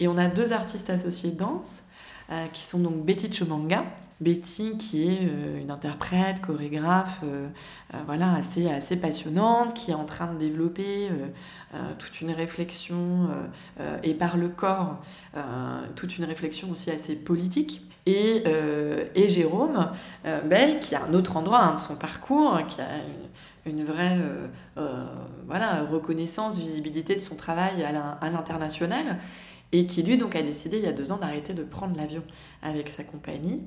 et 0.00 0.08
on 0.08 0.18
a 0.18 0.26
deux 0.26 0.52
artistes 0.52 0.90
associés 0.90 1.30
de 1.30 1.36
danse, 1.36 1.84
qui 2.52 2.62
sont 2.62 2.80
donc 2.80 3.06
Betty 3.06 3.32
Chomanga, 3.32 3.84
Betty, 4.20 4.76
qui 4.76 5.08
est 5.08 5.22
une 5.62 5.70
interprète, 5.70 6.42
chorégraphe, 6.42 7.22
voilà, 8.04 8.34
assez, 8.34 8.68
assez 8.68 8.96
passionnante, 8.96 9.72
qui 9.72 9.92
est 9.92 9.94
en 9.94 10.04
train 10.04 10.34
de 10.34 10.38
développer 10.38 11.08
toute 11.98 12.20
une 12.20 12.32
réflexion, 12.32 13.30
et 14.02 14.12
par 14.12 14.36
le 14.36 14.50
corps, 14.50 14.98
toute 15.96 16.18
une 16.18 16.26
réflexion 16.26 16.70
aussi 16.70 16.90
assez 16.90 17.16
politique. 17.16 17.87
Et, 18.08 18.42
euh, 18.46 19.04
et 19.14 19.28
Jérôme 19.28 19.90
euh, 20.24 20.40
Bell, 20.40 20.80
qui 20.80 20.94
a 20.94 21.02
un 21.04 21.12
autre 21.12 21.36
endroit 21.36 21.62
hein, 21.62 21.74
de 21.74 21.80
son 21.80 21.94
parcours, 21.94 22.58
qui 22.66 22.80
a 22.80 22.86
une, 23.66 23.84
vraie 23.84 24.16
euh, 24.78 25.04
voilà, 25.46 25.82
reconnaissance, 25.82 26.56
visibilité 26.56 27.14
de 27.16 27.20
son 27.20 27.34
travail 27.34 27.84
à 27.84 28.30
l'international, 28.30 29.18
et 29.72 29.86
qui 29.86 30.02
lui 30.02 30.16
donc 30.16 30.34
a 30.34 30.42
décidé 30.42 30.78
il 30.78 30.84
y 30.84 30.88
a 30.88 30.92
deux 30.92 31.12
ans 31.12 31.18
d'arrêter 31.18 31.52
de 31.52 31.62
prendre 31.62 31.96
l'avion 31.96 32.22
avec 32.62 32.88
sa 32.88 33.04
compagnie, 33.04 33.62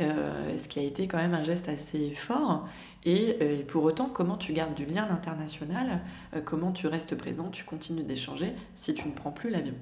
euh, 0.00 0.56
ce 0.56 0.66
qui 0.66 0.78
a 0.78 0.82
été 0.82 1.06
quand 1.06 1.18
même 1.18 1.34
un 1.34 1.42
geste 1.42 1.68
assez 1.68 2.10
fort. 2.10 2.66
Et, 3.04 3.36
euh, 3.42 3.62
pour 3.66 3.84
autant, 3.84 4.08
comment 4.12 4.36
tu 4.36 4.52
gardes 4.54 4.74
du 4.74 4.86
lien 4.86 5.04
à 5.04 5.08
l'international? 5.08 6.00
Euh, 6.34 6.40
Comment 6.42 6.72
tu 6.72 6.86
restes 6.86 7.14
présent? 7.16 7.50
Tu 7.50 7.64
continues 7.64 8.02
d'échanger 8.02 8.54
si 8.74 8.94
tu 8.94 9.06
ne 9.06 9.12
prends 9.12 9.30
plus 9.30 9.50
l'avion? 9.50 9.74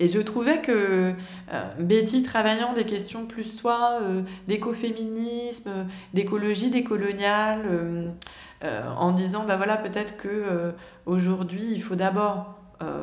Et 0.00 0.08
je 0.08 0.18
trouvais 0.18 0.60
que 0.60 1.14
Betty, 1.78 2.22
travaillant 2.22 2.72
des 2.72 2.84
questions 2.84 3.26
plus 3.26 3.44
soit 3.44 4.00
d'écoféminisme, 4.48 5.86
d'écologie 6.14 6.70
décoloniale, 6.70 8.12
en 8.62 9.12
disant 9.12 9.44
bah 9.44 9.56
voilà 9.56 9.76
peut-être 9.76 10.16
que 10.16 10.72
aujourd'hui 11.06 11.68
il 11.70 11.82
faut 11.82 11.96
d'abord 11.96 12.58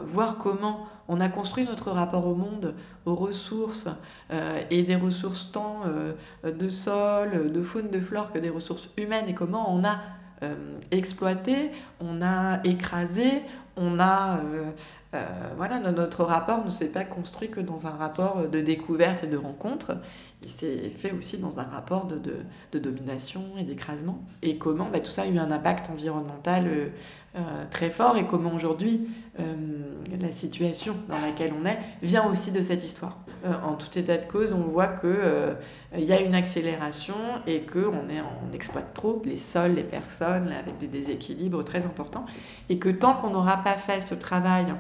voir 0.06 0.38
comment 0.38 0.88
on 1.10 1.20
a 1.20 1.28
construit 1.28 1.66
notre 1.66 1.92
rapport 1.92 2.26
au 2.28 2.36
monde, 2.36 2.76
aux 3.06 3.16
ressources, 3.16 3.90
euh, 4.32 4.62
et 4.70 4.84
des 4.84 4.96
ressources 4.96 5.52
tant 5.52 5.82
euh, 5.88 6.14
de 6.44 6.70
sol, 6.70 7.52
de 7.52 7.62
faune, 7.64 7.90
de 7.90 8.00
flore 8.00 8.32
que 8.32 8.38
des 8.38 8.50
ressources 8.50 8.90
humaines, 8.96 9.26
et 9.28 9.34
comment 9.34 9.76
on 9.76 9.84
a 9.84 9.98
euh, 10.44 10.56
exploité, 10.92 11.72
on 12.00 12.22
a 12.22 12.62
écrasé, 12.64 13.42
on 13.80 14.00
a 14.00 14.42
voilà 15.58 15.80
notre 15.80 16.24
rapport 16.24 16.64
ne 16.64 16.70
s'est 16.70 16.90
pas 16.90 17.04
construit 17.04 17.50
que 17.50 17.60
dans 17.60 17.88
un 17.88 17.92
rapport 17.92 18.48
de 18.48 18.62
découverte 18.62 19.24
et 19.24 19.28
de 19.28 19.38
rencontre 19.38 19.94
il 20.44 20.50
s'est 20.50 20.92
fait 20.96 21.12
aussi 21.12 21.38
dans 21.38 21.60
un 21.60 21.64
rapport 21.64 22.06
de, 22.06 22.22
de, 22.72 22.80
domination 22.80 23.44
et 23.58 23.64
d'écrasement 23.64 24.24
et 24.44 24.58
comment 24.58 24.88
bah, 24.92 25.00
tout 25.00 25.12
ça 25.12 25.24
a 25.24 25.28
eu 25.28 25.40
un 25.40 25.52
impact 25.52 25.90
environnemental 25.90 26.92
euh, 27.36 27.66
très 27.70 27.92
fort 27.92 28.18
et 28.18 28.26
comment 28.26 28.56
aujourd'hui 28.56 29.08
euh, 29.40 29.44
la 30.20 30.32
situation 30.32 30.96
dans 31.08 31.20
laquelle 31.20 31.54
on 31.56 31.64
est 31.68 31.78
vient 32.02 32.26
aussi 32.26 32.52
de 32.52 32.60
cette 32.60 32.84
histoire. 32.84 33.20
Euh, 33.46 33.54
en 33.64 33.76
tout 33.76 34.00
état 34.00 34.18
de 34.18 34.26
cause, 34.26 34.52
on 34.52 34.64
voit 34.64 34.88
qu'il 34.88 35.12
il 35.96 36.06
y 36.06 36.12
a 36.12 36.22
une 36.22 36.34
accélération 36.34 37.14
et 37.46 37.68
qu'on 37.68 37.94
on 37.94 38.52
exploite 38.52 38.96
trop 38.96 39.22
les 39.26 39.38
sols, 39.38 39.76
les 39.76 39.84
personnes, 39.84 40.52
avec 40.52 40.80
des 40.80 40.88
déséquilibres 40.88 41.64
très 41.64 41.86
importants. 41.86 42.26
Et 42.68 42.80
que 42.80 42.90
tant 42.90 43.14
qu'on 43.14 43.30
n'aura 43.30 43.58
pas 43.58 43.69
fait 43.76 44.02
ce 44.02 44.16
travail 44.16 44.74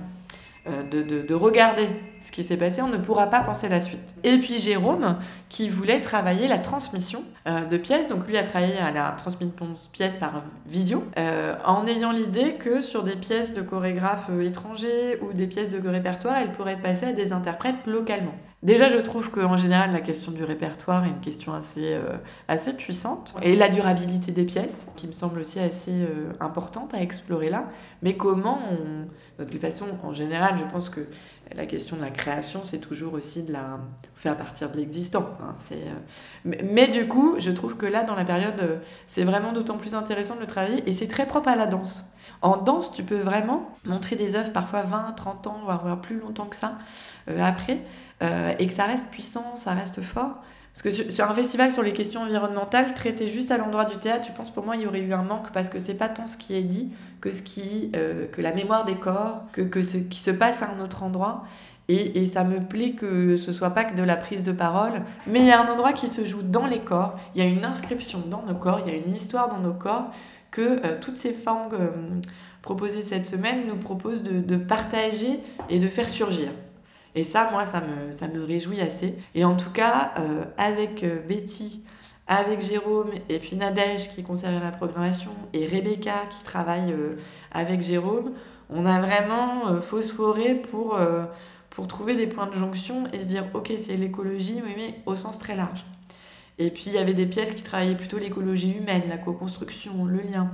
euh, 0.67 0.83
de, 1.23 1.33
regarder 1.33 1.87
ce 2.19 2.31
qui 2.33 2.43
s'est 2.43 2.57
passé, 2.57 2.81
on 2.81 2.89
ne 2.89 2.97
pourra 2.97 3.27
pas 3.27 3.39
penser 3.39 3.69
la 3.69 3.79
suite. 3.79 4.13
Et 4.23 4.37
puis 4.39 4.59
Jérôme, 4.59 5.17
qui 5.47 5.69
voulait 5.69 6.01
travailler 6.01 6.47
la 6.47 6.57
transmission 6.57 7.23
euh, 7.47 7.63
de 7.63 7.77
pièces, 7.77 8.07
donc 8.09 8.27
lui 8.27 8.37
a 8.37 8.43
travaillé 8.43 8.77
à 8.77 8.91
la 8.91 9.11
transmission 9.17 9.53
de 9.65 9.89
pièces 9.93 10.17
par 10.17 10.43
visio, 10.67 11.05
euh, 11.17 11.55
en 11.65 11.87
ayant 11.87 12.11
l'idée 12.11 12.55
que 12.55 12.81
sur 12.81 13.03
des 13.03 13.15
pièces 13.15 13.53
de 13.53 13.61
chorégraphes 13.61 14.29
étrangers 14.41 15.19
ou 15.21 15.31
des 15.33 15.47
pièces 15.47 15.71
de 15.71 15.87
répertoire, 15.87 16.35
elles 16.37 16.51
pourraient 16.51 16.73
être 16.73 16.81
passées 16.81 17.07
à 17.07 17.13
des 17.13 17.31
interprètes 17.31 17.87
localement. 17.87 18.35
Déjà, 18.61 18.89
je 18.89 18.97
trouve 18.97 19.31
qu'en 19.31 19.55
général, 19.55 19.91
la 19.91 20.01
question 20.01 20.31
du 20.31 20.43
répertoire 20.43 21.05
est 21.05 21.09
une 21.09 21.21
question 21.21 21.53
assez, 21.53 21.97
assez 22.49 22.73
puissante. 22.73 23.33
Et 23.41 23.55
la 23.55 23.69
durabilité 23.69 24.33
des 24.33 24.43
pièces, 24.43 24.85
qui 24.97 25.07
me 25.07 25.13
semble 25.13 25.39
aussi 25.39 25.59
assez 25.59 25.93
importante 26.41 26.93
à 26.93 27.01
explorer 27.01 27.49
là. 27.49 27.69
Mais 28.01 28.17
comment 28.17 28.59
on 28.71 29.07
de 29.39 29.45
toute 29.45 29.61
façon, 29.61 29.85
en 30.03 30.11
général, 30.11 30.57
je 30.57 30.65
pense 30.65 30.89
que 30.89 31.01
la 31.55 31.65
question 31.65 31.95
de 31.95 32.01
la 32.01 32.09
création, 32.09 32.61
c'est 32.63 32.79
toujours 32.79 33.13
aussi 33.13 33.43
de 33.43 33.53
la 33.53 33.79
faire 34.13 34.35
partir 34.37 34.69
de 34.69 34.77
l'existant. 34.77 35.29
Hein. 35.41 35.55
Euh, 35.71 35.93
mais, 36.45 36.89
du 36.89 37.07
coup, 37.07 37.35
je 37.39 37.51
trouve 37.51 37.77
que 37.77 37.85
là, 37.85 38.03
dans 38.03 38.15
la 38.15 38.25
période, 38.25 38.59
euh, 38.59 38.77
c'est 39.07 39.23
vraiment 39.23 39.53
d'autant 39.53 39.77
plus 39.77 39.95
intéressant 39.95 40.35
de 40.35 40.41
le 40.41 40.47
travailler 40.47 40.83
et 40.87 40.91
c'est 40.91 41.07
très 41.07 41.25
propre 41.25 41.47
à 41.47 41.55
la 41.55 41.67
danse. 41.67 42.11
En 42.41 42.57
danse, 42.57 42.93
tu 42.93 43.03
peux 43.03 43.17
vraiment 43.17 43.69
montrer 43.85 44.15
des 44.15 44.35
œuvres 44.35 44.51
parfois 44.51 44.83
20, 44.83 45.13
30 45.13 45.47
ans, 45.47 45.61
voire 45.63 45.99
plus 46.01 46.19
longtemps 46.19 46.45
que 46.45 46.55
ça 46.55 46.73
euh, 47.29 47.43
après, 47.43 47.79
et 48.59 48.67
que 48.67 48.73
ça 48.73 48.85
reste 48.85 49.07
puissant, 49.07 49.55
ça 49.55 49.71
reste 49.71 50.01
fort. 50.01 50.35
Parce 50.73 50.95
que 50.95 51.11
sur, 51.11 51.29
un 51.29 51.33
festival 51.33 51.71
sur 51.71 51.83
les 51.83 51.93
questions 51.93 52.21
environnementales, 52.21 52.93
traité 52.93 53.27
juste 53.27 53.51
à 53.51 53.57
l'endroit 53.57 53.85
du 53.85 53.97
théâtre, 53.97 54.27
je 54.29 54.35
pense 54.35 54.51
pour 54.51 54.63
moi 54.63 54.75
il 54.75 54.83
y 54.83 54.87
aurait 54.87 55.01
eu 55.01 55.13
un 55.13 55.23
manque 55.23 55.51
parce 55.51 55.69
que 55.69 55.79
c'est 55.79 55.95
pas 55.95 56.09
tant 56.09 56.25
ce 56.25 56.37
qui 56.37 56.55
est 56.55 56.61
dit 56.61 56.89
que 57.21 57.31
ce 57.31 57.41
qui, 57.41 57.91
euh, 57.95 58.27
que 58.27 58.41
la 58.41 58.53
mémoire 58.53 58.85
des 58.85 58.95
corps, 58.95 59.43
que, 59.51 59.61
que 59.61 59.81
ce 59.81 59.97
qui 59.97 60.19
se 60.19 60.31
passe 60.31 60.61
à 60.61 60.69
un 60.69 60.79
autre 60.79 61.03
endroit. 61.03 61.43
Et, 61.89 62.21
et, 62.21 62.27
ça 62.27 62.43
me 62.43 62.59
plaît 62.59 62.91
que 62.91 63.35
ce 63.35 63.51
soit 63.51 63.71
pas 63.71 63.83
que 63.83 63.95
de 63.95 64.03
la 64.03 64.15
prise 64.15 64.43
de 64.43 64.51
parole, 64.51 65.01
mais 65.25 65.39
il 65.39 65.47
y 65.47 65.51
a 65.51 65.59
un 65.59 65.67
endroit 65.67 65.91
qui 65.91 66.07
se 66.07 66.23
joue 66.23 66.43
dans 66.43 66.67
les 66.67 66.79
corps, 66.79 67.15
il 67.33 67.43
y 67.43 67.45
a 67.45 67.49
une 67.49 67.65
inscription 67.65 68.21
dans 68.29 68.43
nos 68.43 68.53
corps, 68.53 68.81
il 68.85 68.93
y 68.93 68.95
a 68.95 68.99
une 68.99 69.11
histoire 69.11 69.49
dans 69.49 69.57
nos 69.57 69.73
corps 69.73 70.11
que 70.51 70.85
euh, 70.85 70.97
toutes 70.99 71.17
ces 71.17 71.33
formes 71.33 71.69
euh, 71.73 71.89
proposées 72.61 73.03
cette 73.03 73.27
semaine 73.27 73.67
nous 73.67 73.75
proposent 73.75 74.23
de, 74.23 74.39
de 74.39 74.55
partager 74.57 75.39
et 75.69 75.79
de 75.79 75.87
faire 75.87 76.09
surgir. 76.09 76.49
Et 77.15 77.23
ça, 77.23 77.49
moi, 77.51 77.65
ça 77.65 77.81
me, 77.81 78.11
ça 78.11 78.27
me 78.27 78.43
réjouit 78.43 78.81
assez. 78.81 79.15
Et 79.35 79.43
en 79.43 79.55
tout 79.55 79.71
cas, 79.71 80.11
euh, 80.17 80.45
avec 80.57 81.05
Betty, 81.27 81.83
avec 82.27 82.61
Jérôme, 82.61 83.09
et 83.29 83.39
puis 83.39 83.55
Nadège 83.55 84.09
qui 84.09 84.23
conserve 84.23 84.63
la 84.63 84.71
programmation, 84.71 85.31
et 85.53 85.65
Rebecca 85.65 86.25
qui 86.29 86.43
travaille 86.43 86.93
avec 87.51 87.81
Jérôme, 87.81 88.33
on 88.69 88.85
a 88.85 88.99
vraiment 88.99 89.81
phosphoré 89.81 90.53
pour, 90.53 90.99
pour 91.71 91.87
trouver 91.87 92.15
des 92.15 92.27
points 92.27 92.45
de 92.45 92.53
jonction 92.53 93.05
et 93.11 93.17
se 93.17 93.25
dire, 93.25 93.45
ok, 93.55 93.73
c'est 93.77 93.97
l'écologie, 93.97 94.61
mais 94.63 94.99
au 95.07 95.15
sens 95.15 95.39
très 95.39 95.55
large. 95.55 95.83
Et 96.59 96.69
puis, 96.69 96.85
il 96.87 96.93
y 96.93 96.97
avait 96.97 97.13
des 97.13 97.25
pièces 97.25 97.51
qui 97.51 97.63
travaillaient 97.63 97.95
plutôt 97.95 98.19
l'écologie 98.19 98.73
humaine, 98.73 99.03
la 99.09 99.17
co-construction, 99.17 100.05
le 100.05 100.21
lien 100.21 100.51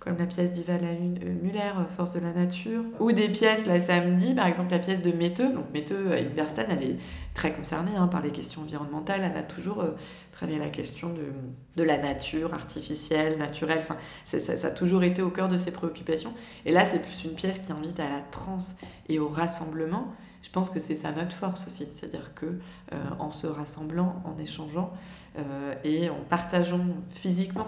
comme 0.00 0.16
la 0.16 0.26
pièce 0.26 0.52
d'Iva 0.52 0.74
euh, 0.74 1.34
Muller, 1.42 1.72
euh, 1.76 1.84
Force 1.96 2.14
de 2.14 2.20
la 2.20 2.32
nature, 2.32 2.84
ou 3.00 3.12
des 3.12 3.28
pièces, 3.28 3.66
la 3.66 3.80
samedi, 3.80 4.32
par 4.32 4.46
exemple 4.46 4.70
la 4.70 4.78
pièce 4.78 5.02
de 5.02 5.10
Metteux. 5.10 5.52
Donc 5.52 5.66
Metteux, 5.74 6.10
Berstein, 6.36 6.66
elle 6.70 6.82
est 6.82 6.96
très 7.34 7.52
concernée 7.52 7.96
hein, 7.96 8.06
par 8.06 8.22
les 8.22 8.30
questions 8.30 8.62
environnementales, 8.62 9.20
elle 9.24 9.36
a 9.36 9.42
toujours 9.42 9.80
euh, 9.80 9.96
travaillé 10.32 10.58
la 10.58 10.68
question 10.68 11.08
de, 11.08 11.32
de, 11.76 11.82
la 11.82 11.98
nature 11.98 12.54
artificielle, 12.54 13.38
naturelle, 13.38 13.78
enfin, 13.80 13.96
ça, 14.24 14.38
ça, 14.38 14.66
a 14.66 14.70
toujours 14.70 15.02
été 15.02 15.20
au 15.20 15.30
cœur 15.30 15.48
de 15.48 15.56
ses 15.56 15.72
préoccupations. 15.72 16.32
Et 16.64 16.72
là, 16.72 16.84
c'est 16.84 17.00
plus 17.00 17.24
une 17.24 17.34
pièce 17.34 17.58
qui 17.58 17.72
invite 17.72 17.98
à 17.98 18.08
la 18.08 18.20
transe 18.30 18.76
et 19.08 19.18
au 19.18 19.28
rassemblement. 19.28 20.14
Je 20.42 20.50
pense 20.50 20.70
que 20.70 20.78
c'est 20.78 20.96
ça 20.96 21.12
notre 21.12 21.34
force 21.34 21.66
aussi, 21.66 21.86
c'est-à-dire 21.86 22.32
que 22.34 22.58
en 23.18 23.30
se 23.30 23.46
rassemblant, 23.46 24.22
en 24.24 24.38
échangeant 24.38 24.92
et 25.84 26.08
en 26.08 26.20
partageant 26.30 26.86
physiquement 27.12 27.66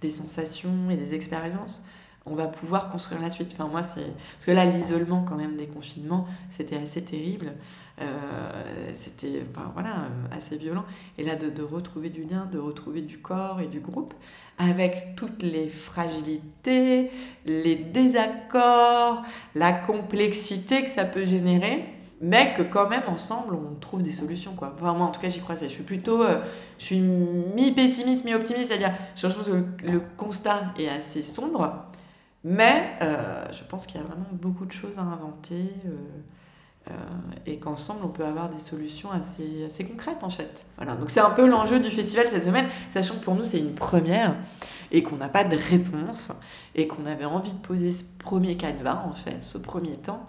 des 0.00 0.10
sensations 0.10 0.90
et 0.90 0.96
des 0.96 1.14
expériences, 1.14 1.84
on 2.30 2.34
va 2.34 2.46
pouvoir 2.46 2.90
construire 2.90 3.20
la 3.20 3.30
suite. 3.30 3.52
Enfin, 3.54 3.68
moi, 3.68 3.82
c'est... 3.82 4.04
Parce 4.34 4.46
que 4.46 4.50
là, 4.50 4.64
l'isolement, 4.64 5.24
quand 5.26 5.36
même, 5.36 5.56
des 5.56 5.66
confinements, 5.66 6.26
c'était 6.50 6.76
assez 6.76 7.02
terrible. 7.02 7.52
Euh, 8.00 8.04
c'était, 8.94 9.42
enfin, 9.50 9.70
voilà, 9.74 10.08
assez 10.30 10.56
violent. 10.56 10.84
Et 11.16 11.24
là, 11.24 11.36
de, 11.36 11.50
de, 11.50 11.62
retrouver 11.62 12.10
du 12.10 12.24
lien, 12.24 12.46
de 12.46 12.58
retrouver 12.58 13.02
du 13.02 13.18
corps 13.18 13.60
et 13.60 13.66
du 13.66 13.80
groupe, 13.80 14.14
avec 14.58 15.14
toutes 15.16 15.42
les 15.42 15.68
fragilités, 15.68 17.10
les 17.46 17.76
désaccords, 17.76 19.22
la 19.54 19.72
complexité 19.72 20.82
que 20.82 20.90
ça 20.90 21.04
peut 21.04 21.24
générer, 21.24 21.84
mais 22.20 22.54
que 22.54 22.62
quand 22.62 22.88
même 22.88 23.04
ensemble 23.06 23.54
on 23.54 23.74
trouve 23.76 24.02
des 24.02 24.10
solutions 24.10 24.54
quoi. 24.54 24.74
Enfin, 24.74 24.92
moi 24.94 25.06
en 25.06 25.10
tout 25.10 25.20
cas 25.20 25.28
j'y 25.28 25.40
crois. 25.40 25.54
Je 25.54 25.66
suis 25.66 25.84
plutôt, 25.84 26.22
euh, 26.22 26.40
je 26.78 26.84
suis 26.84 26.98
mi 26.98 27.70
pessimiste 27.72 28.24
mi 28.24 28.34
optimiste, 28.34 28.68
c'est-à-dire 28.68 28.94
je 29.14 29.26
pense 29.26 29.46
que 29.46 29.86
le, 29.86 30.00
constat 30.16 30.74
est 30.78 30.88
assez 30.88 31.22
sombre, 31.22 31.84
mais 32.42 32.96
euh, 33.02 33.44
je 33.52 33.62
pense 33.62 33.86
qu'il 33.86 34.00
y 34.00 34.04
a 34.04 34.06
vraiment 34.06 34.26
beaucoup 34.32 34.66
de 34.66 34.72
choses 34.72 34.98
à 34.98 35.02
inventer 35.02 35.72
euh, 35.86 35.96
et 37.46 37.58
qu'ensemble 37.58 38.00
on 38.04 38.08
peut 38.08 38.24
avoir 38.24 38.48
des 38.48 38.60
solutions 38.60 39.10
assez 39.10 39.64
assez 39.66 39.84
concrètes 39.84 40.22
en 40.22 40.30
fait. 40.30 40.64
Voilà 40.76 40.96
donc 40.96 41.10
c'est 41.10 41.20
un 41.20 41.30
peu 41.30 41.48
l'enjeu 41.48 41.80
du 41.80 41.90
festival 41.90 42.26
cette 42.28 42.44
semaine, 42.44 42.66
sachant 42.90 43.14
que 43.14 43.24
pour 43.24 43.34
nous 43.34 43.44
c'est 43.44 43.58
une 43.58 43.74
première 43.74 44.34
et 44.90 45.02
qu'on 45.02 45.16
n'a 45.16 45.28
pas 45.28 45.44
de 45.44 45.56
réponse 45.56 46.30
et 46.74 46.86
qu'on 46.86 47.06
avait 47.06 47.24
envie 47.24 47.52
de 47.52 47.58
poser 47.58 47.92
ce 47.92 48.04
premier 48.18 48.56
canevas 48.56 49.04
en 49.06 49.12
fait, 49.12 49.42
ce 49.42 49.58
premier 49.58 49.96
temps 49.96 50.26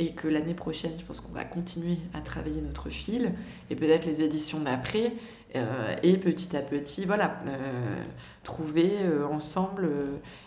et 0.00 0.12
que 0.12 0.26
l'année 0.28 0.54
prochaine, 0.54 0.92
je 0.98 1.04
pense 1.04 1.20
qu'on 1.20 1.32
va 1.32 1.44
continuer 1.44 1.98
à 2.14 2.20
travailler 2.20 2.62
notre 2.62 2.88
fil 2.88 3.34
et 3.68 3.76
peut-être 3.76 4.06
les 4.06 4.22
éditions 4.22 4.60
d'après 4.60 5.12
euh, 5.56 5.96
et 6.02 6.16
petit 6.16 6.56
à 6.56 6.60
petit, 6.60 7.04
voilà, 7.06 7.38
euh, 7.46 7.56
trouver 8.44 8.92
euh, 9.02 9.26
ensemble 9.26 9.88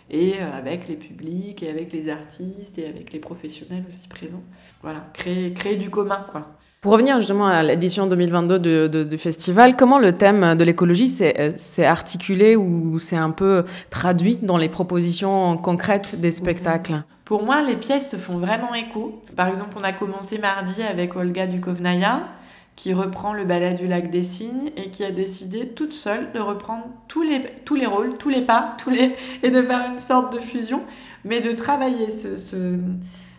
et 0.09 0.39
avec 0.39 0.87
les 0.87 0.95
publics 0.95 1.61
et 1.61 1.69
avec 1.69 1.91
les 1.91 2.09
artistes 2.09 2.77
et 2.77 2.87
avec 2.87 3.11
les 3.11 3.19
professionnels 3.19 3.83
aussi 3.87 4.07
présents, 4.07 4.43
voilà, 4.81 5.07
créer, 5.13 5.51
créer 5.53 5.75
du 5.75 5.89
commun, 5.89 6.25
quoi. 6.31 6.47
Pour 6.79 6.91
revenir 6.91 7.17
justement 7.19 7.47
à 7.47 7.63
l'édition 7.63 8.07
2022 8.07 9.05
du 9.05 9.17
festival, 9.17 9.77
comment 9.77 9.99
le 9.99 10.11
thème 10.11 10.55
de 10.55 10.63
l'écologie 10.65 11.07
s'est 11.07 11.85
articulé 11.85 12.57
ou 12.57 12.99
s'est 12.99 13.15
un 13.15 13.31
peu 13.31 13.63
traduit 13.89 14.37
dans 14.41 14.57
les 14.57 14.67
propositions 14.67 15.55
concrètes 15.55 16.19
des 16.19 16.31
spectacles? 16.31 17.03
Pour 17.23 17.43
moi, 17.43 17.61
les 17.61 17.77
pièces 17.77 18.11
se 18.11 18.17
font 18.17 18.37
vraiment 18.37 18.73
écho. 18.73 19.23
Par 19.37 19.47
exemple, 19.47 19.77
on 19.79 19.83
a 19.83 19.93
commencé 19.93 20.37
mardi 20.39 20.81
avec 20.83 21.15
Olga 21.15 21.47
Dukovnaya, 21.47 22.27
qui 22.75 22.93
reprend 22.93 23.33
le 23.33 23.45
ballet 23.45 23.73
du 23.73 23.87
lac 23.87 24.09
des 24.09 24.23
Cygnes 24.23 24.71
et 24.77 24.89
qui 24.89 25.03
a 25.03 25.11
décidé 25.11 25.69
toute 25.69 25.93
seule 25.93 26.31
de 26.33 26.39
reprendre 26.39 26.85
tous 27.07 27.21
les, 27.21 27.41
tous 27.65 27.75
les 27.75 27.85
rôles, 27.85 28.17
tous 28.17 28.29
les 28.29 28.41
pas, 28.41 28.75
tous 28.83 28.89
les, 28.89 29.15
et 29.43 29.51
de 29.51 29.61
faire 29.61 29.89
une 29.91 29.99
sorte 29.99 30.33
de 30.33 30.39
fusion, 30.39 30.81
mais 31.23 31.39
de 31.39 31.51
travailler 31.51 32.09
ce, 32.09 32.37
ce 32.37 32.77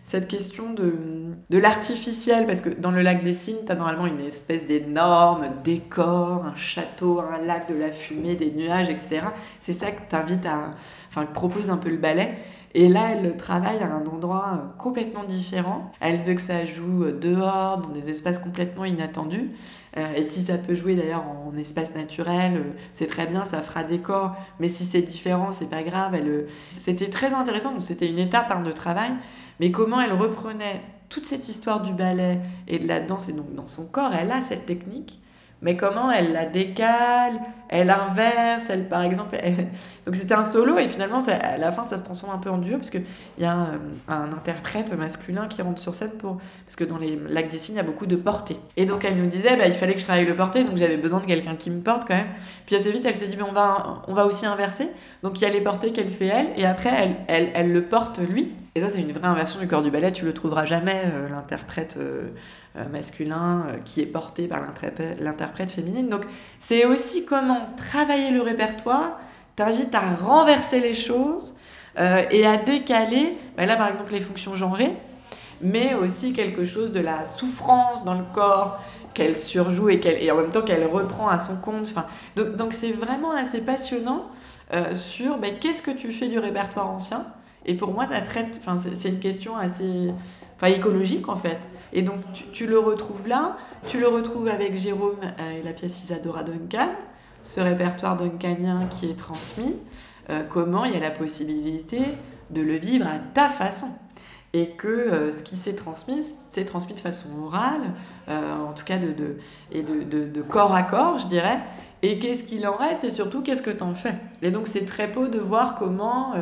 cette 0.05 0.27
question 0.27 0.71
de, 0.71 0.93
de 1.49 1.57
l'artificiel, 1.57 2.45
parce 2.45 2.61
que 2.61 2.69
dans 2.69 2.91
le 2.91 3.01
lac 3.01 3.23
des 3.23 3.33
Cygnes, 3.33 3.65
tu 3.65 3.71
as 3.71 3.75
normalement 3.75 4.05
une 4.05 4.19
espèce 4.19 4.67
d'énorme 4.67 5.47
décor, 5.63 6.45
un 6.45 6.55
château, 6.55 7.19
un 7.19 7.43
lac, 7.43 7.67
de 7.67 7.73
la 7.73 7.91
fumée, 7.91 8.35
des 8.35 8.51
nuages, 8.51 8.89
etc. 8.89 9.21
C'est 9.59 9.73
ça 9.73 9.89
que 9.89 10.07
t'invite 10.07 10.45
à, 10.45 10.69
enfin, 11.09 11.25
propose 11.25 11.71
un 11.71 11.77
peu 11.77 11.89
le 11.89 11.97
ballet. 11.97 12.37
Et 12.77 12.87
là, 12.87 13.11
elle 13.11 13.23
le 13.23 13.35
travaille 13.35 13.79
à 13.79 13.87
un 13.87 14.05
endroit 14.05 14.45
euh, 14.53 14.77
complètement 14.77 15.23
différent. 15.23 15.91
Elle 16.01 16.21
veut 16.23 16.33
que 16.33 16.41
ça 16.41 16.65
joue 16.65 17.05
dehors, 17.05 17.79
dans 17.79 17.89
des 17.89 18.09
espaces 18.09 18.37
complètement 18.37 18.85
inattendus. 18.85 19.51
Euh, 19.97 20.13
et 20.13 20.23
si 20.23 20.43
ça 20.43 20.57
peut 20.57 20.75
jouer 20.75 20.95
d'ailleurs 20.95 21.23
en 21.23 21.55
espace 21.57 21.95
naturel, 21.95 22.57
euh, 22.57 22.71
c'est 22.91 23.07
très 23.07 23.25
bien, 23.25 23.45
ça 23.45 23.61
fera 23.61 23.83
décor. 23.83 24.35
Mais 24.59 24.67
si 24.67 24.83
c'est 24.83 25.01
différent, 25.01 25.51
c'est 25.51 25.69
pas 25.69 25.83
grave. 25.83 26.15
Elle, 26.15 26.47
c'était 26.77 27.09
très 27.09 27.33
intéressant. 27.33 27.71
Donc 27.71 27.81
c'était 27.81 28.09
une 28.09 28.19
étape 28.19 28.51
hein, 28.51 28.61
de 28.61 28.71
travail 28.71 29.11
mais 29.59 29.71
comment 29.71 30.01
elle 30.01 30.13
reprenait 30.13 30.81
toute 31.09 31.25
cette 31.25 31.47
histoire 31.47 31.81
du 31.81 31.93
ballet 31.93 32.39
et 32.67 32.79
de 32.79 32.87
la 32.87 32.99
danse, 32.99 33.29
et 33.29 33.33
donc 33.33 33.53
dans 33.53 33.67
son 33.67 33.85
corps, 33.85 34.11
elle 34.13 34.31
a 34.31 34.41
cette 34.41 34.65
technique, 34.65 35.21
mais 35.65 35.75
comment 35.75 36.11
elle 36.11 36.31
la 36.31 36.45
décale, 36.45 37.33
elle 37.69 37.89
inverse, 37.89 38.65
elle 38.69 38.87
par 38.87 39.01
exemple. 39.01 39.35
Donc 40.05 40.15
c'était 40.15 40.35
un 40.35 40.43
solo 40.43 40.77
et 40.77 40.87
finalement 40.87 41.17
à 41.25 41.57
la 41.57 41.71
fin 41.71 41.83
ça 41.83 41.97
se 41.97 42.03
transforme 42.03 42.35
un 42.35 42.37
peu 42.37 42.51
en 42.51 42.59
duo 42.59 42.77
parce 42.77 42.91
qu'il 42.91 43.03
y 43.39 43.45
a 43.45 43.71
un, 44.07 44.31
interprète 44.31 44.93
masculin 44.93 45.47
qui 45.47 45.63
rentre 45.63 45.81
sur 45.81 45.95
scène 45.95 46.11
pour. 46.19 46.37
Parce 46.67 46.75
que 46.75 46.83
dans 46.83 46.99
les 46.99 47.19
lacs 47.29 47.49
des 47.49 47.57
signes 47.57 47.73
il 47.73 47.77
y 47.77 47.81
a 47.81 47.83
beaucoup 47.83 48.05
de 48.05 48.15
portées. 48.15 48.57
Et 48.77 48.85
donc 48.85 49.05
elle 49.05 49.17
nous 49.17 49.25
disait 49.25 49.57
bah, 49.57 49.65
il 49.65 49.73
fallait 49.73 49.95
que 49.95 49.99
je 49.99 50.05
travaille 50.05 50.27
le 50.27 50.35
porté 50.35 50.63
donc 50.63 50.77
j'avais 50.77 50.97
besoin 50.97 51.19
de 51.19 51.25
quelqu'un 51.25 51.55
qui 51.55 51.71
me 51.71 51.81
porte 51.81 52.07
quand 52.07 52.13
même. 52.15 52.27
Puis 52.67 52.75
assez 52.75 52.91
vite 52.91 53.03
elle 53.03 53.15
s'est 53.15 53.25
dit 53.25 53.37
on, 53.41 53.51
va, 53.51 54.03
on 54.07 54.13
va 54.13 54.27
aussi 54.27 54.45
inverser. 54.45 54.87
Donc 55.23 55.41
il 55.41 55.45
y 55.45 55.47
a 55.47 55.49
les 55.49 55.61
portées 55.61 55.91
qu'elle 55.91 56.09
fait 56.09 56.27
elle 56.27 56.49
et 56.57 56.65
après 56.67 56.91
elle, 56.95 57.15
elle, 57.27 57.49
elle 57.55 57.73
le 57.73 57.81
porte 57.81 58.19
lui. 58.19 58.51
Et 58.75 58.81
ça 58.81 58.89
c'est 58.89 59.01
une 59.01 59.13
vraie 59.13 59.27
inversion 59.27 59.59
du 59.59 59.67
corps 59.67 59.81
du 59.81 59.89
ballet, 59.89 60.11
tu 60.11 60.25
le 60.25 60.33
trouveras 60.33 60.65
jamais 60.65 61.01
euh, 61.05 61.27
l'interprète. 61.27 61.95
Euh, 61.97 62.29
masculin 62.91 63.67
euh, 63.67 63.77
qui 63.83 64.01
est 64.01 64.05
porté 64.05 64.47
par 64.47 64.59
l'interprète 64.59 65.71
féminine. 65.71 66.09
Donc 66.09 66.23
c'est 66.59 66.85
aussi 66.85 67.25
comment 67.25 67.69
travailler 67.77 68.31
le 68.31 68.41
répertoire 68.41 69.19
t'invite 69.55 69.95
à 69.95 70.01
renverser 70.15 70.79
les 70.79 70.93
choses 70.93 71.55
euh, 71.97 72.23
et 72.29 72.45
à 72.45 72.57
décaler, 72.57 73.37
bah 73.55 73.65
là 73.65 73.75
par 73.75 73.87
exemple 73.87 74.11
les 74.11 74.21
fonctions 74.21 74.55
genrées, 74.55 74.93
mais 75.61 75.93
aussi 75.93 76.33
quelque 76.33 76.65
chose 76.65 76.91
de 76.91 76.99
la 76.99 77.25
souffrance 77.25 78.03
dans 78.03 78.15
le 78.15 78.25
corps 78.33 78.79
qu'elle 79.13 79.37
surjoue 79.37 79.89
et, 79.89 79.99
qu'elle, 80.01 80.21
et 80.21 80.29
en 80.29 80.35
même 80.35 80.51
temps 80.51 80.61
qu'elle 80.61 80.85
reprend 80.85 81.29
à 81.29 81.39
son 81.39 81.55
compte. 81.55 81.93
Donc, 82.35 82.73
c'est 82.73 82.91
vraiment 82.91 83.31
assez 83.31 83.61
passionnant 83.61 84.25
sur 84.91 85.37
bah, 85.37 85.47
qu'est-ce 85.61 85.81
que 85.81 85.91
tu 85.91 86.11
fais 86.11 86.27
du 86.27 86.37
répertoire 86.37 86.89
ancien? 86.89 87.25
Et 87.65 87.75
pour 87.75 87.93
moi, 87.93 88.05
ça 88.05 88.19
traite, 88.19 88.59
c'est 88.93 89.07
une 89.07 89.19
question 89.19 89.55
assez 89.55 90.11
écologique 90.63 91.29
en 91.29 91.35
fait. 91.35 91.59
Et 91.95 92.01
donc 92.01 92.19
tu, 92.51 92.67
le 92.67 92.77
retrouves 92.77 93.25
là, 93.25 93.55
tu 93.87 93.99
le 93.99 94.09
retrouves 94.09 94.49
avec 94.49 94.75
Jérôme 94.75 95.15
euh, 95.39 95.59
et 95.59 95.63
la 95.63 95.71
pièce 95.71 96.03
Isadora 96.03 96.43
Duncan, 96.43 96.89
ce 97.41 97.61
répertoire 97.61 98.17
duncanien 98.17 98.87
qui 98.89 99.09
est 99.09 99.17
transmis, 99.17 99.77
euh, 100.29 100.43
comment 100.43 100.83
il 100.83 100.93
y 100.93 100.97
a 100.97 100.99
la 100.99 101.09
possibilité 101.09 102.01
de 102.49 102.61
le 102.61 102.73
vivre 102.73 103.07
à 103.07 103.17
ta 103.33 103.47
façon. 103.47 103.87
Et 104.51 104.71
que 104.71 104.87
euh, 104.87 105.31
ce 105.31 105.41
qui 105.41 105.55
s'est 105.55 105.75
transmis, 105.75 106.21
c'est 106.51 106.65
transmis 106.65 106.95
de 106.95 106.99
façon 106.99 107.29
orale, 107.43 107.93
en 108.27 108.73
tout 108.73 108.83
cas 108.83 108.97
de, 108.97 109.13
de 109.13 109.37
et 109.71 109.83
de, 109.83 110.03
de, 110.03 110.41
corps 110.41 110.73
à 110.73 110.83
corps, 110.83 111.19
je 111.19 111.27
dirais. 111.27 111.59
Et 112.01 112.19
qu'est-ce 112.19 112.43
qu'il 112.43 112.67
en 112.67 112.75
reste 112.75 113.03
et 113.05 113.09
surtout 113.09 113.41
qu'est-ce 113.41 113.61
que 113.61 113.69
tu 113.69 113.83
en 113.83 113.93
fais? 113.93 114.15
Et 114.41 114.51
donc 114.51 114.67
c'est 114.67 114.85
très 114.85 115.07
beau 115.07 115.27
de 115.27 115.39
voir 115.39 115.75
comment 115.75 116.33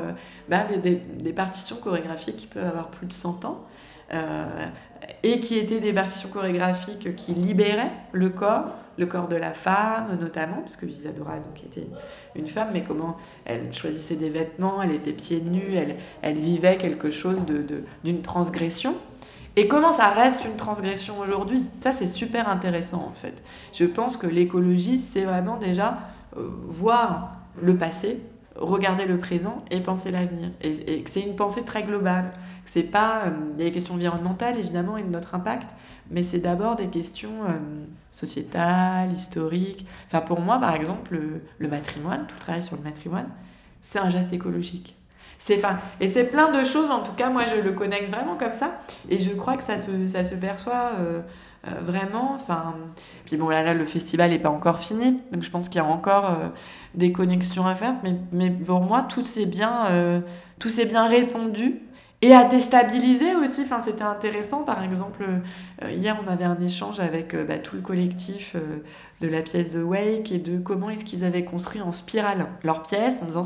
ben, 0.48 0.66
des, 0.68 0.78
des, 0.78 0.96
des, 0.96 1.34
partitions 1.34 1.76
chorégraphiques 1.76 2.38
qui 2.38 2.48
peuvent 2.48 2.66
avoir 2.66 2.88
plus 2.88 3.06
de 3.06 3.14
100 3.14 3.44
ans 3.44 3.66
et 5.24 5.40
qui 5.40 5.58
étaient 5.58 5.80
des 5.80 5.94
partitions 5.94 6.30
chorégraphiques 6.30 7.16
qui 7.16 7.34
libéraient 7.34 7.92
le 8.12 8.30
corps, 8.30 8.76
le 8.98 9.06
corps 9.06 9.28
de 9.28 9.36
la 9.36 9.54
femme 9.54 10.18
notamment, 10.20 10.58
parce 10.58 10.76
que 10.76 10.86
Isadora 10.86 11.38
donc, 11.38 11.64
était 11.64 11.88
une 12.36 12.48
femme, 12.48 12.70
mais 12.74 12.84
comment 12.84 13.18
elle 13.46 13.74
choisissait 13.74 14.16
des 14.16 14.30
vêtements, 14.30 14.82
elle 14.82 14.92
était 14.92 15.14
pieds 15.14 15.42
nus, 15.42 15.74
elle, 15.76 15.96
elle 16.22 16.36
vivait 16.36 16.78
quelque 16.78 17.10
chose 17.10 17.44
d'une 17.46 17.86
de, 18.18 18.22
transgression. 18.22 18.96
Et 19.56 19.68
comment 19.68 19.94
ça 19.94 20.10
reste 20.10 20.46
une 20.46 20.56
transgression 20.56 21.20
aujourd'hui? 21.20 21.64
Ça, 21.82 21.92
c'est 21.92 22.08
super 22.08 22.50
intéressant 22.50 23.06
en 23.08 23.14
fait. 23.14 23.36
Je 23.72 23.86
pense 23.86 24.18
que 24.18 24.28
l'écologie, 24.28 25.00
c'est 25.00 25.26
vraiment 25.26 25.58
déjà 25.58 26.00
euh, 26.38 26.50
voir 26.68 27.34
le 27.62 27.78
passé, 27.78 28.20
regarder 28.56 29.06
le 29.06 29.18
présent 29.18 29.64
et 29.72 29.80
penser 29.80 30.12
l'avenir. 30.12 30.50
Et, 30.62 31.00
et 31.00 31.04
c'est 31.08 31.22
une 31.22 31.36
pensée 31.36 31.64
très 31.64 31.84
globale. 31.84 32.32
C'est 32.66 32.84
pas 32.84 33.24
euh, 33.26 33.30
des 33.58 33.72
questions 33.72 33.96
environnementales 33.96 34.58
évidemment 34.60 34.98
et 34.98 35.04
de 35.04 35.10
notre 35.10 35.36
impact, 35.36 35.70
mais 36.10 36.24
c'est 36.24 36.40
d'abord 36.40 36.76
des 36.76 36.88
questions 36.88 37.44
euh, 37.44 37.54
sociétales, 38.12 39.12
historiques. 39.12 39.86
Enfin 40.08 40.22
pour 40.22 40.40
moi 40.40 40.60
par 40.60 40.76
exemple 40.76 41.20
le, 41.60 41.68
matrimoine, 41.68 42.26
tout 42.28 42.36
le 42.36 42.42
travail 42.42 42.64
sur 42.64 42.76
le 42.76 42.84
matrimoine, 42.84 43.28
c'est 43.82 44.00
un 44.00 44.10
geste 44.10 44.34
écologique. 44.34 44.96
C'est 45.40 45.58
fin 45.58 45.80
et 46.00 46.08
c'est 46.08 46.24
plein 46.24 46.52
de 46.58 46.64
choses 46.64 46.90
en 46.90 47.04
tout 47.04 47.12
cas 47.14 47.30
moi 47.30 47.44
je 47.46 47.60
le 47.60 47.72
connecte 47.74 48.10
vraiment 48.10 48.36
comme 48.38 48.54
ça 48.54 48.80
et 49.10 49.18
je 49.18 49.32
crois 49.32 49.58
que 49.58 49.64
ça 49.64 49.76
se, 49.76 50.08
ça 50.08 50.24
se 50.24 50.36
perçoit 50.36 50.94
euh, 51.00 51.20
vraiment. 51.82 52.34
Enfin, 52.36 52.76
puis 53.26 53.38
bon, 53.38 53.50
là, 53.50 53.64
là, 53.64 53.74
le 53.74 53.86
festival 53.86 54.32
n'est 54.32 54.40
pas 54.40 54.50
encore 54.50 54.80
fini, 54.80 55.20
donc 55.32 55.44
je 55.44 55.50
pense 55.50 55.70
qu'il 55.70 55.82
y 55.82 55.84
a 55.84 55.88
encore 55.88 56.38
des 56.96 57.12
connexions 57.12 57.66
à 57.66 57.76
faire. 57.76 57.96
Mais, 58.04 58.16
mais 58.32 58.50
pour 58.50 58.82
moi, 58.82 59.06
tout 59.08 59.24
s'est 59.24 59.46
bien, 59.46 60.22
tout 60.60 60.70
s'est 60.70 60.86
bien 60.86 61.08
répondu 61.08 61.82
et 62.24 62.34
à 62.34 62.46
déstabiliser 62.46 63.36
aussi. 63.36 63.64
Enfin, 63.64 63.82
c'était 63.82 64.04
intéressant. 64.04 64.64
Par 64.64 64.82
exemple, 64.82 65.26
euh, 65.84 65.92
hier, 65.92 66.18
on 66.26 66.32
avait 66.32 66.46
un 66.46 66.60
échange 66.62 67.02
avec 67.02 67.34
euh, 67.34 67.44
bah, 67.44 67.58
tout 67.58 67.76
le 67.76 67.82
collectif 67.82 68.54
euh, 68.56 68.78
de 69.20 69.28
la 69.28 69.42
pièce 69.42 69.74
The 69.74 69.84
Wake 69.84 70.32
et 70.32 70.38
de 70.38 70.58
comment 70.58 70.90
est-ce 70.90 71.04
qu'ils 71.04 71.26
avaient 71.26 71.44
construit 71.44 71.82
en 71.82 71.92
spirale 71.92 72.48
leur 72.64 72.84
pièce 72.84 73.20
en 73.22 73.26
disant 73.26 73.44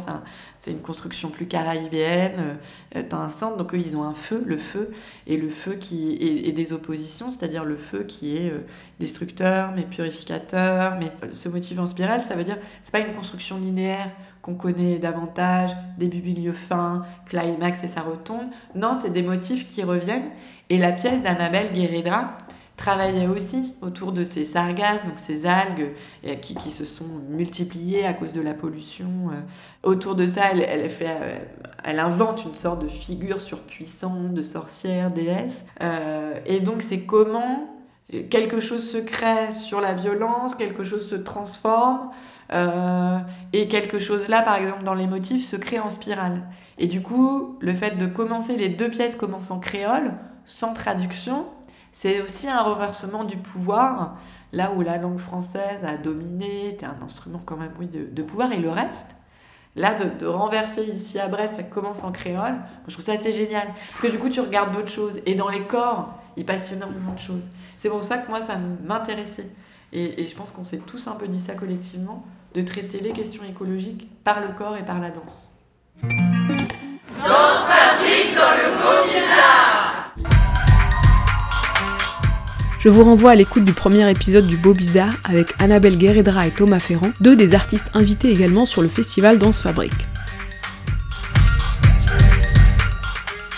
c'est 0.59 0.71
une 0.71 0.81
construction 0.81 1.29
plus 1.29 1.47
caribéenne, 1.47 2.57
t'as 2.91 3.17
un 3.17 3.29
centre, 3.29 3.57
donc 3.57 3.75
eux 3.75 3.77
ils 3.77 3.95
ont 3.95 4.01
un 4.01 4.15
feu, 4.15 4.43
le 4.43 4.57
feu, 4.57 4.89
et 5.27 5.37
le 5.37 5.49
feu 5.49 5.73
qui 5.75 6.17
est, 6.19 6.51
des 6.51 6.73
oppositions, 6.73 7.29
c'est-à-dire 7.29 7.63
le 7.63 7.75
feu 7.75 8.05
qui 8.07 8.37
est 8.37 8.51
destructeur, 8.99 9.71
mais 9.75 9.83
purificateur, 9.83 10.97
mais 10.99 11.11
ce 11.31 11.47
motif 11.47 11.77
en 11.77 11.85
spirale, 11.85 12.23
ça 12.23 12.33
veut 12.33 12.43
dire 12.43 12.57
c'est 12.81 12.91
pas 12.91 13.01
une 13.01 13.13
construction 13.13 13.59
linéaire 13.59 14.09
qu'on 14.47 14.55
connaît 14.55 14.97
davantage, 14.97 15.75
début, 15.97 16.21
milieu, 16.21 16.53
fin, 16.53 17.03
climax 17.25 17.83
et 17.83 17.87
ça 17.87 18.01
retombe. 18.01 18.45
Non, 18.75 18.97
c'est 18.99 19.11
des 19.11 19.21
motifs 19.21 19.67
qui 19.67 19.83
reviennent. 19.83 20.29
Et 20.69 20.77
la 20.77 20.93
pièce 20.93 21.21
d'Annabelle 21.21 21.73
Guéredra, 21.73 22.37
travaillait 22.77 23.25
aussi 23.25 23.73
autour 23.81 24.11
de 24.11 24.23
ces 24.23 24.45
sargasses, 24.45 25.03
donc 25.03 25.17
ces 25.17 25.47
algues 25.47 25.93
qui, 26.41 26.53
qui, 26.53 26.69
se 26.69 26.85
sont 26.85 27.07
multipliées 27.27 28.05
à 28.05 28.13
cause 28.13 28.33
de 28.33 28.41
la 28.41 28.53
pollution. 28.53 29.31
Autour 29.81 30.13
de 30.13 30.27
ça, 30.27 30.51
elle, 30.53 30.87
fait, 30.91 31.09
elle 31.83 31.99
invente 31.99 32.45
une 32.45 32.53
sorte 32.53 32.83
de 32.83 32.87
figure 32.87 33.41
surpuissante, 33.41 34.35
de 34.35 34.43
sorcière, 34.43 35.09
déesse. 35.09 35.65
et 36.45 36.59
donc 36.59 36.83
c'est 36.83 36.99
comment 36.99 37.67
quelque 38.29 38.59
chose 38.59 38.89
se 38.89 38.97
crée 38.97 39.51
sur 39.51 39.81
la 39.81 39.93
violence, 39.93 40.55
quelque 40.55 40.83
chose 40.83 41.07
se 41.07 41.15
transforme, 41.15 42.11
euh, 42.53 43.19
et 43.53 43.67
quelque 43.67 43.99
chose 43.99 44.27
là, 44.27 44.41
par 44.41 44.55
exemple, 44.55 44.83
dans 44.83 44.93
les 44.93 45.07
motifs, 45.07 45.45
se 45.45 45.55
crée 45.55 45.79
en 45.79 45.89
spirale. 45.89 46.43
Et 46.77 46.87
du 46.87 47.01
coup, 47.01 47.57
le 47.59 47.73
fait 47.73 47.97
de 47.97 48.07
commencer, 48.07 48.55
les 48.55 48.69
deux 48.69 48.89
pièces 48.89 49.15
commencent 49.15 49.51
en 49.51 49.59
créole, 49.59 50.13
sans 50.45 50.73
traduction, 50.73 51.47
c'est 51.91 52.21
aussi 52.21 52.47
un 52.47 52.61
renversement 52.61 53.23
du 53.23 53.37
pouvoir, 53.37 54.17
là 54.53 54.71
où 54.75 54.81
la 54.81 54.97
langue 54.97 55.17
française 55.17 55.83
a 55.83 55.97
dominé, 55.97 56.69
était 56.69 56.85
un 56.85 56.97
instrument 57.03 57.41
quand 57.43 57.57
même, 57.57 57.71
oui, 57.79 57.87
de, 57.87 58.21
pouvoir, 58.23 58.53
et 58.53 58.59
le 58.59 58.69
reste, 58.69 59.07
là, 59.75 59.95
de, 59.95 60.25
renverser 60.25 60.83
ici 60.83 61.19
à 61.19 61.27
Brest, 61.27 61.55
ça 61.57 61.63
commence 61.63 62.03
en 62.03 62.13
créole, 62.13 62.55
je 62.87 62.93
trouve 62.93 63.03
ça 63.03 63.13
assez 63.13 63.33
génial. 63.33 63.67
Parce 63.89 64.01
que 64.01 64.07
du 64.07 64.19
coup, 64.19 64.29
tu 64.29 64.39
regardes 64.39 64.73
d'autres 64.73 64.91
choses, 64.91 65.19
et 65.25 65.35
dans 65.35 65.49
les 65.49 65.63
corps, 65.63 66.13
il 66.37 66.45
passe 66.45 66.71
énormément 66.71 67.13
de 67.13 67.19
choses. 67.19 67.49
C'est 67.77 67.89
pour 67.89 68.03
ça 68.03 68.17
que 68.17 68.29
moi, 68.29 68.41
ça 68.41 68.57
m'intéressait. 68.83 69.47
Et, 69.93 70.21
et, 70.21 70.27
je 70.27 70.35
pense 70.35 70.51
qu'on 70.51 70.63
s'est 70.63 70.81
tous 70.85 71.07
un 71.07 71.13
peu 71.13 71.27
dit 71.27 71.39
ça 71.39 71.53
collectivement, 71.53 72.25
de 72.53 72.61
traiter 72.61 72.99
les 72.99 73.11
questions 73.11 73.43
écologiques 73.47 74.09
par 74.23 74.41
le 74.41 74.49
corps 74.57 74.75
et 74.75 74.83
par 74.83 74.99
la 74.99 75.11
danse. 75.11 75.49
Danse 76.01 77.69
fabrique 77.69 78.35
dans 78.35 78.51
le 78.57 78.71
beau 78.77 79.07
bizarre 79.07 80.13
Je 82.79 82.89
vous 82.89 83.03
renvoie 83.03 83.31
à 83.31 83.35
l'écoute 83.35 83.63
du 83.63 83.73
premier 83.73 84.09
épisode 84.09 84.47
du 84.47 84.57
Beau 84.57 84.73
Bizarre 84.73 85.13
avec 85.23 85.53
Annabelle 85.59 85.97
Guéredra 85.97 86.47
et 86.47 86.51
Thomas 86.51 86.79
Ferrand, 86.79 87.11
deux 87.21 87.35
des 87.35 87.53
artistes 87.53 87.91
invités 87.93 88.31
également 88.31 88.65
sur 88.65 88.81
le 88.81 88.87
festival 88.87 89.37
Danse 89.37 89.61
Fabrique. 89.61 90.07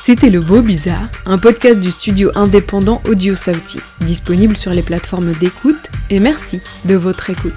C'était 0.09 0.31
Le 0.31 0.39
Beau 0.39 0.63
Bizarre, 0.63 1.07
un 1.27 1.37
podcast 1.37 1.77
du 1.77 1.91
studio 1.91 2.31
indépendant 2.33 2.99
Audio 3.07 3.35
Sauti, 3.35 3.77
disponible 3.99 4.57
sur 4.57 4.71
les 4.71 4.81
plateformes 4.81 5.33
d'écoute, 5.33 5.91
et 6.09 6.19
merci 6.19 6.61
de 6.85 6.95
votre 6.95 7.29
écoute. 7.29 7.53